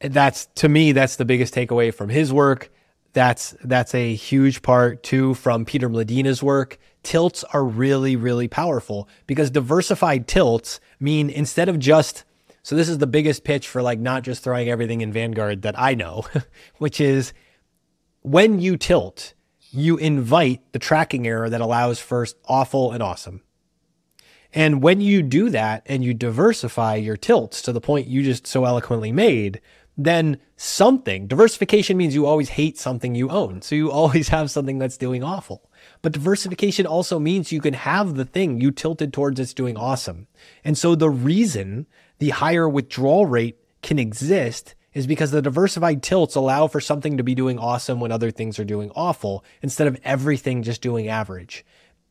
that's 0.00 0.46
to 0.56 0.68
me 0.68 0.92
that's 0.92 1.16
the 1.16 1.24
biggest 1.24 1.54
takeaway 1.54 1.92
from 1.92 2.08
his 2.08 2.32
work. 2.32 2.70
That's 3.12 3.54
that's 3.62 3.94
a 3.94 4.14
huge 4.14 4.62
part 4.62 5.02
too 5.02 5.34
from 5.34 5.64
peter 5.64 5.88
medina's 5.88 6.42
work. 6.42 6.78
Tilts 7.02 7.44
are 7.52 7.64
really 7.64 8.16
really 8.16 8.48
powerful 8.48 9.08
because 9.26 9.50
diversified 9.50 10.26
tilts 10.26 10.80
mean 10.98 11.28
instead 11.28 11.68
of 11.68 11.78
just 11.78 12.24
so 12.62 12.76
this 12.76 12.88
is 12.88 12.98
the 12.98 13.06
biggest 13.06 13.44
pitch 13.44 13.68
for 13.68 13.82
like 13.82 13.98
not 13.98 14.22
just 14.22 14.42
throwing 14.42 14.68
everything 14.68 15.00
in 15.00 15.12
vanguard 15.12 15.62
that 15.62 15.78
i 15.78 15.94
know 15.94 16.24
which 16.78 17.00
is 17.00 17.32
when 18.22 18.60
you 18.60 18.76
tilt 18.76 19.34
you 19.70 19.96
invite 19.96 20.60
the 20.72 20.78
tracking 20.78 21.26
error 21.26 21.50
that 21.50 21.60
allows 21.60 21.98
first 21.98 22.36
awful 22.46 22.92
and 22.92 23.02
awesome 23.02 23.42
and 24.52 24.82
when 24.82 25.00
you 25.00 25.22
do 25.22 25.48
that 25.50 25.82
and 25.86 26.04
you 26.04 26.14
diversify 26.14 26.96
your 26.96 27.16
tilts 27.16 27.62
to 27.62 27.72
the 27.72 27.80
point 27.80 28.06
you 28.06 28.22
just 28.22 28.46
so 28.46 28.64
eloquently 28.64 29.12
made, 29.12 29.60
then 29.96 30.38
something, 30.56 31.26
diversification 31.26 31.96
means 31.96 32.14
you 32.14 32.26
always 32.26 32.50
hate 32.50 32.78
something 32.78 33.14
you 33.14 33.28
own. 33.28 33.62
So 33.62 33.74
you 33.74 33.90
always 33.92 34.28
have 34.28 34.50
something 34.50 34.78
that's 34.78 34.96
doing 34.96 35.22
awful. 35.22 35.70
But 36.00 36.12
diversification 36.12 36.86
also 36.86 37.18
means 37.18 37.52
you 37.52 37.60
can 37.60 37.74
have 37.74 38.14
the 38.14 38.24
thing 38.24 38.60
you 38.60 38.70
tilted 38.70 39.12
towards 39.12 39.40
it's 39.40 39.54
doing 39.54 39.76
awesome. 39.76 40.28
And 40.64 40.76
so 40.76 40.94
the 40.94 41.10
reason 41.10 41.86
the 42.18 42.30
higher 42.30 42.68
withdrawal 42.68 43.26
rate 43.26 43.58
can 43.82 43.98
exist 43.98 44.74
is 44.94 45.06
because 45.06 45.30
the 45.30 45.42
diversified 45.42 46.02
tilts 46.02 46.34
allow 46.34 46.66
for 46.66 46.80
something 46.80 47.16
to 47.16 47.22
be 47.22 47.34
doing 47.34 47.58
awesome 47.58 47.98
when 47.98 48.12
other 48.12 48.30
things 48.30 48.58
are 48.58 48.64
doing 48.64 48.90
awful 48.94 49.44
instead 49.62 49.86
of 49.86 49.98
everything 50.04 50.62
just 50.62 50.82
doing 50.82 51.08
average. 51.08 51.64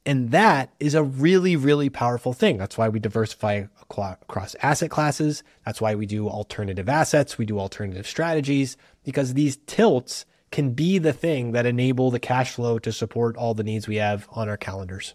And 0.05 0.31
that 0.31 0.73
is 0.79 0.95
a 0.95 1.03
really, 1.03 1.55
really 1.55 1.89
powerful 1.89 2.33
thing. 2.33 2.57
That's 2.57 2.77
why 2.77 2.89
we 2.89 2.99
diversify 2.99 3.65
across 3.79 4.55
asset 4.55 4.89
classes. 4.89 5.43
That's 5.63 5.79
why 5.79 5.93
we 5.93 6.07
do 6.07 6.27
alternative 6.27 6.89
assets. 6.89 7.37
We 7.37 7.45
do 7.45 7.59
alternative 7.59 8.07
strategies 8.07 8.77
because 9.03 9.35
these 9.35 9.57
tilts 9.67 10.25
can 10.49 10.71
be 10.73 10.97
the 10.97 11.13
thing 11.13 11.51
that 11.51 11.65
enable 11.65 12.09
the 12.09 12.19
cash 12.19 12.53
flow 12.53 12.79
to 12.79 12.91
support 12.91 13.37
all 13.37 13.53
the 13.53 13.63
needs 13.63 13.87
we 13.87 13.97
have 13.97 14.27
on 14.31 14.49
our 14.49 14.57
calendars. 14.57 15.13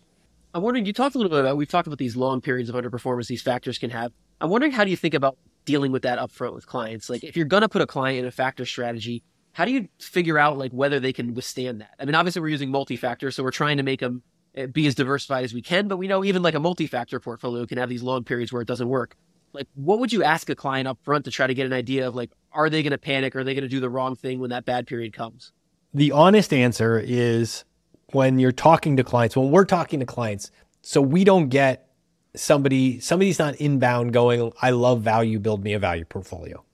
I'm 0.55 0.63
wondering, 0.63 0.87
you 0.87 0.93
talked 0.93 1.15
a 1.15 1.19
little 1.19 1.31
bit 1.31 1.41
about, 1.41 1.57
we've 1.57 1.69
talked 1.69 1.87
about 1.87 1.99
these 1.99 2.17
long 2.17 2.41
periods 2.41 2.71
of 2.71 2.77
underperformance 2.77 3.27
these 3.27 3.43
factors 3.43 3.77
can 3.77 3.91
have. 3.91 4.13
I'm 4.41 4.51
wondering, 4.51 4.73
how 4.73 4.85
do 4.85 4.91
you 4.91 4.97
think 4.97 5.15
about 5.15 5.37
dealing 5.65 5.93
with 5.93 6.03
that 6.03 6.19
upfront 6.19 6.55
with 6.55 6.67
clients? 6.67 7.11
Like, 7.11 7.25
if 7.25 7.37
you're 7.37 7.45
going 7.45 7.63
to 7.63 7.69
put 7.69 7.83
a 7.83 7.87
client 7.87 8.21
in 8.21 8.25
a 8.25 8.31
factor 8.31 8.65
strategy, 8.65 9.25
how 9.53 9.65
do 9.65 9.73
you 9.73 9.89
figure 9.99 10.39
out 10.39 10.57
like 10.57 10.71
whether 10.71 11.01
they 11.01 11.13
can 11.13 11.35
withstand 11.35 11.81
that? 11.81 11.91
I 11.99 12.05
mean, 12.05 12.15
obviously 12.15 12.41
we're 12.41 12.49
using 12.49 12.71
multi-factor, 12.71 13.31
so 13.31 13.43
we're 13.43 13.51
trying 13.51 13.79
to 13.79 13.83
make 13.83 14.01
them 14.01 14.23
Eh, 14.57 14.67
be 14.67 14.87
as 14.87 14.95
diversified 14.95 15.45
as 15.45 15.53
we 15.53 15.61
can, 15.61 15.87
but 15.87 15.99
we 15.99 16.09
know 16.09 16.25
even 16.25 16.43
like 16.43 16.55
a 16.55 16.61
multi-factor 16.61 17.21
portfolio 17.21 17.67
can 17.67 17.79
have 17.79 17.89
these 17.89 18.03
long 18.03 18.25
periods 18.25 18.53
where 18.53 18.63
it 18.63 18.69
doesn't 18.69 18.89
work. 18.89 19.17
Like, 19.53 19.69
what 19.75 19.99
would 20.01 20.13
you 20.13 20.23
ask 20.23 20.49
a 20.49 20.55
client 20.55 20.89
up 20.89 20.99
front 21.03 21.25
to 21.27 21.31
try 21.31 21.47
to 21.47 21.55
get 21.55 21.67
an 21.67 21.73
idea 21.73 22.09
of 22.09 22.15
like, 22.15 22.31
are 22.53 22.71
they 22.71 22.83
going 22.83 22.93
to 22.93 22.99
panic? 22.99 23.37
Are 23.37 23.45
they 23.45 23.55
going 23.55 23.65
to 23.65 23.69
do 23.69 23.81
the 23.81 23.91
wrong 23.91 24.17
thing 24.17 24.39
when 24.39 24.51
that 24.51 24.65
bad 24.65 24.87
period 24.87 25.13
comes? 25.13 25.53
The 25.93 26.13
honest 26.13 26.53
answer 26.53 26.99
is 26.99 27.65
when 28.13 28.39
you're 28.39 28.53
talking 28.53 28.97
to 28.97 29.05
clients, 29.05 29.37
when 29.37 29.51
we're 29.51 29.65
talking 29.65 30.01
to 30.01 30.07
clients, 30.07 30.51
so 30.83 31.01
we 31.01 31.25
don't 31.25 31.49
get 31.49 31.89
somebody, 32.35 33.01
somebody's 33.01 33.39
not 33.39 33.57
inbound 33.57 34.13
going, 34.13 34.53
I 34.63 34.71
love 34.71 35.03
value, 35.03 35.39
build 35.39 35.65
me 35.65 35.73
a 35.73 35.79
value 35.79 36.05
portfolio. 36.05 36.65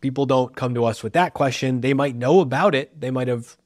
People 0.00 0.26
don't 0.26 0.54
come 0.54 0.74
to 0.74 0.84
us 0.84 1.02
with 1.02 1.12
that 1.14 1.34
question. 1.34 1.80
They 1.80 1.94
might 1.94 2.14
know 2.14 2.40
about 2.40 2.74
it. 2.74 3.00
They 3.00 3.10
might 3.10 3.28
have 3.28 3.56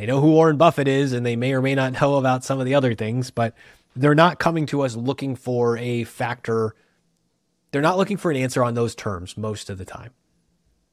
they 0.00 0.06
know 0.06 0.22
who 0.22 0.30
Warren 0.30 0.56
Buffett 0.56 0.88
is 0.88 1.12
and 1.12 1.26
they 1.26 1.36
may 1.36 1.52
or 1.52 1.60
may 1.60 1.74
not 1.74 2.00
know 2.00 2.16
about 2.16 2.42
some 2.42 2.58
of 2.58 2.64
the 2.64 2.74
other 2.74 2.94
things, 2.94 3.30
but 3.30 3.54
they're 3.94 4.14
not 4.14 4.38
coming 4.38 4.64
to 4.66 4.80
us 4.80 4.96
looking 4.96 5.36
for 5.36 5.76
a 5.76 6.04
factor. 6.04 6.74
They're 7.70 7.82
not 7.82 7.98
looking 7.98 8.16
for 8.16 8.30
an 8.30 8.38
answer 8.38 8.64
on 8.64 8.72
those 8.72 8.94
terms 8.94 9.36
most 9.36 9.68
of 9.68 9.76
the 9.76 9.84
time. 9.84 10.12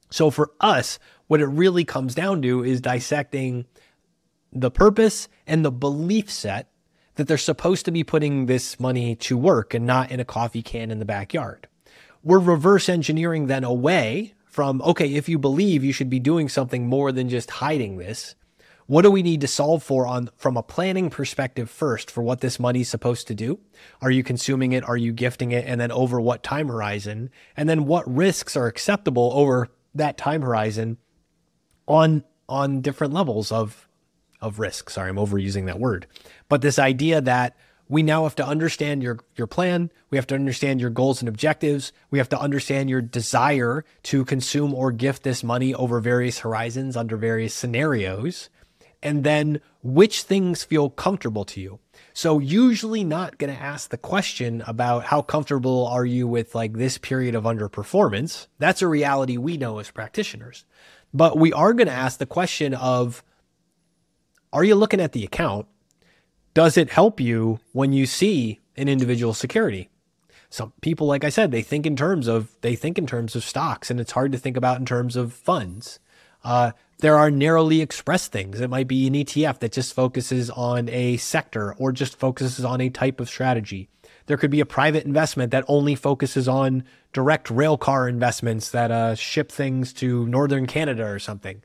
So 0.09 0.29
for 0.29 0.51
us, 0.59 0.99
what 1.27 1.39
it 1.39 1.45
really 1.45 1.85
comes 1.85 2.15
down 2.15 2.41
to 2.41 2.65
is 2.65 2.81
dissecting 2.81 3.65
the 4.51 4.71
purpose 4.71 5.29
and 5.45 5.63
the 5.63 5.71
belief 5.71 6.29
set 6.29 6.69
that 7.15 7.29
they're 7.29 7.37
supposed 7.37 7.85
to 7.85 7.91
be 7.91 8.03
putting 8.03 8.47
this 8.47 8.77
money 8.77 9.15
to 9.15 9.37
work 9.37 9.73
and 9.73 9.85
not 9.85 10.11
in 10.11 10.19
a 10.19 10.25
coffee 10.25 10.61
can 10.61 10.91
in 10.91 10.99
the 10.99 11.05
backyard. 11.05 11.69
We're 12.25 12.39
reverse 12.39 12.89
engineering 12.89 13.47
then 13.47 13.63
away 13.63 14.33
from, 14.43 14.81
okay, 14.81 15.13
if 15.13 15.29
you 15.29 15.39
believe 15.39 15.85
you 15.85 15.93
should 15.93 16.09
be 16.09 16.19
doing 16.19 16.49
something 16.49 16.87
more 16.87 17.13
than 17.13 17.29
just 17.29 17.49
hiding 17.51 17.99
this, 17.99 18.35
what 18.87 19.01
do 19.01 19.11
we 19.11 19.21
need 19.21 19.41
to 19.41 19.47
solve 19.47 19.83
for 19.83 20.07
on 20.07 20.29
from 20.37 20.57
a 20.57 20.63
planning 20.63 21.09
perspective 21.09 21.69
first 21.69 22.09
for 22.09 22.23
what 22.23 22.41
this 22.41 22.59
money's 22.59 22.89
supposed 22.89 23.27
to 23.27 23.35
do? 23.35 23.59
Are 24.01 24.11
you 24.11 24.23
consuming 24.23 24.71
it? 24.71 24.87
Are 24.87 24.97
you 24.97 25.11
gifting 25.11 25.51
it? 25.51 25.65
And 25.67 25.79
then 25.79 25.91
over 25.91 26.19
what 26.19 26.41
time 26.41 26.69
horizon? 26.69 27.29
And 27.55 27.67
then 27.67 27.85
what 27.85 28.11
risks 28.11 28.55
are 28.55 28.67
acceptable 28.67 29.31
over 29.33 29.69
that 29.93 30.17
time 30.17 30.41
horizon 30.41 30.97
on 31.87 32.23
on 32.49 32.81
different 32.81 33.13
levels 33.13 33.51
of 33.51 33.87
of 34.41 34.59
risk. 34.59 34.89
Sorry, 34.89 35.09
I'm 35.09 35.17
overusing 35.17 35.65
that 35.65 35.79
word. 35.79 36.07
But 36.47 36.61
this 36.61 36.79
idea 36.79 37.19
that 37.21 37.57
we 37.89 38.03
now 38.03 38.23
have 38.23 38.35
to 38.35 38.45
understand 38.45 39.03
your 39.03 39.19
your 39.35 39.47
plan, 39.47 39.91
we 40.09 40.17
have 40.17 40.27
to 40.27 40.35
understand 40.35 40.79
your 40.79 40.89
goals 40.89 41.21
and 41.21 41.27
objectives, 41.27 41.91
we 42.09 42.19
have 42.19 42.29
to 42.29 42.39
understand 42.39 42.89
your 42.89 43.01
desire 43.01 43.83
to 44.03 44.23
consume 44.23 44.73
or 44.73 44.91
gift 44.91 45.23
this 45.23 45.43
money 45.43 45.73
over 45.73 45.99
various 45.99 46.39
horizons 46.39 46.95
under 46.95 47.17
various 47.17 47.53
scenarios, 47.53 48.49
and 49.01 49.23
then 49.23 49.61
which 49.83 50.23
things 50.23 50.63
feel 50.63 50.89
comfortable 50.89 51.45
to 51.45 51.61
you. 51.61 51.79
So 52.13 52.39
usually 52.39 53.03
not 53.03 53.37
going 53.37 53.53
to 53.53 53.61
ask 53.61 53.89
the 53.89 53.97
question 53.97 54.63
about 54.65 55.05
how 55.05 55.21
comfortable 55.21 55.87
are 55.87 56.05
you 56.05 56.27
with 56.27 56.55
like 56.55 56.73
this 56.73 56.97
period 56.97 57.35
of 57.35 57.43
underperformance. 57.43 58.47
That's 58.59 58.81
a 58.81 58.87
reality 58.87 59.37
we 59.37 59.57
know 59.57 59.79
as 59.79 59.91
practitioners. 59.91 60.65
But 61.13 61.37
we 61.37 61.53
are 61.53 61.73
going 61.73 61.87
to 61.87 61.93
ask 61.93 62.19
the 62.19 62.25
question 62.25 62.73
of 62.73 63.23
are 64.51 64.63
you 64.63 64.75
looking 64.75 65.01
at 65.01 65.11
the 65.11 65.23
account? 65.23 65.67
Does 66.53 66.77
it 66.77 66.89
help 66.89 67.19
you 67.19 67.59
when 67.73 67.93
you 67.93 68.05
see 68.05 68.59
an 68.75 68.87
individual 68.87 69.33
security? 69.33 69.89
Some 70.49 70.73
people, 70.81 71.05
like 71.05 71.23
I 71.23 71.29
said, 71.29 71.51
they 71.51 71.61
think 71.61 71.85
in 71.85 71.95
terms 71.95 72.27
of 72.27 72.55
they 72.61 72.75
think 72.75 72.97
in 72.97 73.05
terms 73.05 73.35
of 73.35 73.43
stocks, 73.43 73.91
and 73.91 73.99
it's 73.99 74.13
hard 74.13 74.31
to 74.31 74.37
think 74.37 74.57
about 74.57 74.79
in 74.79 74.85
terms 74.85 75.15
of 75.15 75.33
funds. 75.33 75.99
Uh, 76.43 76.71
there 76.99 77.17
are 77.17 77.29
narrowly 77.29 77.81
expressed 77.81 78.31
things. 78.31 78.59
It 78.59 78.69
might 78.69 78.87
be 78.87 79.07
an 79.07 79.13
ETF 79.13 79.59
that 79.59 79.71
just 79.71 79.93
focuses 79.93 80.49
on 80.49 80.89
a 80.89 81.17
sector 81.17 81.73
or 81.73 81.91
just 81.91 82.17
focuses 82.17 82.65
on 82.65 82.81
a 82.81 82.89
type 82.89 83.19
of 83.19 83.29
strategy. 83.29 83.89
There 84.25 84.37
could 84.37 84.51
be 84.51 84.59
a 84.59 84.65
private 84.65 85.05
investment 85.05 85.51
that 85.51 85.63
only 85.67 85.95
focuses 85.95 86.47
on 86.47 86.83
direct 87.13 87.49
rail 87.49 87.77
car 87.77 88.09
investments 88.09 88.71
that 88.71 88.91
uh, 88.91 89.15
ship 89.15 89.51
things 89.51 89.93
to 89.93 90.27
northern 90.27 90.65
Canada 90.65 91.05
or 91.05 91.19
something. 91.19 91.61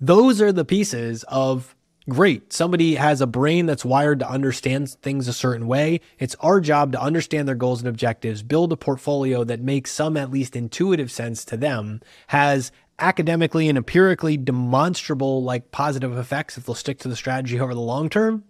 Those 0.00 0.40
are 0.40 0.52
the 0.52 0.64
pieces 0.64 1.24
of 1.24 1.74
great. 2.08 2.52
Somebody 2.52 2.94
has 2.94 3.20
a 3.20 3.26
brain 3.26 3.66
that's 3.66 3.84
wired 3.84 4.20
to 4.20 4.30
understand 4.30 4.90
things 4.90 5.28
a 5.28 5.32
certain 5.32 5.66
way. 5.66 6.00
It's 6.18 6.36
our 6.36 6.60
job 6.60 6.92
to 6.92 7.00
understand 7.00 7.46
their 7.46 7.54
goals 7.54 7.80
and 7.80 7.88
objectives, 7.88 8.42
build 8.42 8.72
a 8.72 8.76
portfolio 8.76 9.44
that 9.44 9.60
makes 9.60 9.90
some 9.90 10.16
at 10.16 10.30
least 10.30 10.56
intuitive 10.56 11.10
sense 11.10 11.44
to 11.46 11.56
them, 11.56 12.00
has 12.28 12.72
academically 12.98 13.68
and 13.68 13.78
empirically 13.78 14.36
demonstrable 14.36 15.42
like 15.42 15.70
positive 15.70 16.16
effects 16.16 16.58
if 16.58 16.66
they'll 16.66 16.74
stick 16.74 16.98
to 16.98 17.08
the 17.08 17.16
strategy 17.16 17.60
over 17.60 17.74
the 17.74 17.80
long 17.80 18.08
term 18.08 18.44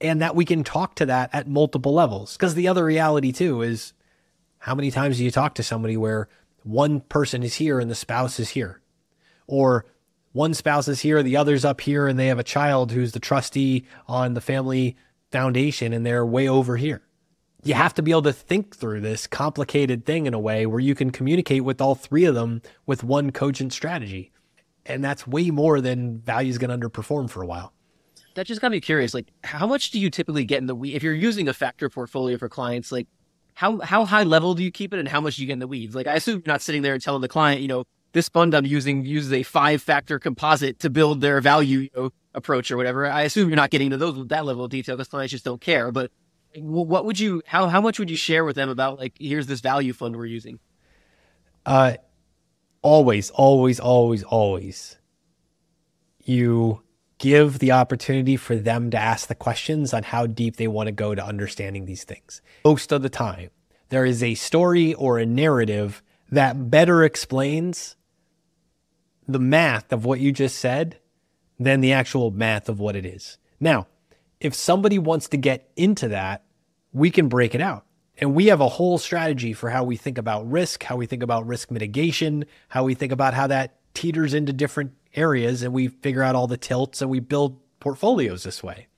and 0.00 0.22
that 0.22 0.36
we 0.36 0.44
can 0.44 0.62
talk 0.62 0.94
to 0.94 1.06
that 1.06 1.30
at 1.32 1.48
multiple 1.48 1.92
levels. 1.92 2.36
Because 2.36 2.54
the 2.54 2.68
other 2.68 2.84
reality 2.84 3.32
too 3.32 3.62
is 3.62 3.92
how 4.58 4.74
many 4.74 4.90
times 4.90 5.18
do 5.18 5.24
you 5.24 5.30
talk 5.30 5.54
to 5.54 5.62
somebody 5.62 5.96
where 5.96 6.28
one 6.62 7.00
person 7.00 7.42
is 7.42 7.54
here 7.54 7.80
and 7.80 7.90
the 7.90 7.94
spouse 7.94 8.38
is 8.38 8.50
here? 8.50 8.80
Or 9.46 9.86
one 10.32 10.54
spouse 10.54 10.86
is 10.88 11.00
here 11.00 11.22
the 11.22 11.36
other's 11.36 11.64
up 11.64 11.80
here 11.80 12.06
and 12.06 12.18
they 12.18 12.26
have 12.26 12.38
a 12.38 12.44
child 12.44 12.92
who's 12.92 13.12
the 13.12 13.20
trustee 13.20 13.86
on 14.06 14.34
the 14.34 14.40
family 14.40 14.96
foundation 15.32 15.92
and 15.92 16.06
they're 16.06 16.24
way 16.24 16.48
over 16.48 16.76
here 16.76 17.02
you 17.64 17.74
have 17.74 17.94
to 17.94 18.02
be 18.02 18.10
able 18.10 18.22
to 18.22 18.32
think 18.32 18.76
through 18.76 19.00
this 19.00 19.26
complicated 19.26 20.04
thing 20.04 20.26
in 20.26 20.34
a 20.34 20.38
way 20.38 20.66
where 20.66 20.80
you 20.80 20.94
can 20.94 21.10
communicate 21.10 21.64
with 21.64 21.80
all 21.80 21.94
three 21.94 22.24
of 22.24 22.34
them 22.34 22.62
with 22.86 23.02
one 23.02 23.30
cogent 23.30 23.72
strategy. 23.72 24.32
And 24.86 25.04
that's 25.04 25.26
way 25.26 25.50
more 25.50 25.80
than 25.80 26.20
value's 26.20 26.56
going 26.56 26.70
to 26.70 26.88
underperform 26.88 27.28
for 27.28 27.42
a 27.42 27.46
while. 27.46 27.72
That 28.34 28.46
just 28.46 28.60
got 28.60 28.70
me 28.70 28.80
curious. 28.80 29.12
Like, 29.12 29.32
how 29.42 29.66
much 29.66 29.90
do 29.90 29.98
you 29.98 30.10
typically 30.10 30.44
get 30.44 30.58
in 30.58 30.66
the 30.66 30.74
weeds? 30.74 30.96
If 30.96 31.02
you're 31.02 31.12
using 31.12 31.48
a 31.48 31.52
factor 31.52 31.90
portfolio 31.90 32.38
for 32.38 32.48
clients, 32.48 32.92
like, 32.92 33.08
how 33.54 33.80
how 33.80 34.04
high 34.04 34.22
level 34.22 34.54
do 34.54 34.62
you 34.62 34.70
keep 34.70 34.94
it, 34.94 35.00
and 35.00 35.08
how 35.08 35.20
much 35.20 35.36
do 35.36 35.42
you 35.42 35.46
get 35.48 35.54
in 35.54 35.58
the 35.58 35.66
weeds? 35.66 35.96
Like, 35.96 36.06
I 36.06 36.14
assume 36.14 36.36
you're 36.46 36.52
not 36.52 36.62
sitting 36.62 36.82
there 36.82 36.94
and 36.94 37.02
telling 37.02 37.22
the 37.22 37.28
client, 37.28 37.60
you 37.60 37.66
know, 37.66 37.84
this 38.12 38.28
fund 38.28 38.54
I'm 38.54 38.64
using 38.64 39.04
uses 39.04 39.32
a 39.32 39.42
five 39.42 39.82
factor 39.82 40.20
composite 40.20 40.78
to 40.78 40.90
build 40.90 41.20
their 41.20 41.40
value 41.40 41.80
you 41.80 41.88
know, 41.96 42.10
approach 42.34 42.70
or 42.70 42.76
whatever. 42.76 43.06
I 43.06 43.22
assume 43.22 43.48
you're 43.48 43.56
not 43.56 43.70
getting 43.70 43.86
into 43.86 43.96
those 43.96 44.26
that 44.28 44.44
level 44.44 44.64
of 44.64 44.70
detail 44.70 44.96
because 44.96 45.08
clients 45.08 45.32
just 45.32 45.44
don't 45.44 45.60
care. 45.60 45.90
But 45.90 46.12
what 46.62 47.04
would 47.04 47.18
you 47.18 47.42
how 47.46 47.68
how 47.68 47.80
much 47.80 47.98
would 47.98 48.10
you 48.10 48.16
share 48.16 48.44
with 48.44 48.56
them 48.56 48.68
about 48.68 48.98
like 48.98 49.14
here's 49.18 49.46
this 49.46 49.60
value 49.60 49.92
fund 49.92 50.16
we're 50.16 50.26
using? 50.26 50.58
Uh, 51.66 51.94
always, 52.82 53.30
always, 53.30 53.80
always, 53.80 54.22
always. 54.22 54.96
You 56.24 56.82
give 57.18 57.58
the 57.58 57.72
opportunity 57.72 58.36
for 58.36 58.56
them 58.56 58.90
to 58.90 58.96
ask 58.96 59.26
the 59.26 59.34
questions 59.34 59.92
on 59.92 60.04
how 60.04 60.26
deep 60.26 60.56
they 60.56 60.68
want 60.68 60.86
to 60.86 60.92
go 60.92 61.14
to 61.14 61.24
understanding 61.24 61.84
these 61.84 62.04
things. 62.04 62.40
Most 62.64 62.92
of 62.92 63.02
the 63.02 63.08
time, 63.08 63.50
there 63.88 64.04
is 64.04 64.22
a 64.22 64.34
story 64.34 64.94
or 64.94 65.18
a 65.18 65.26
narrative 65.26 66.02
that 66.30 66.70
better 66.70 67.04
explains 67.04 67.96
the 69.26 69.38
math 69.38 69.92
of 69.92 70.04
what 70.04 70.20
you 70.20 70.32
just 70.32 70.58
said 70.58 70.98
than 71.58 71.80
the 71.80 71.92
actual 71.92 72.30
math 72.30 72.68
of 72.68 72.78
what 72.78 72.96
it 72.96 73.04
is. 73.04 73.36
Now, 73.60 73.88
if 74.40 74.54
somebody 74.54 74.98
wants 74.98 75.28
to 75.28 75.36
get 75.36 75.70
into 75.76 76.08
that, 76.08 76.44
we 76.98 77.10
can 77.10 77.28
break 77.28 77.54
it 77.54 77.60
out. 77.60 77.84
And 78.20 78.34
we 78.34 78.46
have 78.46 78.60
a 78.60 78.68
whole 78.68 78.98
strategy 78.98 79.52
for 79.52 79.70
how 79.70 79.84
we 79.84 79.96
think 79.96 80.18
about 80.18 80.50
risk, 80.50 80.82
how 80.82 80.96
we 80.96 81.06
think 81.06 81.22
about 81.22 81.46
risk 81.46 81.70
mitigation, 81.70 82.44
how 82.68 82.84
we 82.84 82.94
think 82.94 83.12
about 83.12 83.34
how 83.34 83.46
that 83.46 83.76
teeters 83.94 84.34
into 84.34 84.52
different 84.52 84.92
areas, 85.14 85.62
and 85.62 85.72
we 85.72 85.88
figure 85.88 86.22
out 86.22 86.34
all 86.34 86.48
the 86.48 86.56
tilts 86.56 87.00
and 87.00 87.10
we 87.10 87.20
build 87.20 87.58
portfolios 87.78 88.42
this 88.42 88.62
way. 88.62 88.88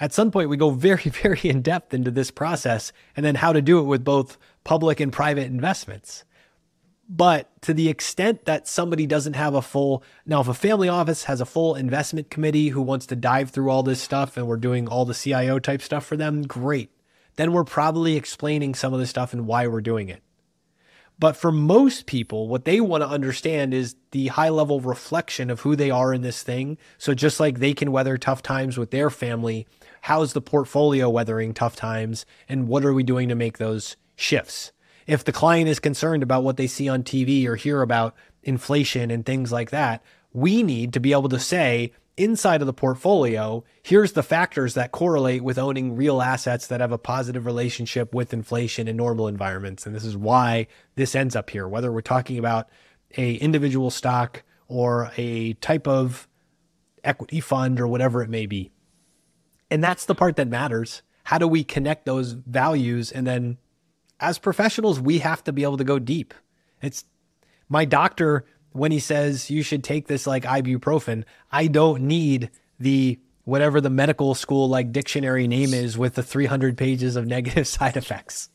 At 0.00 0.12
some 0.12 0.30
point, 0.30 0.48
we 0.48 0.56
go 0.56 0.70
very, 0.70 1.02
very 1.22 1.40
in 1.44 1.62
depth 1.62 1.94
into 1.94 2.10
this 2.10 2.30
process 2.30 2.92
and 3.16 3.24
then 3.24 3.36
how 3.36 3.52
to 3.52 3.62
do 3.62 3.78
it 3.78 3.84
with 3.84 4.04
both 4.04 4.36
public 4.64 4.98
and 4.98 5.12
private 5.12 5.46
investments. 5.46 6.24
But 7.08 7.62
to 7.62 7.72
the 7.72 7.88
extent 7.88 8.44
that 8.44 8.68
somebody 8.68 9.06
doesn't 9.06 9.32
have 9.32 9.54
a 9.54 9.62
full, 9.62 10.02
now, 10.26 10.40
if 10.40 10.48
a 10.48 10.54
family 10.54 10.90
office 10.90 11.24
has 11.24 11.40
a 11.40 11.46
full 11.46 11.74
investment 11.74 12.28
committee 12.28 12.68
who 12.68 12.82
wants 12.82 13.06
to 13.06 13.16
dive 13.16 13.50
through 13.50 13.70
all 13.70 13.82
this 13.82 14.02
stuff 14.02 14.36
and 14.36 14.46
we're 14.46 14.58
doing 14.58 14.88
all 14.88 15.06
the 15.06 15.14
CIO 15.14 15.58
type 15.58 15.80
stuff 15.80 16.04
for 16.04 16.16
them, 16.16 16.42
great. 16.42 16.90
Then 17.38 17.52
we're 17.52 17.64
probably 17.64 18.16
explaining 18.16 18.74
some 18.74 18.92
of 18.92 19.00
the 19.00 19.06
stuff 19.06 19.32
and 19.32 19.46
why 19.46 19.66
we're 19.66 19.80
doing 19.80 20.08
it. 20.08 20.22
But 21.18 21.36
for 21.36 21.50
most 21.50 22.06
people, 22.06 22.48
what 22.48 22.64
they 22.64 22.80
want 22.80 23.02
to 23.02 23.08
understand 23.08 23.72
is 23.72 23.96
the 24.10 24.26
high 24.28 24.50
level 24.50 24.80
reflection 24.80 25.50
of 25.50 25.60
who 25.60 25.74
they 25.74 25.90
are 25.90 26.12
in 26.12 26.22
this 26.22 26.42
thing. 26.42 26.78
So 26.98 27.14
just 27.14 27.40
like 27.40 27.58
they 27.58 27.74
can 27.74 27.90
weather 27.92 28.18
tough 28.18 28.42
times 28.42 28.76
with 28.76 28.90
their 28.90 29.08
family, 29.08 29.66
how's 30.02 30.32
the 30.32 30.40
portfolio 30.40 31.08
weathering 31.08 31.54
tough 31.54 31.74
times? 31.74 32.26
And 32.48 32.68
what 32.68 32.84
are 32.84 32.92
we 32.92 33.02
doing 33.02 33.28
to 33.30 33.34
make 33.34 33.58
those 33.58 33.96
shifts? 34.14 34.72
if 35.08 35.24
the 35.24 35.32
client 35.32 35.68
is 35.68 35.80
concerned 35.80 36.22
about 36.22 36.44
what 36.44 36.58
they 36.58 36.66
see 36.68 36.86
on 36.86 37.02
TV 37.02 37.46
or 37.46 37.56
hear 37.56 37.80
about 37.80 38.14
inflation 38.44 39.10
and 39.10 39.24
things 39.24 39.50
like 39.50 39.70
that, 39.70 40.04
we 40.34 40.62
need 40.62 40.92
to 40.92 41.00
be 41.00 41.12
able 41.12 41.30
to 41.30 41.40
say 41.40 41.92
inside 42.18 42.60
of 42.60 42.66
the 42.66 42.72
portfolio, 42.72 43.64
here's 43.82 44.12
the 44.12 44.22
factors 44.22 44.74
that 44.74 44.92
correlate 44.92 45.42
with 45.42 45.58
owning 45.58 45.96
real 45.96 46.20
assets 46.20 46.66
that 46.66 46.80
have 46.80 46.92
a 46.92 46.98
positive 46.98 47.46
relationship 47.46 48.14
with 48.14 48.32
inflation 48.32 48.88
in 48.88 48.96
normal 48.96 49.28
environments. 49.28 49.86
And 49.86 49.94
this 49.94 50.04
is 50.04 50.16
why 50.16 50.66
this 50.96 51.14
ends 51.14 51.36
up 51.36 51.50
here, 51.50 51.68
whether 51.68 51.92
we're 51.92 52.00
talking 52.00 52.38
about 52.38 52.68
a 53.16 53.34
individual 53.34 53.90
stock 53.90 54.42
or 54.66 55.12
a 55.16 55.54
type 55.54 55.86
of 55.86 56.28
equity 57.04 57.40
fund 57.40 57.80
or 57.80 57.86
whatever 57.86 58.22
it 58.22 58.28
may 58.28 58.46
be. 58.46 58.70
And 59.70 59.82
that's 59.82 60.04
the 60.04 60.14
part 60.14 60.36
that 60.36 60.48
matters. 60.48 61.02
How 61.24 61.38
do 61.38 61.46
we 61.46 61.64
connect 61.64 62.06
those 62.06 62.32
values 62.32 63.12
and 63.12 63.26
then 63.26 63.58
as 64.20 64.38
professionals, 64.38 65.00
we 65.00 65.18
have 65.18 65.44
to 65.44 65.52
be 65.52 65.62
able 65.62 65.76
to 65.76 65.84
go 65.84 65.98
deep. 65.98 66.34
It's 66.82 67.04
my 67.68 67.84
doctor 67.84 68.44
when 68.78 68.92
he 68.92 68.98
says 68.98 69.50
you 69.50 69.62
should 69.62 69.84
take 69.84 70.06
this 70.06 70.26
like 70.26 70.44
ibuprofen, 70.44 71.24
I 71.50 71.66
don't 71.66 72.02
need 72.02 72.50
the 72.78 73.18
whatever 73.44 73.80
the 73.80 73.90
medical 73.90 74.34
school 74.34 74.68
like 74.68 74.92
dictionary 74.92 75.48
name 75.48 75.72
is 75.72 75.96
with 75.96 76.14
the 76.14 76.22
300 76.22 76.76
pages 76.76 77.16
of 77.16 77.26
negative 77.26 77.66
side 77.76 77.96
effects. 77.96 78.50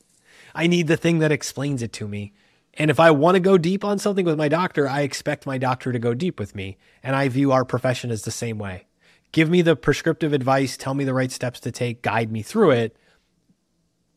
I 0.55 0.67
need 0.67 0.87
the 0.87 0.97
thing 0.97 1.19
that 1.19 1.31
explains 1.31 1.81
it 1.81 1.93
to 1.93 2.07
me. 2.07 2.33
And 2.75 2.89
if 2.89 2.99
I 2.99 3.11
want 3.11 3.35
to 3.35 3.39
go 3.39 3.57
deep 3.57 3.83
on 3.83 3.99
something 3.99 4.25
with 4.25 4.37
my 4.37 4.47
doctor, 4.47 4.87
I 4.87 5.01
expect 5.01 5.45
my 5.45 5.57
doctor 5.57 5.91
to 5.91 5.99
go 5.99 6.13
deep 6.13 6.39
with 6.39 6.55
me. 6.55 6.77
And 7.03 7.15
I 7.15 7.27
view 7.27 7.51
our 7.51 7.65
profession 7.65 8.09
as 8.11 8.23
the 8.23 8.31
same 8.31 8.57
way. 8.57 8.87
Give 9.31 9.49
me 9.49 9.61
the 9.61 9.75
prescriptive 9.75 10.33
advice, 10.33 10.77
tell 10.77 10.93
me 10.93 11.03
the 11.03 11.13
right 11.13 11.31
steps 11.31 11.59
to 11.61 11.71
take, 11.71 12.01
guide 12.01 12.31
me 12.31 12.41
through 12.41 12.71
it. 12.71 12.95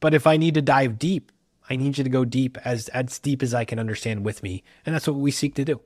But 0.01 0.15
if 0.15 0.27
I 0.27 0.37
need 0.37 0.55
to 0.55 0.63
dive 0.63 0.99
deep, 0.99 1.33
I 1.69 1.77
need 1.77 1.99
you 1.99 2.05
to 2.05 2.11
go 2.11 2.25
deep 2.25 2.59
as 2.65 2.89
as 2.89 3.19
deep 3.19 3.43
as 3.43 3.55
I 3.55 3.65
can 3.65 3.79
understand 3.79 4.25
with 4.25 4.43
me, 4.43 4.63
and 4.85 4.95
that's 4.95 5.07
what 5.07 5.17
we 5.17 5.31
seek 5.31 5.55
to 5.57 5.65
do. 5.65 5.81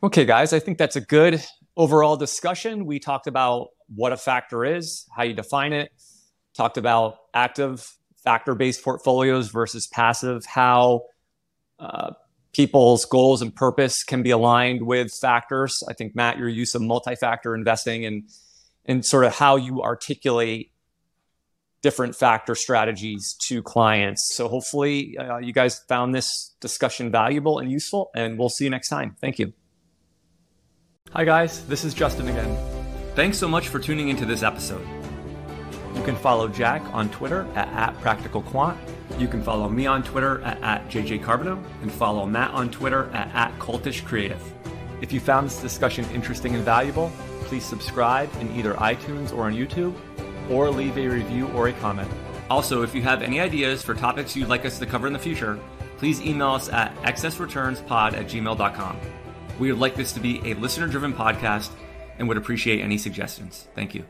Okay, 0.00 0.24
guys, 0.24 0.52
I 0.52 0.60
think 0.60 0.78
that's 0.78 0.94
a 0.94 1.00
good 1.00 1.42
overall 1.76 2.16
discussion. 2.16 2.86
We 2.86 3.00
talked 3.00 3.26
about 3.26 3.70
what 3.92 4.12
a 4.12 4.16
factor 4.16 4.64
is, 4.64 5.06
how 5.16 5.24
you 5.24 5.34
define 5.34 5.72
it, 5.72 5.90
talked 6.54 6.76
about 6.76 7.16
active 7.34 7.84
factor 8.22 8.54
based 8.54 8.84
portfolios 8.84 9.48
versus 9.48 9.88
passive, 9.88 10.44
how 10.46 11.02
uh, 11.80 12.12
people's 12.52 13.06
goals 13.06 13.42
and 13.42 13.52
purpose 13.52 14.04
can 14.04 14.22
be 14.22 14.30
aligned 14.30 14.86
with 14.86 15.12
factors. 15.12 15.82
I 15.88 15.94
think, 15.94 16.14
Matt, 16.14 16.38
your 16.38 16.48
use 16.48 16.76
of 16.76 16.82
multi 16.82 17.16
factor 17.16 17.56
investing 17.56 18.04
and, 18.04 18.28
and 18.84 19.04
sort 19.04 19.24
of 19.24 19.34
how 19.34 19.56
you 19.56 19.82
articulate 19.82 20.70
different 21.82 22.14
factor 22.14 22.54
strategies 22.54 23.36
to 23.48 23.64
clients. 23.64 24.32
So 24.36 24.48
hopefully 24.48 25.18
uh, 25.18 25.38
you 25.38 25.52
guys 25.52 25.80
found 25.88 26.14
this 26.14 26.54
discussion 26.60 27.10
valuable 27.10 27.58
and 27.58 27.68
useful, 27.68 28.10
and 28.14 28.38
we'll 28.38 28.48
see 28.48 28.62
you 28.62 28.70
next 28.70 28.90
time. 28.90 29.16
Thank 29.20 29.40
you. 29.40 29.52
Hi, 31.12 31.24
guys. 31.24 31.64
This 31.64 31.84
is 31.84 31.94
Justin 31.94 32.28
again. 32.28 32.54
Thanks 33.14 33.38
so 33.38 33.48
much 33.48 33.68
for 33.68 33.78
tuning 33.78 34.10
into 34.10 34.26
this 34.26 34.42
episode. 34.42 34.86
You 35.94 36.02
can 36.02 36.14
follow 36.14 36.48
Jack 36.48 36.82
on 36.92 37.08
Twitter 37.08 37.48
at, 37.54 37.68
at 37.68 37.98
PracticalQuant. 38.00 38.76
You 39.18 39.26
can 39.26 39.42
follow 39.42 39.70
me 39.70 39.86
on 39.86 40.02
Twitter 40.02 40.42
at, 40.42 40.60
at 40.62 40.88
JJCarbonneau 40.90 41.64
and 41.80 41.90
follow 41.90 42.26
Matt 42.26 42.50
on 42.50 42.70
Twitter 42.70 43.08
at, 43.14 43.34
at 43.34 43.58
CultishCreative. 43.58 44.38
If 45.00 45.10
you 45.10 45.18
found 45.18 45.46
this 45.46 45.62
discussion 45.62 46.04
interesting 46.10 46.54
and 46.54 46.62
valuable, 46.62 47.10
please 47.44 47.64
subscribe 47.64 48.28
in 48.38 48.54
either 48.54 48.74
iTunes 48.74 49.34
or 49.34 49.44
on 49.44 49.54
YouTube, 49.54 49.94
or 50.50 50.68
leave 50.68 50.98
a 50.98 51.08
review 51.08 51.48
or 51.48 51.68
a 51.68 51.72
comment. 51.72 52.10
Also, 52.50 52.82
if 52.82 52.94
you 52.94 53.00
have 53.00 53.22
any 53.22 53.40
ideas 53.40 53.82
for 53.82 53.94
topics 53.94 54.36
you'd 54.36 54.48
like 54.48 54.66
us 54.66 54.78
to 54.78 54.84
cover 54.84 55.06
in 55.06 55.14
the 55.14 55.18
future, 55.18 55.58
please 55.96 56.20
email 56.20 56.50
us 56.50 56.68
at 56.68 56.94
excessreturnspod 57.02 58.12
at 58.12 58.26
gmail.com. 58.26 59.00
We 59.58 59.72
would 59.72 59.80
like 59.80 59.94
this 59.94 60.12
to 60.12 60.20
be 60.20 60.40
a 60.50 60.54
listener 60.54 60.86
driven 60.86 61.12
podcast 61.12 61.70
and 62.18 62.28
would 62.28 62.36
appreciate 62.36 62.80
any 62.80 62.98
suggestions. 62.98 63.68
Thank 63.74 63.94
you. 63.94 64.04